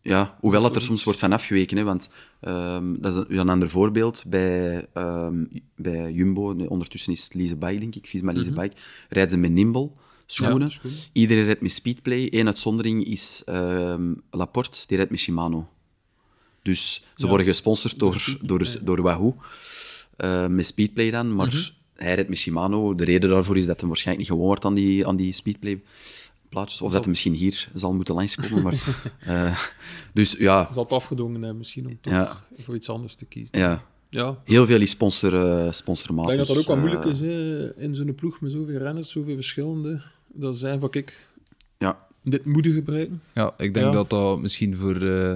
Ja, 0.02 0.36
hoewel 0.40 0.62
dat 0.62 0.74
er 0.74 0.82
soms 0.82 1.04
wordt 1.04 1.18
van 1.18 1.32
afgeweken. 1.32 1.76
Hè, 1.76 1.84
want 1.84 2.10
ehm, 2.40 2.94
dat 3.00 3.12
is 3.12 3.18
een, 3.18 3.38
een 3.38 3.48
ander 3.48 3.68
voorbeeld. 3.70 4.24
Bij, 4.28 4.86
ehm, 4.94 5.44
bij 5.76 6.12
Jumbo, 6.12 6.52
nee, 6.52 6.70
ondertussen 6.70 7.12
is 7.12 7.24
het 7.24 7.34
Lise 7.34 7.56
Bike, 7.56 7.80
denk 7.80 7.94
ik, 7.94 8.06
Visma 8.06 8.32
Lise 8.32 8.52
Bike, 8.52 8.76
rijden 9.08 9.30
ze 9.30 9.36
met 9.38 9.50
Nimble 9.52 9.90
schoenen. 10.26 10.68
Ja. 10.82 10.90
Iedereen 11.12 11.44
rijdt 11.44 11.60
met 11.60 11.72
Speedplay. 11.72 12.28
Eén 12.30 12.46
uitzondering 12.46 13.04
is 13.04 13.42
ehm, 13.46 14.12
Laporte, 14.30 14.86
die 14.86 14.96
rijdt 14.96 15.10
met 15.10 15.20
Shimano. 15.20 15.68
Dus 16.62 16.94
ze 16.94 17.02
Ja. 17.22 17.28
worden 17.28 17.46
gesponsord 17.46 17.98
door, 17.98 18.36
door, 18.42 18.76
door 18.82 19.02
Wahoo, 19.02 19.36
met 20.48 20.66
Speedplay 20.66 21.10
dan. 21.10 21.34
Maar 21.34 21.72
hij 21.94 22.14
rijdt 22.14 22.28
met 22.28 22.38
Shimano. 22.38 22.94
De 22.94 23.04
reden 23.04 23.30
daarvoor 23.30 23.56
is 23.56 23.66
dat 23.66 23.78
hij 23.80 23.88
waarschijnlijk 23.88 24.28
niet 24.28 24.36
gewoon 24.36 24.48
wordt 24.50 24.64
aan 24.64 24.74
die, 24.74 25.06
aan 25.06 25.16
die 25.16 25.32
Speedplay 25.32 25.82
plaatjes. 26.50 26.80
Of 26.82 26.90
dat 26.92 27.00
hij 27.00 27.08
misschien 27.10 27.34
hier 27.34 27.68
zal 27.74 27.94
moeten 27.94 28.14
langskomen. 28.14 28.62
Maar, 28.62 28.82
eh, 29.20 29.58
dus 30.14 30.32
ja, 30.32 30.68
Zal 30.72 30.82
het 30.82 30.92
afgedwongen 30.92 31.40
hebben 31.40 31.58
misschien 31.58 31.86
om 31.86 31.98
toch 32.00 32.12
Ja. 32.12 32.44
voor 32.56 32.74
iets 32.74 32.88
anders 32.88 33.14
te 33.14 33.24
kiezen. 33.24 33.58
ja, 33.58 33.82
Ja, 34.10 34.38
heel 34.44 34.66
veel 34.66 34.80
is 34.80 34.90
sponsor, 34.90 35.34
eh 35.60 35.66
ik 35.66 35.72
sponsormatig. 35.72 36.34
denk 36.34 36.46
dat 36.46 36.56
dat 36.56 36.58
ook 36.58 36.66
wel 36.66 36.76
moeilijk 36.76 37.04
eh, 37.04 37.10
is 37.10 37.20
hè, 37.20 37.76
in 37.80 37.94
zo'n 37.94 38.14
ploeg 38.14 38.40
met 38.40 38.52
zoveel 38.52 38.78
renners, 38.78 39.10
zoveel 39.10 39.34
verschillende. 39.34 40.02
Dat 40.26 40.58
zijn 40.58 40.80
van, 40.80 40.90
kijk, 40.90 41.28
Ja, 41.78 42.06
dit 42.24 42.44
moeten 42.44 42.72
gebruiken. 42.72 43.22
Ja, 43.34 43.54
ik 43.56 43.74
denk 43.74 43.86
Ja. 43.86 43.92
dat 43.92 44.10
dat 44.10 44.40
misschien 44.40 44.76
voor 44.76 44.96
eh, 45.02 45.34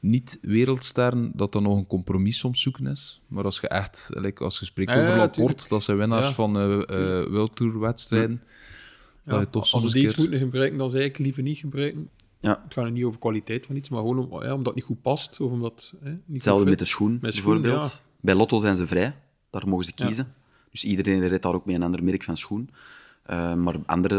niet-wereldsterren 0.00 1.32
dat 1.34 1.52
dat 1.52 1.62
nog 1.62 1.76
een 1.76 1.86
compromis 1.86 2.38
soms 2.38 2.60
zoeken 2.60 2.86
is. 2.86 3.20
Maar 3.28 3.44
als 3.44 3.60
je 3.60 3.68
echt, 3.68 4.08
like, 4.14 4.44
als 4.44 4.58
je 4.58 4.64
spreekt 4.64 4.90
Ja, 4.90 4.96
ja, 4.96 5.02
over 5.02 5.16
Laporte, 5.16 5.40
tuurlijk. 5.40 5.68
dat 5.68 5.82
zijn 5.82 5.96
winnaars 5.98 6.26
Ja. 6.28 6.32
van 6.34 6.56
eh 6.58 6.72
eh 7.20 7.26
World 7.26 7.56
Tour 7.56 7.78
wedstrijden, 7.78 8.42
dat 9.24 9.40
je 9.40 9.50
toch 9.50 9.60
als 9.62 9.70
soms 9.70 9.84
een 9.84 9.90
die 9.92 10.02
iets 10.02 10.12
keer... 10.14 10.22
moeten 10.22 10.40
gebruiken, 10.40 10.78
dan 10.78 10.90
zei 10.90 11.04
ik 11.04 11.18
liever 11.18 11.42
niet 11.42 11.58
gebruiken. 11.58 12.08
ja. 12.40 12.60
Het 12.64 12.72
gaat 12.74 12.84
er 12.84 12.90
niet 12.90 13.04
over 13.04 13.18
kwaliteit 13.20 13.66
van 13.66 13.76
iets, 13.76 13.88
maar 13.88 14.00
gewoon 14.00 14.18
om, 14.30 14.42
ja, 14.42 14.50
omdat 14.50 14.66
het 14.66 14.74
niet 14.74 14.84
goed 14.84 15.02
past. 15.02 15.40
Of 15.40 15.50
omdat, 15.50 15.94
hè, 16.02 16.10
niet 16.10 16.20
Hetzelfde 16.32 16.70
met 16.70 16.78
de 16.78 16.84
schoen, 16.84 17.18
Met 17.20 17.34
schoen, 17.34 17.52
bijvoorbeeld. 17.60 18.04
Bij 18.20 18.34
Lotto 18.34 18.58
zijn 18.58 18.76
ze 18.76 18.86
vrij. 18.86 19.14
Daar 19.50 19.68
mogen 19.68 19.84
ze 19.84 19.92
Ja. 19.96 20.06
kiezen. 20.06 20.34
Dus 20.70 20.84
iedereen 20.84 21.28
rijdt 21.28 21.42
daar 21.42 21.54
ook 21.54 21.66
mee 21.66 21.76
een 21.76 21.82
ander 21.82 22.04
merk 22.04 22.22
van 22.24 22.36
schoen. 22.36 22.70
Eh, 23.22 23.54
maar 23.54 23.76
andere, 23.86 24.16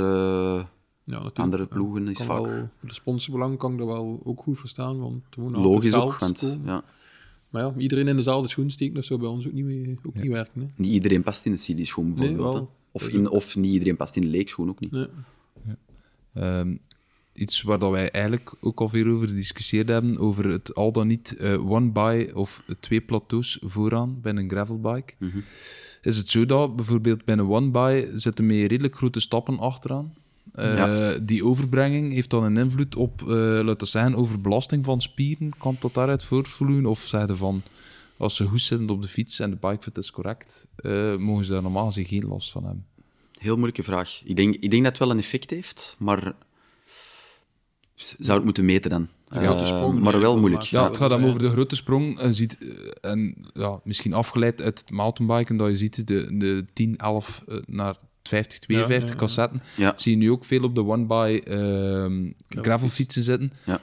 Ja, 1.06 1.14
natuurlijk. 1.14 1.39
andere 1.39 1.66
ploegen 1.66 2.08
is 2.08 2.18
vaak 2.18 2.28
wel- 2.45 2.45
voor 2.80 2.88
de 2.89 2.93
sponsorbelang 2.93 3.58
kan 3.58 3.72
ik 3.72 3.78
dat 3.78 3.88
wel 3.88 4.22
ook 4.24 4.41
goed 4.43 4.60
verstaan, 4.60 4.99
want 4.99 5.24
logisch 5.38 5.93
ook. 5.93 6.18
Want 6.20 6.39
komen. 6.39 6.62
ja, 6.66 6.84
Maar 7.49 7.64
ja, 7.64 7.74
iedereen 7.78 8.08
in 8.08 8.16
dezelfde 8.16 8.49
schoen 8.49 8.70
steken, 8.70 8.93
dat 8.93 9.06
zou 9.06 9.20
bij 9.20 9.30
ons 9.30 9.47
ook 9.47 9.54
niet, 9.54 9.66
mee, 9.66 9.95
ook 10.06 10.14
niet 10.14 10.32
werken. 10.32 10.62
Hè. 10.62 10.68
niet 10.76 10.91
iedereen 10.91 11.24
past 11.24 11.45
in 11.45 11.51
de 11.51 11.58
CD-schoen, 11.58 12.14
bijvoorbeeld. 12.14 12.54
wel. 12.54 12.72
Of, 12.96 13.08
in, 13.08 13.30
of 13.30 13.56
niet 13.56 13.72
iedereen 13.72 13.96
past 13.96 14.16
in 14.16 14.22
de 14.22 14.28
leekschoen, 14.28 14.70
ook 14.70 14.80
niet. 14.80 14.91
Nee. 14.91 15.08
Ehm, 16.34 16.76
iets 17.34 17.62
waar 17.62 17.80
dat 17.80 17.91
wij 17.91 18.12
eigenlijk 18.12 18.54
ook 18.60 18.80
al 18.82 18.89
veel 18.89 19.08
over 19.08 19.28
gediscussieerd 19.28 19.88
hebben, 19.88 20.18
over 20.18 20.50
het 20.50 20.76
al 20.76 20.91
dan 20.91 21.08
niet 21.08 21.38
eh, 21.38 21.72
one 21.72 21.89
by 21.91 22.30
of 22.34 22.64
twee 22.80 23.02
plateaus 23.02 23.60
vooraan 23.62 24.22
bij 24.22 24.36
een 24.36 24.50
gravelbike. 24.50 25.14
Mhm. 25.18 25.38
Is 26.02 26.18
het 26.18 26.30
zo 26.30 26.46
dat 26.46 26.76
bijvoorbeeld 26.76 27.26
bij 27.26 27.38
een 27.38 27.50
one 27.50 27.70
by 27.70 28.06
zitten 28.16 28.46
met 28.46 28.56
redelijk 28.58 28.96
grote 28.96 29.20
stappen 29.20 29.60
achteraan? 29.60 30.14
Eh, 30.52 30.76
Ja. 30.76 31.18
Die 31.18 31.46
overbrenging 31.46 32.14
heeft 32.14 32.30
dan 32.30 32.44
een 32.44 32.58
invloed 32.58 32.96
op, 32.96 33.22
eh 33.22 33.28
laten 33.38 33.78
we 33.78 33.86
zeggen, 33.86 34.16
overbelasting 34.16 34.86
van 34.86 35.02
spieren. 35.02 35.52
Kan 35.58 35.76
dat 35.80 35.94
daaruit 35.94 36.24
voortvloeien? 36.24 36.86
Of 36.86 37.00
zeiden 37.00 37.38
van, 37.38 37.62
als 38.18 38.36
ze 38.36 38.45
goed 38.45 38.61
zitten 38.61 38.89
op 38.89 39.01
de 39.01 39.07
fiets 39.07 39.39
en 39.39 39.49
de 39.49 39.55
bikefit 39.55 39.97
is 39.97 40.11
correct, 40.11 40.68
eh, 40.76 41.16
mogen 41.16 41.45
ze 41.45 41.51
daar 41.51 41.61
normaal 41.61 41.86
gezien 41.86 42.05
geen 42.05 42.28
last 42.28 42.51
van 42.51 42.64
hebben? 42.64 42.86
Heel 43.38 43.55
moeilijke 43.55 43.84
vraag. 43.84 44.22
Ik 44.26 44.36
denk, 44.36 44.55
ik 44.55 44.72
denk 44.72 44.84
dat 44.84 44.91
het 44.91 44.97
wel 44.97 45.11
een 45.11 45.18
effect 45.18 45.49
heeft, 45.49 45.95
maar 45.99 46.36
zou 47.95 48.38
het 48.38 48.43
moeten 48.43 48.66
meten 48.66 48.89
dan? 48.89 49.07
Eh, 49.30 49.66
sprong 49.66 49.99
maar 49.99 50.20
wel 50.20 50.39
moeilijk. 50.39 50.64
Ja, 50.64 50.84
het 50.84 50.88
dat 50.88 50.97
gaat 50.97 51.09
dan 51.09 51.30
over 51.30 51.39
de 51.39 51.49
grote 51.49 51.76
sprong. 51.76 52.20
En, 52.20 52.34
ziet, 52.34 52.57
eh, 52.57 53.11
en 53.11 53.36
ja, 53.53 53.80
misschien 53.84 54.14
afgeleid 54.14 54.61
uit 54.61 54.80
het 54.80 54.91
mountainbiken, 54.91 55.57
dat 55.57 55.68
je 55.68 55.76
ziet 55.76 56.07
de, 56.07 56.38
de 56.38 56.66
10, 56.74 56.97
11 56.97 57.43
eh, 57.47 57.57
naar 57.66 57.95
50, 58.24 58.59
52 58.59 59.09
Ja, 59.09 59.16
ja, 59.16 59.22
ja. 59.22 59.26
cassetten. 59.26 59.61
Ja. 59.78 59.93
Zie 59.95 60.11
je 60.11 60.18
nu 60.18 60.32
ook 60.32 60.45
veel 60.45 60.64
op 60.64 60.76
de 60.76 60.86
one-by 60.86 61.41
ehm 61.45 62.32
gravelfietsen 62.47 63.24
zitten. 63.24 63.53
Ja. 63.66 63.82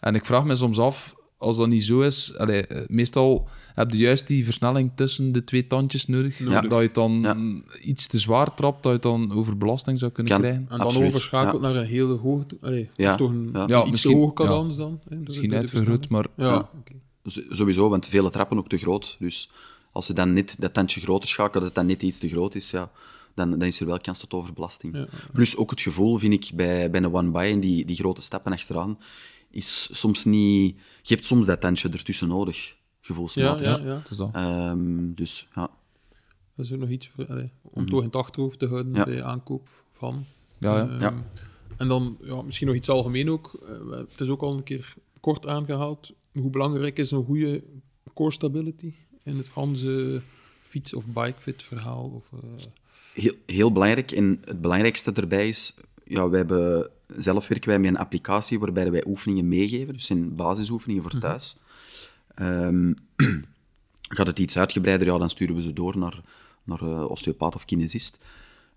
En 0.00 0.14
ik 0.14 0.24
vraag 0.24 0.44
me 0.44 0.56
soms 0.56 0.78
af, 0.78 1.14
als 1.40 1.56
dat 1.56 1.68
niet 1.68 1.82
zo 1.84 2.00
is, 2.00 2.36
allee, 2.36 2.66
eh, 2.66 2.82
meestal 2.88 3.48
heb 3.74 3.90
je 3.90 3.98
juist 3.98 4.26
die 4.26 4.44
versnelling 4.44 4.90
tussen 4.94 5.32
de 5.32 5.44
twee 5.44 5.66
tandjes 5.66 6.06
nodig. 6.06 6.38
Ja. 6.38 6.60
Dat 6.60 6.82
je 6.82 6.90
dan 6.92 7.20
Ja. 7.20 7.36
iets 7.82 8.06
te 8.06 8.18
zwaar 8.18 8.54
trapt, 8.54 8.82
dat 8.82 8.92
je 8.92 8.98
dan 8.98 9.32
overbelasting 9.32 9.98
zou 9.98 10.10
kunnen 10.12 10.32
Kan. 10.32 10.40
krijgen. 10.40 10.62
En 10.70 10.76
dan 10.76 10.86
Absoluut, 10.86 11.08
overschakelt 11.08 11.62
naar 11.62 11.76
een 11.76 11.86
hele 11.86 12.14
hoge... 12.14 12.44
Allee, 12.60 12.88
Ja, 12.94 13.10
Of 13.10 13.16
toch 13.16 13.30
een 13.30 13.50
ja. 13.66 13.84
Iets 13.84 14.04
hoge 14.04 14.26
ja. 14.26 14.32
cadans 14.32 14.76
dan. 14.76 15.00
Hè, 15.08 15.16
Misschien 15.16 15.54
uitvergroot, 15.54 16.08
maar. 16.08 16.26
Ja, 16.36 16.68
Sowieso, 17.50 17.88
want 17.88 18.06
vele 18.06 18.30
trappen 18.30 18.58
ook 18.58 18.68
te 18.68 18.76
groot. 18.78 19.16
Dus 19.18 19.50
als 19.92 20.06
ze 20.06 20.12
dan 20.12 20.32
net 20.32 20.56
dat 20.58 20.74
tandje 20.74 21.00
groter 21.00 21.28
schakelen, 21.28 21.52
dat 21.52 21.62
het 21.62 21.74
dan 21.74 21.86
net 21.86 22.02
iets 22.02 22.18
te 22.18 22.28
groot 22.28 22.54
is, 22.54 22.70
ja, 22.70 22.90
dan, 23.34 23.50
dan 23.50 23.62
is 23.62 23.80
er 23.80 23.86
wel 23.86 23.98
kans 23.98 24.18
tot 24.18 24.32
overbelasting. 24.32 24.94
Ja. 24.96 25.06
Plus 25.32 25.56
ook 25.56 25.70
het 25.70 25.80
gevoel, 25.80 26.18
vind 26.18 26.32
ik, 26.32 26.50
bij, 26.54 26.90
bij 26.90 27.02
een 27.02 27.14
one-by 27.14 27.48
en 27.52 27.60
die, 27.60 27.84
die 27.84 27.96
grote 27.96 28.22
stappen 28.22 28.52
achteraan, 28.52 28.98
is 29.50 29.88
soms 30.00 30.24
niet... 30.24 30.76
Je 31.02 31.14
hebt 31.14 31.26
soms 31.26 31.46
dat 31.46 31.60
tandje 31.60 31.88
ertussen 31.88 32.28
nodig, 32.28 32.68
Ja, 32.68 32.74
gevoelsmatig. 33.00 33.66
ja, 33.66 33.84
ja. 33.84 33.96
het 33.98 34.10
is 34.10 34.16
dat. 34.16 34.30
Ehm, 34.34 35.12
dus 35.14 35.48
ja, 35.54 35.70
Dat 36.54 36.66
is 36.66 36.72
ook 36.72 36.78
nog 36.80 36.88
iets 36.88 37.08
voor, 37.08 37.26
allee, 37.26 37.50
om 37.62 37.86
toch 37.86 37.98
in 37.98 38.04
het 38.06 38.16
achterhoofd 38.16 38.58
te 38.58 38.66
houden 38.66 38.94
Ja. 38.94 39.04
bij 39.04 39.22
aankoop 39.22 39.68
van. 39.92 40.24
Ja, 40.58 40.76
ja. 40.76 40.88
Ehm, 40.88 41.00
Ja. 41.00 41.24
En 41.76 41.88
dan 41.88 42.18
ja, 42.22 42.42
misschien 42.42 42.66
nog 42.66 42.76
iets 42.76 42.88
algemeen 42.88 43.30
ook. 43.30 43.60
Eh, 43.68 43.98
het 44.08 44.20
is 44.20 44.28
ook 44.28 44.40
al 44.42 44.52
een 44.54 44.62
keer 44.62 44.94
kort 45.20 45.46
aangehaald. 45.46 46.12
Hoe 46.32 46.50
belangrijk 46.50 46.98
is 46.98 47.10
een 47.10 47.24
goede 47.24 47.62
core 48.14 48.30
stability 48.32 48.92
in 49.22 49.36
het 49.36 49.48
ganse 49.48 50.20
fiets- 50.62 50.94
of 50.94 51.04
bikefit 51.06 51.62
verhaal? 51.62 52.10
Of, 52.14 52.30
eh, 52.42 52.64
heel, 53.14 53.32
heel 53.46 53.72
belangrijk. 53.72 54.10
En 54.12 54.38
het 54.44 54.60
belangrijkste 54.60 55.12
erbij 55.12 55.48
is, 55.48 55.74
ja, 56.10 56.28
wij 56.28 56.38
hebben, 56.38 56.90
zelf 57.16 57.48
werken 57.48 57.68
wij 57.68 57.78
met 57.78 57.90
een 57.90 57.96
applicatie 57.98 58.58
waarbij 58.58 58.90
wij 58.90 59.04
oefeningen 59.06 59.48
meegeven, 59.48 59.92
dus 59.94 60.06
zijn 60.06 60.34
basisoefeningen 60.34 61.02
voor 61.02 61.18
thuis. 61.20 61.58
Ehm, 62.34 62.92
gaat 64.16 64.26
het 64.26 64.38
iets 64.38 64.58
uitgebreider, 64.58 65.06
ja, 65.06 65.18
dan 65.18 65.30
sturen 65.30 65.54
we 65.54 65.62
ze 65.62 65.72
door 65.72 65.98
naar, 65.98 66.20
naar 66.64 66.82
eh, 66.82 67.10
osteopaat 67.10 67.54
of 67.54 67.64
kinesist. 67.64 68.24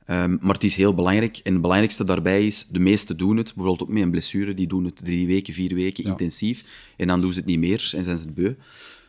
Ehm, 0.06 0.38
maar 0.42 0.54
het 0.54 0.64
is 0.64 0.76
heel 0.76 0.94
belangrijk. 0.94 1.38
En 1.38 1.52
het 1.54 1.62
belangrijkste 1.62 2.04
daarbij 2.04 2.46
is, 2.46 2.68
de 2.68 2.80
meesten 2.80 3.18
doen 3.18 3.38
het, 3.38 3.54
bijvoorbeeld 3.56 3.82
ook 3.82 3.94
met 3.94 4.04
een 4.04 4.12
blessure, 4.12 4.54
die 4.54 4.68
doen 4.68 4.84
het 4.86 4.96
drie 4.96 5.28
weken, 5.28 5.54
vier 5.54 5.74
weken 5.76 6.04
Ja. 6.04 6.10
intensief. 6.10 6.64
En 6.98 7.08
dan 7.08 7.22
doen 7.22 7.34
ze 7.34 7.40
het 7.40 7.48
niet 7.48 7.60
meer 7.60 7.92
en 7.96 8.04
zijn 8.04 8.18
ze 8.18 8.24
het 8.26 8.34
beu. 8.34 8.48
Het 8.48 8.58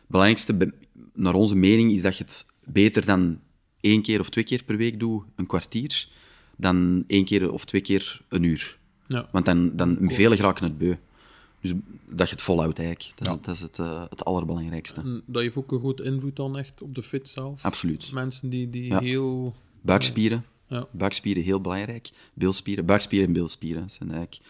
belangrijkste, 0.07 0.53
be- 0.53 0.73
naar 1.13 1.33
onze 1.33 1.55
mening, 1.55 1.91
is 1.91 2.01
dat 2.01 2.17
je 2.17 2.23
het 2.23 2.45
beter 2.63 3.05
dan 3.05 3.39
één 3.81 4.01
keer 4.01 4.19
of 4.19 4.29
twee 4.29 4.43
keer 4.43 4.63
per 4.63 4.77
week 4.77 4.99
doet, 4.99 5.23
een 5.35 5.45
kwartier, 5.45 6.07
dan 6.57 7.03
één 7.07 7.25
keer 7.25 7.51
of 7.51 7.65
twee 7.65 7.81
keer 7.81 8.21
een 8.29 8.43
uur. 8.43 8.77
ja. 9.07 9.29
Want 9.31 9.45
dan, 9.45 9.75
dan 9.75 9.97
velen 10.01 10.37
geraken 10.37 10.63
het 10.63 10.77
beu. 10.77 10.95
Dus 11.61 11.73
dat 12.09 12.27
je 12.29 12.33
het 12.35 12.43
volhoudt 12.43 12.79
eigenlijk. 12.79 13.11
Dat 13.17 13.25
is, 13.27 13.27
Ja. 13.31 13.35
het, 13.35 13.45
dat 13.45 13.55
is 13.55 13.61
het, 13.61 13.79
eh, 13.79 14.03
het 14.09 14.25
allerbelangrijkste. 14.25 15.01
En 15.01 15.23
dat 15.25 15.41
heeft 15.41 15.55
ook 15.55 15.71
een 15.71 15.79
grote 15.79 16.03
invloed 16.03 16.35
dan 16.35 16.57
echt 16.57 16.81
op 16.81 16.95
de 16.95 17.03
fit 17.03 17.27
zelf. 17.27 17.65
Absoluut. 17.65 18.11
Mensen 18.11 18.49
die, 18.49 18.69
die 18.69 18.85
Ja. 18.85 18.99
heel... 18.99 19.55
Buikspieren. 19.81 20.45
Ja. 20.67 20.87
Buikspieren, 20.91 21.43
heel 21.43 21.61
belangrijk. 21.61 22.09
Beelspieren. 22.33 22.85
Buikspieren 22.85 23.27
en 23.27 23.33
beelspieren 23.33 23.89
zijn 23.89 24.11
eigenlijk... 24.11 24.41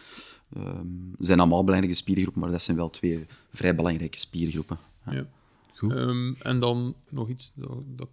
ehm, 0.56 0.86
zijn 1.18 1.38
allemaal 1.40 1.64
belangrijke 1.64 1.96
spiergroepen, 1.98 2.40
maar 2.40 2.50
dat 2.50 2.62
zijn 2.62 2.76
wel 2.76 2.90
twee 2.90 3.26
vrij 3.52 3.74
belangrijke 3.74 4.18
spiergroepen. 4.18 4.78
Ja. 5.06 5.12
Ja. 5.12 5.26
Goed. 5.74 5.92
Ehm, 5.92 6.32
en 6.38 6.60
dan 6.60 6.94
nog 7.08 7.28
iets 7.28 7.52
dat, 7.54 7.82
dat 7.86 8.08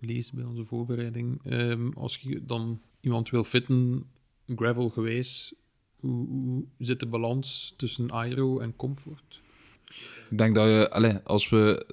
ik 0.00 0.08
lees 0.08 0.32
bij 0.32 0.44
onze 0.44 0.64
voorbereiding. 0.64 1.40
Ehm, 1.44 1.88
als 1.94 2.16
je 2.16 2.42
dan 2.46 2.80
iemand 3.00 3.30
wil 3.30 3.44
fitten, 3.44 4.04
gravel 4.46 4.88
geweest, 4.88 5.54
hoe, 5.96 6.26
hoe 6.28 6.64
zit 6.78 7.00
de 7.00 7.06
balans 7.06 7.74
tussen 7.76 8.12
aero 8.12 8.58
en 8.58 8.76
comfort? 8.76 9.40
Ik 10.30 10.38
denk 10.38 10.54
dat 10.54 10.66
je, 10.66 11.20
als 11.24 11.48
we 11.48 11.86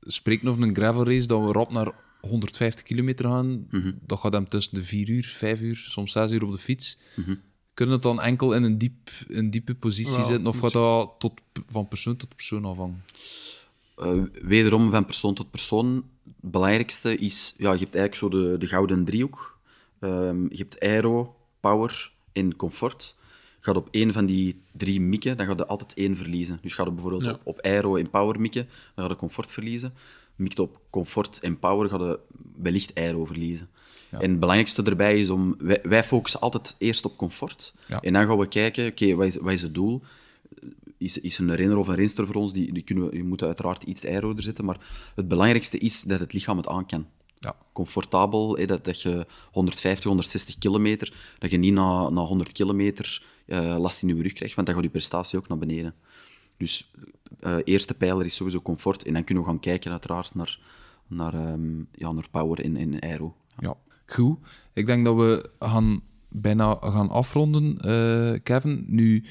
spreken 0.00 0.48
over 0.48 0.62
een 0.62 0.74
gravel 0.74 1.04
race, 1.04 1.26
dat 1.26 1.44
we 1.44 1.52
rap 1.52 1.70
naar 1.70 1.94
150 2.20 2.84
kilometer 2.84 3.24
gaan, 3.24 3.66
dat 4.06 4.18
gaat 4.18 4.32
hem 4.32 4.48
tussen 4.48 4.74
de 4.74 4.82
4 4.82 5.08
uur, 5.08 5.24
5 5.24 5.60
uur, 5.60 5.76
soms 5.76 6.12
6 6.12 6.30
uur 6.30 6.44
op 6.44 6.52
de 6.52 6.58
fiets. 6.58 6.98
Kunnen 7.74 7.94
het 7.94 8.04
dan 8.04 8.20
enkel 8.20 8.54
in 8.54 8.62
een, 8.62 8.78
diep, 8.78 9.10
een 9.28 9.50
diepe 9.50 9.74
positie 9.74 10.24
zitten, 10.24 10.46
of 10.46 10.58
gaat 10.58 10.72
dat 10.72 11.14
tot, 11.18 11.32
van 11.68 11.88
persoon 11.88 12.16
tot 12.16 12.36
persoon 12.36 12.64
afhangen? 12.64 13.04
Eh, 13.96 14.22
wederom 14.42 14.90
van 14.90 15.04
persoon 15.04 15.34
tot 15.34 15.50
persoon. 15.50 16.04
Het 16.24 16.50
belangrijkste 16.50 17.16
is, 17.16 17.54
ja, 17.56 17.72
je 17.72 17.78
hebt 17.78 17.94
eigenlijk 17.94 18.14
zo 18.14 18.28
de, 18.28 18.58
de 18.58 18.66
gouden 18.66 19.04
driehoek. 19.04 19.59
Ehm, 20.00 20.42
je 20.42 20.56
hebt 20.56 20.80
aero, 20.80 21.36
power 21.60 22.12
en 22.32 22.56
comfort. 22.56 23.16
Gaat 23.60 23.76
op 23.76 23.88
één 23.90 24.12
van 24.12 24.26
die 24.26 24.60
drie 24.72 25.00
mikken, 25.00 25.36
dan 25.36 25.46
gaat 25.46 25.58
je 25.58 25.66
altijd 25.66 25.94
één 25.94 26.16
verliezen. 26.16 26.58
Dus 26.62 26.74
gaat 26.74 26.86
je 26.86 26.92
bijvoorbeeld 26.92 27.24
Ja. 27.24 27.30
op, 27.32 27.40
op 27.44 27.60
aero 27.60 27.96
en 27.96 28.10
power 28.10 28.40
mikken, 28.40 28.64
dan 28.94 29.04
gaat 29.04 29.12
je 29.12 29.18
comfort 29.18 29.50
verliezen. 29.50 29.92
Mikt 30.36 30.58
op 30.58 30.80
comfort 30.90 31.40
en 31.40 31.58
power, 31.58 31.88
gaat 31.88 32.00
je 32.00 32.18
wellicht 32.56 32.94
aero 32.94 33.24
verliezen. 33.24 33.68
En 34.10 34.30
het 34.30 34.40
belangrijkste 34.40 34.82
erbij 34.82 35.18
is 35.18 35.30
om... 35.30 35.54
Wij, 35.58 35.80
wij 35.82 36.04
focussen 36.04 36.40
altijd 36.40 36.74
eerst 36.78 37.04
op 37.04 37.16
comfort. 37.16 37.74
Ja. 37.86 38.00
En 38.00 38.12
dan 38.12 38.26
gaan 38.26 38.38
we 38.38 38.48
kijken, 38.48 38.86
oké, 38.86 39.14
wat, 39.14 39.26
is, 39.26 39.36
wat 39.36 39.52
is 39.52 39.62
het 39.62 39.74
doel? 39.74 40.02
is, 41.00 41.18
is 41.18 41.38
een 41.38 41.54
renner 41.54 41.76
of 41.76 41.88
een 41.88 41.94
renster 41.94 42.26
voor 42.26 42.34
ons, 42.34 42.52
die, 42.52 42.72
die 42.72 42.82
kunnen 42.82 43.10
we, 43.10 43.16
je 43.16 43.24
moet 43.24 43.42
uiteraard 43.42 43.82
iets 43.82 44.06
aero 44.06 44.36
er 44.36 44.42
zetten, 44.42 44.64
maar 44.64 44.78
het 45.14 45.28
belangrijkste 45.28 45.78
is 45.78 46.02
dat 46.02 46.20
het 46.20 46.32
lichaam 46.32 46.56
het 46.56 46.68
aan 46.68 46.86
kan. 46.86 47.06
Ja. 47.40 47.56
Comfortabel, 47.72 48.56
hè, 48.56 48.66
dat, 48.66 48.84
dat 48.84 49.02
je 49.02 49.26
150, 49.52 50.04
160 50.04 50.58
kilometer, 50.58 51.34
dat 51.38 51.50
je 51.50 51.56
niet 51.56 51.72
na, 51.72 52.08
na 52.08 52.20
100 52.20 52.52
kilometer 52.52 53.22
eh, 53.46 53.76
last 53.78 54.02
in 54.02 54.16
je 54.16 54.22
rug 54.22 54.32
krijgt, 54.32 54.54
want 54.54 54.66
dan 54.66 54.76
gaat 54.76 54.84
je 54.84 54.90
prestatie 54.90 55.38
ook 55.38 55.48
naar 55.48 55.58
beneden. 55.58 55.94
Dus 56.56 56.90
eh 57.40 57.56
eerste 57.64 57.94
pijler 57.94 58.26
is 58.26 58.34
sowieso 58.34 58.60
comfort, 58.60 59.04
en 59.04 59.12
dan 59.12 59.24
kunnen 59.24 59.44
we 59.44 59.50
gaan 59.50 59.60
kijken 59.60 59.90
uiteraard 59.90 60.34
naar, 60.34 60.58
naar, 61.06 61.34
ehm, 61.34 61.78
ja, 61.92 62.12
naar 62.12 62.28
power 62.30 62.64
en, 62.64 62.76
en 62.76 63.00
aero. 63.00 63.36
Ja, 63.58 63.74
goed. 64.06 64.38
Ik 64.72 64.86
denk 64.86 65.04
dat 65.04 65.16
we 65.16 65.50
gaan 65.58 66.00
bijna 66.28 66.76
gaan 66.80 67.08
afronden, 67.08 67.78
eh, 67.78 68.40
Kevin. 68.42 68.84
Nu 68.88 69.24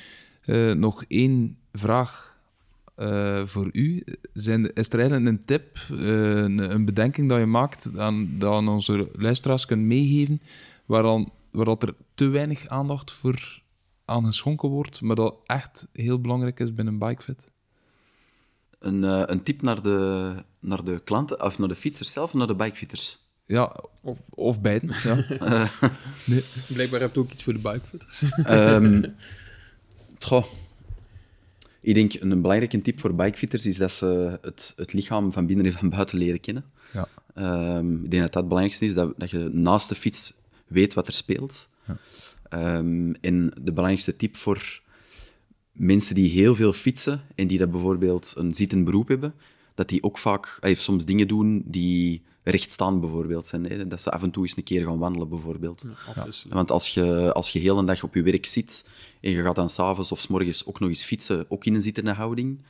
nog 0.76 1.03
één 1.07 1.57
vraag 1.72 2.39
eh, 3.00 3.45
voor 3.45 3.70
u. 3.72 4.04
Zijn, 4.34 4.74
is 4.74 4.89
er 4.89 5.00
eigenlijk 5.00 5.30
een 5.30 5.45
tip, 5.45 5.78
eh, 5.89 5.97
een, 6.38 6.74
een 6.74 6.86
bedenking 6.86 7.30
dat 7.30 7.39
je 7.39 7.45
maakt, 7.45 7.97
aan, 7.97 8.30
dat 8.38 8.54
aan 8.54 8.68
onze 8.68 9.10
luisteraars 9.14 9.66
kunt 9.66 9.82
meegeven, 9.82 10.41
waar, 10.86 11.04
dan, 11.04 11.32
waar 11.52 11.66
dat 11.66 11.84
er 11.84 11.95
te 12.14 12.28
weinig 12.28 12.68
aandacht 12.68 13.12
voor 13.12 13.62
aan 14.06 14.26
geschonken 14.26 14.70
wordt, 14.70 15.02
maar 15.02 15.16
dat 15.16 15.36
echt 15.45 15.88
heel 15.93 16.22
belangrijk 16.22 16.60
is 16.60 16.74
binnen 16.74 16.97
BikeFit? 16.97 17.50
Een, 18.80 19.04
eh, 19.04 19.24
een 19.26 19.41
tip 19.41 19.62
naar 19.62 19.82
de, 19.82 20.34
naar 20.60 20.84
de 20.84 21.02
klanten, 21.04 21.43
of 21.43 21.60
naar 21.60 21.68
de 21.68 21.76
fietsers 21.76 22.12
zelf, 22.12 22.34
of 22.34 22.38
naar 22.38 22.47
de 22.47 22.56
bikefitters? 22.56 23.20
Ja, 23.45 23.84
of, 24.02 24.30
of 24.30 24.62
beiden. 24.62 24.95
Ja. 25.04 25.16
Blijkbaar 26.74 27.00
heb 27.00 27.14
je 27.14 27.20
ook 27.20 27.32
iets 27.32 27.43
voor 27.43 27.54
de 27.54 27.60
bikefitters. 27.60 28.24
Ehm 28.43 29.04
goh. 30.20 30.45
Ik 31.82 31.93
denk 31.93 32.13
een 32.13 32.41
belangrijke 32.41 32.82
tip 32.82 32.99
voor 32.99 33.15
bikefitters 33.15 33.65
is 33.65 33.77
dat 33.77 33.91
ze 33.91 34.38
het, 34.41 34.73
het 34.75 34.93
lichaam 34.93 35.32
van 35.32 35.45
binnen 35.45 35.65
en 35.65 35.71
van 35.71 35.89
buiten 35.89 36.17
leren 36.17 36.39
kennen. 36.39 36.65
Ja. 36.93 37.07
Ehm, 37.34 38.03
ik 38.03 38.11
denk 38.11 38.23
dat 38.23 38.34
dat 38.34 38.34
het 38.34 38.47
belangrijkste 38.47 38.86
is, 38.86 38.93
dat, 38.93 39.13
dat 39.17 39.30
je 39.30 39.49
naast 39.51 39.89
de 39.89 39.95
fiets 39.95 40.34
weet 40.67 40.93
wat 40.93 41.07
er 41.07 41.13
speelt. 41.13 41.69
Ehm, 42.49 43.13
en 43.21 43.51
de 43.61 43.71
belangrijkste 43.71 44.15
tip 44.15 44.36
voor 44.36 44.82
mensen 45.71 46.15
die 46.15 46.30
heel 46.30 46.55
veel 46.55 46.73
fietsen 46.73 47.21
en 47.36 47.47
die 47.47 47.57
dat 47.57 47.71
bijvoorbeeld 47.71 48.34
een 48.38 48.53
zittend 48.53 48.86
beroep 48.86 49.07
hebben, 49.07 49.34
dat 49.80 49.89
die 49.89 50.03
ook 50.03 50.17
vaak 50.17 50.57
eh, 50.61 50.75
soms 50.75 51.05
dingen 51.05 51.27
doen 51.27 51.63
die 51.65 52.23
rechtstaan 52.43 52.99
bijvoorbeeld 52.99 53.45
zijn. 53.45 53.65
Hè? 53.65 53.88
Dat 53.88 54.01
ze 54.01 54.11
af 54.11 54.23
en 54.23 54.32
toe 54.32 54.43
eens 54.43 54.57
een 54.57 54.63
keer 54.63 54.86
gaan 54.86 54.97
wandelen 54.97 55.30
bijvoorbeeld. 55.30 55.86
Want 56.49 56.71
als 56.71 56.93
je, 56.93 57.34
als 57.34 57.49
je 57.49 57.59
heel 57.59 57.77
een 57.77 57.86
dag 57.86 58.03
op 58.03 58.15
je 58.15 58.21
werk 58.21 58.45
zit 58.45 58.89
en 59.21 59.32
je 59.32 59.41
gaat 59.41 59.55
dan 59.55 59.69
s'avonds 59.69 60.11
of 60.11 60.19
s 60.19 60.27
morgens 60.27 60.65
ook 60.65 60.80
nog 60.80 60.89
eens 60.89 61.03
fietsen, 61.03 61.45
ook 61.49 61.65
in 61.65 61.73
een 61.73 61.82
zittende 61.82 62.13
houding, 62.13 62.61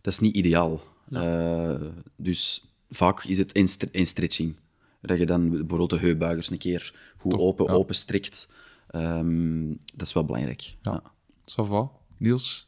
dat 0.00 0.12
is 0.12 0.18
niet 0.18 0.36
ideaal. 0.36 0.80
Eh, 1.10 1.82
dus 2.16 2.64
vaak 2.90 3.24
is 3.24 3.38
het 3.38 3.56
een 3.92 4.06
stretching. 4.06 4.56
Dat 5.00 5.18
je 5.18 5.26
dan 5.26 5.50
bijvoorbeeld 5.50 5.90
de 5.90 5.98
heupbuigers 5.98 6.50
een 6.50 6.58
keer 6.58 6.94
goed 7.18 7.30
Toch, 7.30 7.40
open, 7.40 7.64
ja. 7.64 7.72
open 7.72 7.94
strekt. 7.94 8.48
Ehm, 8.88 9.68
dat 9.94 10.06
is 10.06 10.12
wel 10.12 10.24
belangrijk. 10.24 10.76
Ja. 10.82 10.92
Ja. 10.92 11.12
Ça 11.50 11.66
va. 11.68 11.90
Niels, 12.16 12.67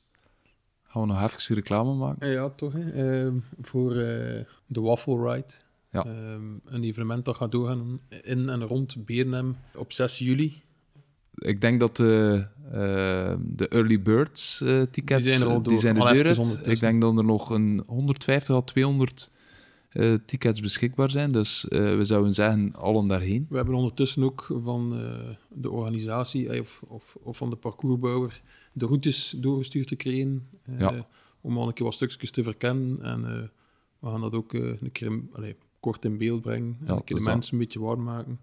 gaan 0.90 1.02
we 1.02 1.08
nog 1.08 1.22
even 1.22 1.54
reclame 1.54 1.94
maken? 1.94 2.20
Eh, 2.20 2.32
Ja, 2.32 2.48
toch. 2.50 2.72
Hè. 2.72 2.90
Ehm, 2.90 3.34
voor 3.60 3.90
eh, 3.90 4.44
de 4.66 4.80
Waffle 4.80 5.32
Ride. 5.32 5.52
Ja. 5.90 6.04
Ehm, 6.04 6.42
een 6.64 6.84
evenement 6.84 7.24
dat 7.24 7.36
gaat 7.36 7.50
doorgaan 7.50 8.00
in 8.22 8.48
en 8.48 8.62
rond 8.64 9.04
Beernem 9.04 9.56
op 9.74 9.92
6 9.92 10.18
juli. 10.18 10.62
Ik 11.34 11.60
denk 11.60 11.80
dat 11.80 11.96
de, 11.96 12.46
eh, 12.72 13.34
de 13.40 13.68
early 13.68 14.02
birds 14.02 14.58
tickets, 14.90 15.24
Die 15.24 15.32
zijn 15.32 15.40
er 15.40 15.46
al 15.46 15.56
eh, 15.56 15.62
die 15.62 15.70
door, 15.70 15.78
zijn 15.78 15.94
de 15.94 16.12
deur 16.12 16.26
uit. 16.26 16.60
Ik 16.66 16.80
denk 16.80 17.00
dat 17.00 17.16
er 17.16 17.24
nog 17.24 17.50
een 17.50 17.84
150 17.86 18.54
à 18.54 18.60
200 18.60 19.30
eh, 19.88 20.14
tickets 20.26 20.60
beschikbaar 20.60 21.10
zijn. 21.10 21.32
Dus 21.32 21.66
we 21.68 22.00
zouden 22.02 22.34
zeggen, 22.34 22.74
allen 22.76 23.06
daarheen. 23.06 23.46
We 23.48 23.56
hebben 23.56 23.74
ondertussen 23.74 24.22
ook 24.24 24.46
van 24.62 24.90
de 25.48 25.70
organisatie 25.70 26.60
of, 26.60 26.82
of, 26.86 27.16
of 27.22 27.36
van 27.36 27.50
de 27.50 27.56
parcoursbouwer 27.56 28.42
de 28.72 28.86
routes 28.86 29.30
doorgestuurd 29.30 29.88
gekregen. 29.88 30.48
eh, 30.64 30.78
Ja. 30.80 31.06
Om 31.40 31.58
al 31.58 31.66
een 31.68 31.72
keer 31.72 31.84
wat 31.84 31.94
stukjes 31.94 32.30
te 32.30 32.42
verkennen. 32.42 33.02
En 33.02 33.24
eh, 33.24 33.42
we 33.98 34.08
gaan 34.10 34.20
dat 34.20 34.34
ook 34.34 34.54
eh, 34.54 34.60
een 34.80 34.92
keer 34.92 35.06
in- 35.06 35.30
allee, 35.32 35.56
kort 35.80 36.04
in 36.04 36.18
beeld 36.18 36.42
brengen. 36.42 36.76
En 36.80 36.86
Ja, 36.86 36.92
een 36.92 37.04
keer 37.04 37.16
dus 37.16 37.18
de 37.18 37.24
dat- 37.24 37.32
mensen 37.34 37.52
een 37.52 37.58
beetje 37.58 37.80
warm 37.80 38.02
maken. 38.02 38.40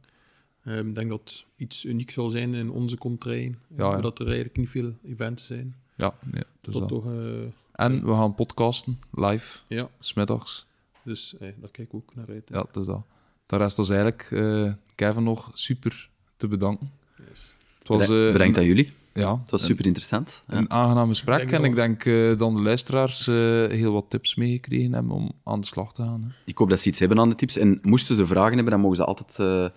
Eh, 0.62 0.78
ik 0.78 0.96
denk 0.96 1.10
dat 1.10 1.20
het 1.20 1.46
iets 1.56 1.86
uniek 1.86 2.12
zal 2.12 2.30
zijn 2.30 2.54
in 2.54 2.70
onze 2.72 2.98
contrain. 2.98 3.58
Ja, 3.78 3.90
ja. 3.92 4.02
Dat 4.02 4.20
er 4.20 4.26
eigenlijk 4.26 4.58
niet 4.58 4.70
veel 4.70 4.94
events 5.04 5.46
zijn. 5.46 5.76
Ja, 5.96 6.14
nee, 6.32 6.44
dus 6.62 6.74
dat 6.74 6.82
dat. 6.82 6.90
toch, 6.90 7.06
eh, 7.06 7.42
En 7.72 8.06
we 8.06 8.12
gaan 8.12 8.36
podcasten, 8.36 9.00
live, 9.12 9.60
ja, 9.68 9.90
smiddags. 10.00 10.68
dus 11.04 11.38
eh, 11.38 11.40
daar 11.60 11.72
kijk 11.72 11.88
ik 11.88 11.94
ook 11.94 12.16
naar 12.16 12.28
uit. 12.30 12.50
Ja, 12.50 12.66
dus 12.72 12.86
dat. 12.86 13.02
Daar 13.46 13.60
rest 13.60 13.80
ons 13.80 13.90
eigenlijk 13.90 14.28
eh, 14.32 14.74
Kevin 14.96 15.24
nog 15.24 15.52
super 15.54 16.10
te 16.38 16.48
bedanken. 16.48 16.92
Yes. 17.30 17.56
Het 17.80 17.88
was 17.88 18.08
Bedankt- 18.08 18.56
eh, 18.56 18.62
aan 18.62 18.68
jullie. 18.68 18.92
Ja, 19.20 19.38
Het 19.40 19.50
was 19.50 19.62
een- 19.62 19.68
super 19.68 19.86
interessant. 19.86 20.44
Een 20.48 20.72
aangenaam 20.72 21.08
gesprek. 21.10 21.34
Ik 21.42 21.50
denk 21.50 21.52
en 21.52 21.62
dat 21.62 21.70
ik 21.70 21.76
denk 22.02 22.06
eh 22.06 22.38
dan 22.38 22.54
de 22.54 22.62
luisteraars 22.62 23.28
eh, 23.28 23.36
heel 23.68 23.92
wat 23.94 24.06
tips 24.10 24.36
meegekregen 24.36 24.94
hebben 24.94 25.12
om 25.12 25.32
aan 25.44 25.60
de 25.62 25.68
slag 25.68 25.92
te 25.94 26.02
gaan. 26.02 26.24
Hè. 26.24 26.30
Ik 26.46 26.58
hoop 26.58 26.70
dat 26.70 26.80
ze 26.80 26.88
iets 26.90 27.00
hebben 27.00 27.20
aan 27.20 27.30
de 27.30 27.36
tips. 27.36 27.58
En 27.58 27.80
moesten 27.82 28.16
ze 28.16 28.28
vragen 28.28 28.54
hebben, 28.54 28.72
dan 28.72 28.82
mogen 28.82 28.98
ze 28.98 29.04
altijd 29.06 29.40
eh, 29.40 29.68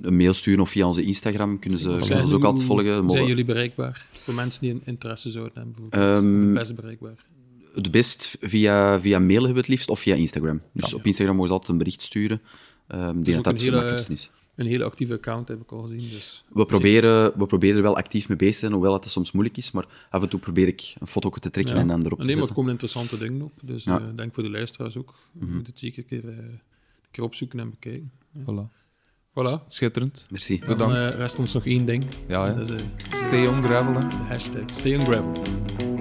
een 0.00 0.16
mail 0.16 0.32
sturen 0.32 0.60
of 0.60 0.70
via 0.70 0.86
onze 0.86 1.02
Instagram. 1.02 1.58
Kunnen 1.58 1.80
ze, 1.80 1.86
kunnen 1.88 2.06
ze 2.06 2.14
ons 2.14 2.32
ook 2.32 2.44
altijd 2.44 2.64
volgen. 2.66 3.10
Zijn 3.10 3.26
jullie 3.26 3.44
bereikbaar? 3.44 4.06
Voor 4.20 4.34
mensen 4.34 4.60
die 4.60 4.70
een 4.72 4.82
interesse 4.84 5.30
zouden 5.30 5.52
hebben. 5.54 5.86
Ehm, 5.90 6.40
het 6.44 6.52
best 6.54 6.74
bereikbaar. 6.74 7.24
Het 7.74 7.90
best 7.90 8.36
via, 8.40 9.00
via 9.00 9.18
mail 9.18 9.32
hebben 9.34 9.52
we 9.52 9.58
het 9.58 9.68
liefst, 9.68 9.88
of 9.88 10.00
via 10.00 10.14
Instagram. 10.14 10.60
Dus 10.72 10.94
op 10.94 11.04
Instagram 11.06 11.34
mogen 11.34 11.48
ze 11.48 11.54
altijd 11.54 11.72
een 11.72 11.78
bericht 11.78 12.02
sturen. 12.02 12.40
Um, 12.88 13.22
die 13.22 13.34
dat 13.34 13.34
een 13.34 13.42
dat 13.42 13.52
het 13.52 13.62
hele- 13.62 13.74
makkelijkste 13.76 14.12
is. 14.12 14.30
Een 14.56 14.66
hele 14.66 14.84
actieve 14.84 15.12
account 15.12 15.48
heb 15.48 15.60
ik 15.60 15.72
al 15.72 15.82
gezien. 15.82 16.10
Dus 16.10 16.44
We 16.52 16.66
proberen, 16.66 17.38
we 17.38 17.46
proberen 17.46 17.76
er 17.76 17.82
wel 17.82 17.96
actief 17.96 18.28
mee 18.28 18.36
bezig 18.36 18.54
te 18.54 18.60
zijn, 18.60 18.72
hoewel 18.72 18.92
het 18.92 19.10
soms 19.10 19.32
moeilijk 19.32 19.56
is. 19.56 19.70
Maar 19.70 19.86
af 20.10 20.22
en 20.22 20.28
toe 20.28 20.40
probeer 20.40 20.66
ik 20.66 20.94
een 20.98 21.06
foto 21.06 21.30
te 21.30 21.50
trekken 21.50 21.74
Ja. 21.74 21.80
en 21.80 21.86
dan 21.86 22.04
erop 22.04 22.18
te 22.20 22.24
nee, 22.24 22.24
maar 22.24 22.28
er 22.32 22.38
zetten. 22.38 22.54
komen 22.54 22.70
interessante 22.70 23.18
dingen 23.18 23.42
op. 23.42 23.52
Dus 23.62 23.84
Ja. 23.84 23.98
eh, 24.00 24.06
denk 24.16 24.34
voor 24.34 24.42
de 24.42 24.50
luisteraars 24.50 24.96
ook. 24.96 25.14
Je 25.40 25.46
moet 25.46 25.66
het 25.66 25.78
zeker 25.78 25.98
een 25.98 26.08
keer, 26.08 26.28
eh, 26.30 26.36
een 26.36 26.60
keer 27.10 27.24
opzoeken 27.24 27.58
en 27.60 27.70
bekijken. 27.70 28.10
Voilà. 28.38 28.82
Voilà. 29.30 29.66
Schitterend. 29.66 30.26
Merci. 30.30 30.58
Dan 30.58 30.68
Bedankt. 30.68 30.94
eh, 30.96 31.08
rest 31.18 31.38
ons 31.38 31.52
nog 31.52 31.66
één 31.66 31.84
ding. 31.86 32.04
Ja, 32.28 32.46
ja. 32.46 32.52
Dat 32.54 32.70
is 32.70 32.80
eh, 32.80 32.86
Stay 33.12 33.46
on 33.46 33.62
gravel. 33.62 33.92
Hè. 34.02 34.08
de 34.08 34.14
hashtag 34.16 34.62
Stay 34.74 34.96
on 34.96 35.04
Gravel. 35.06 35.93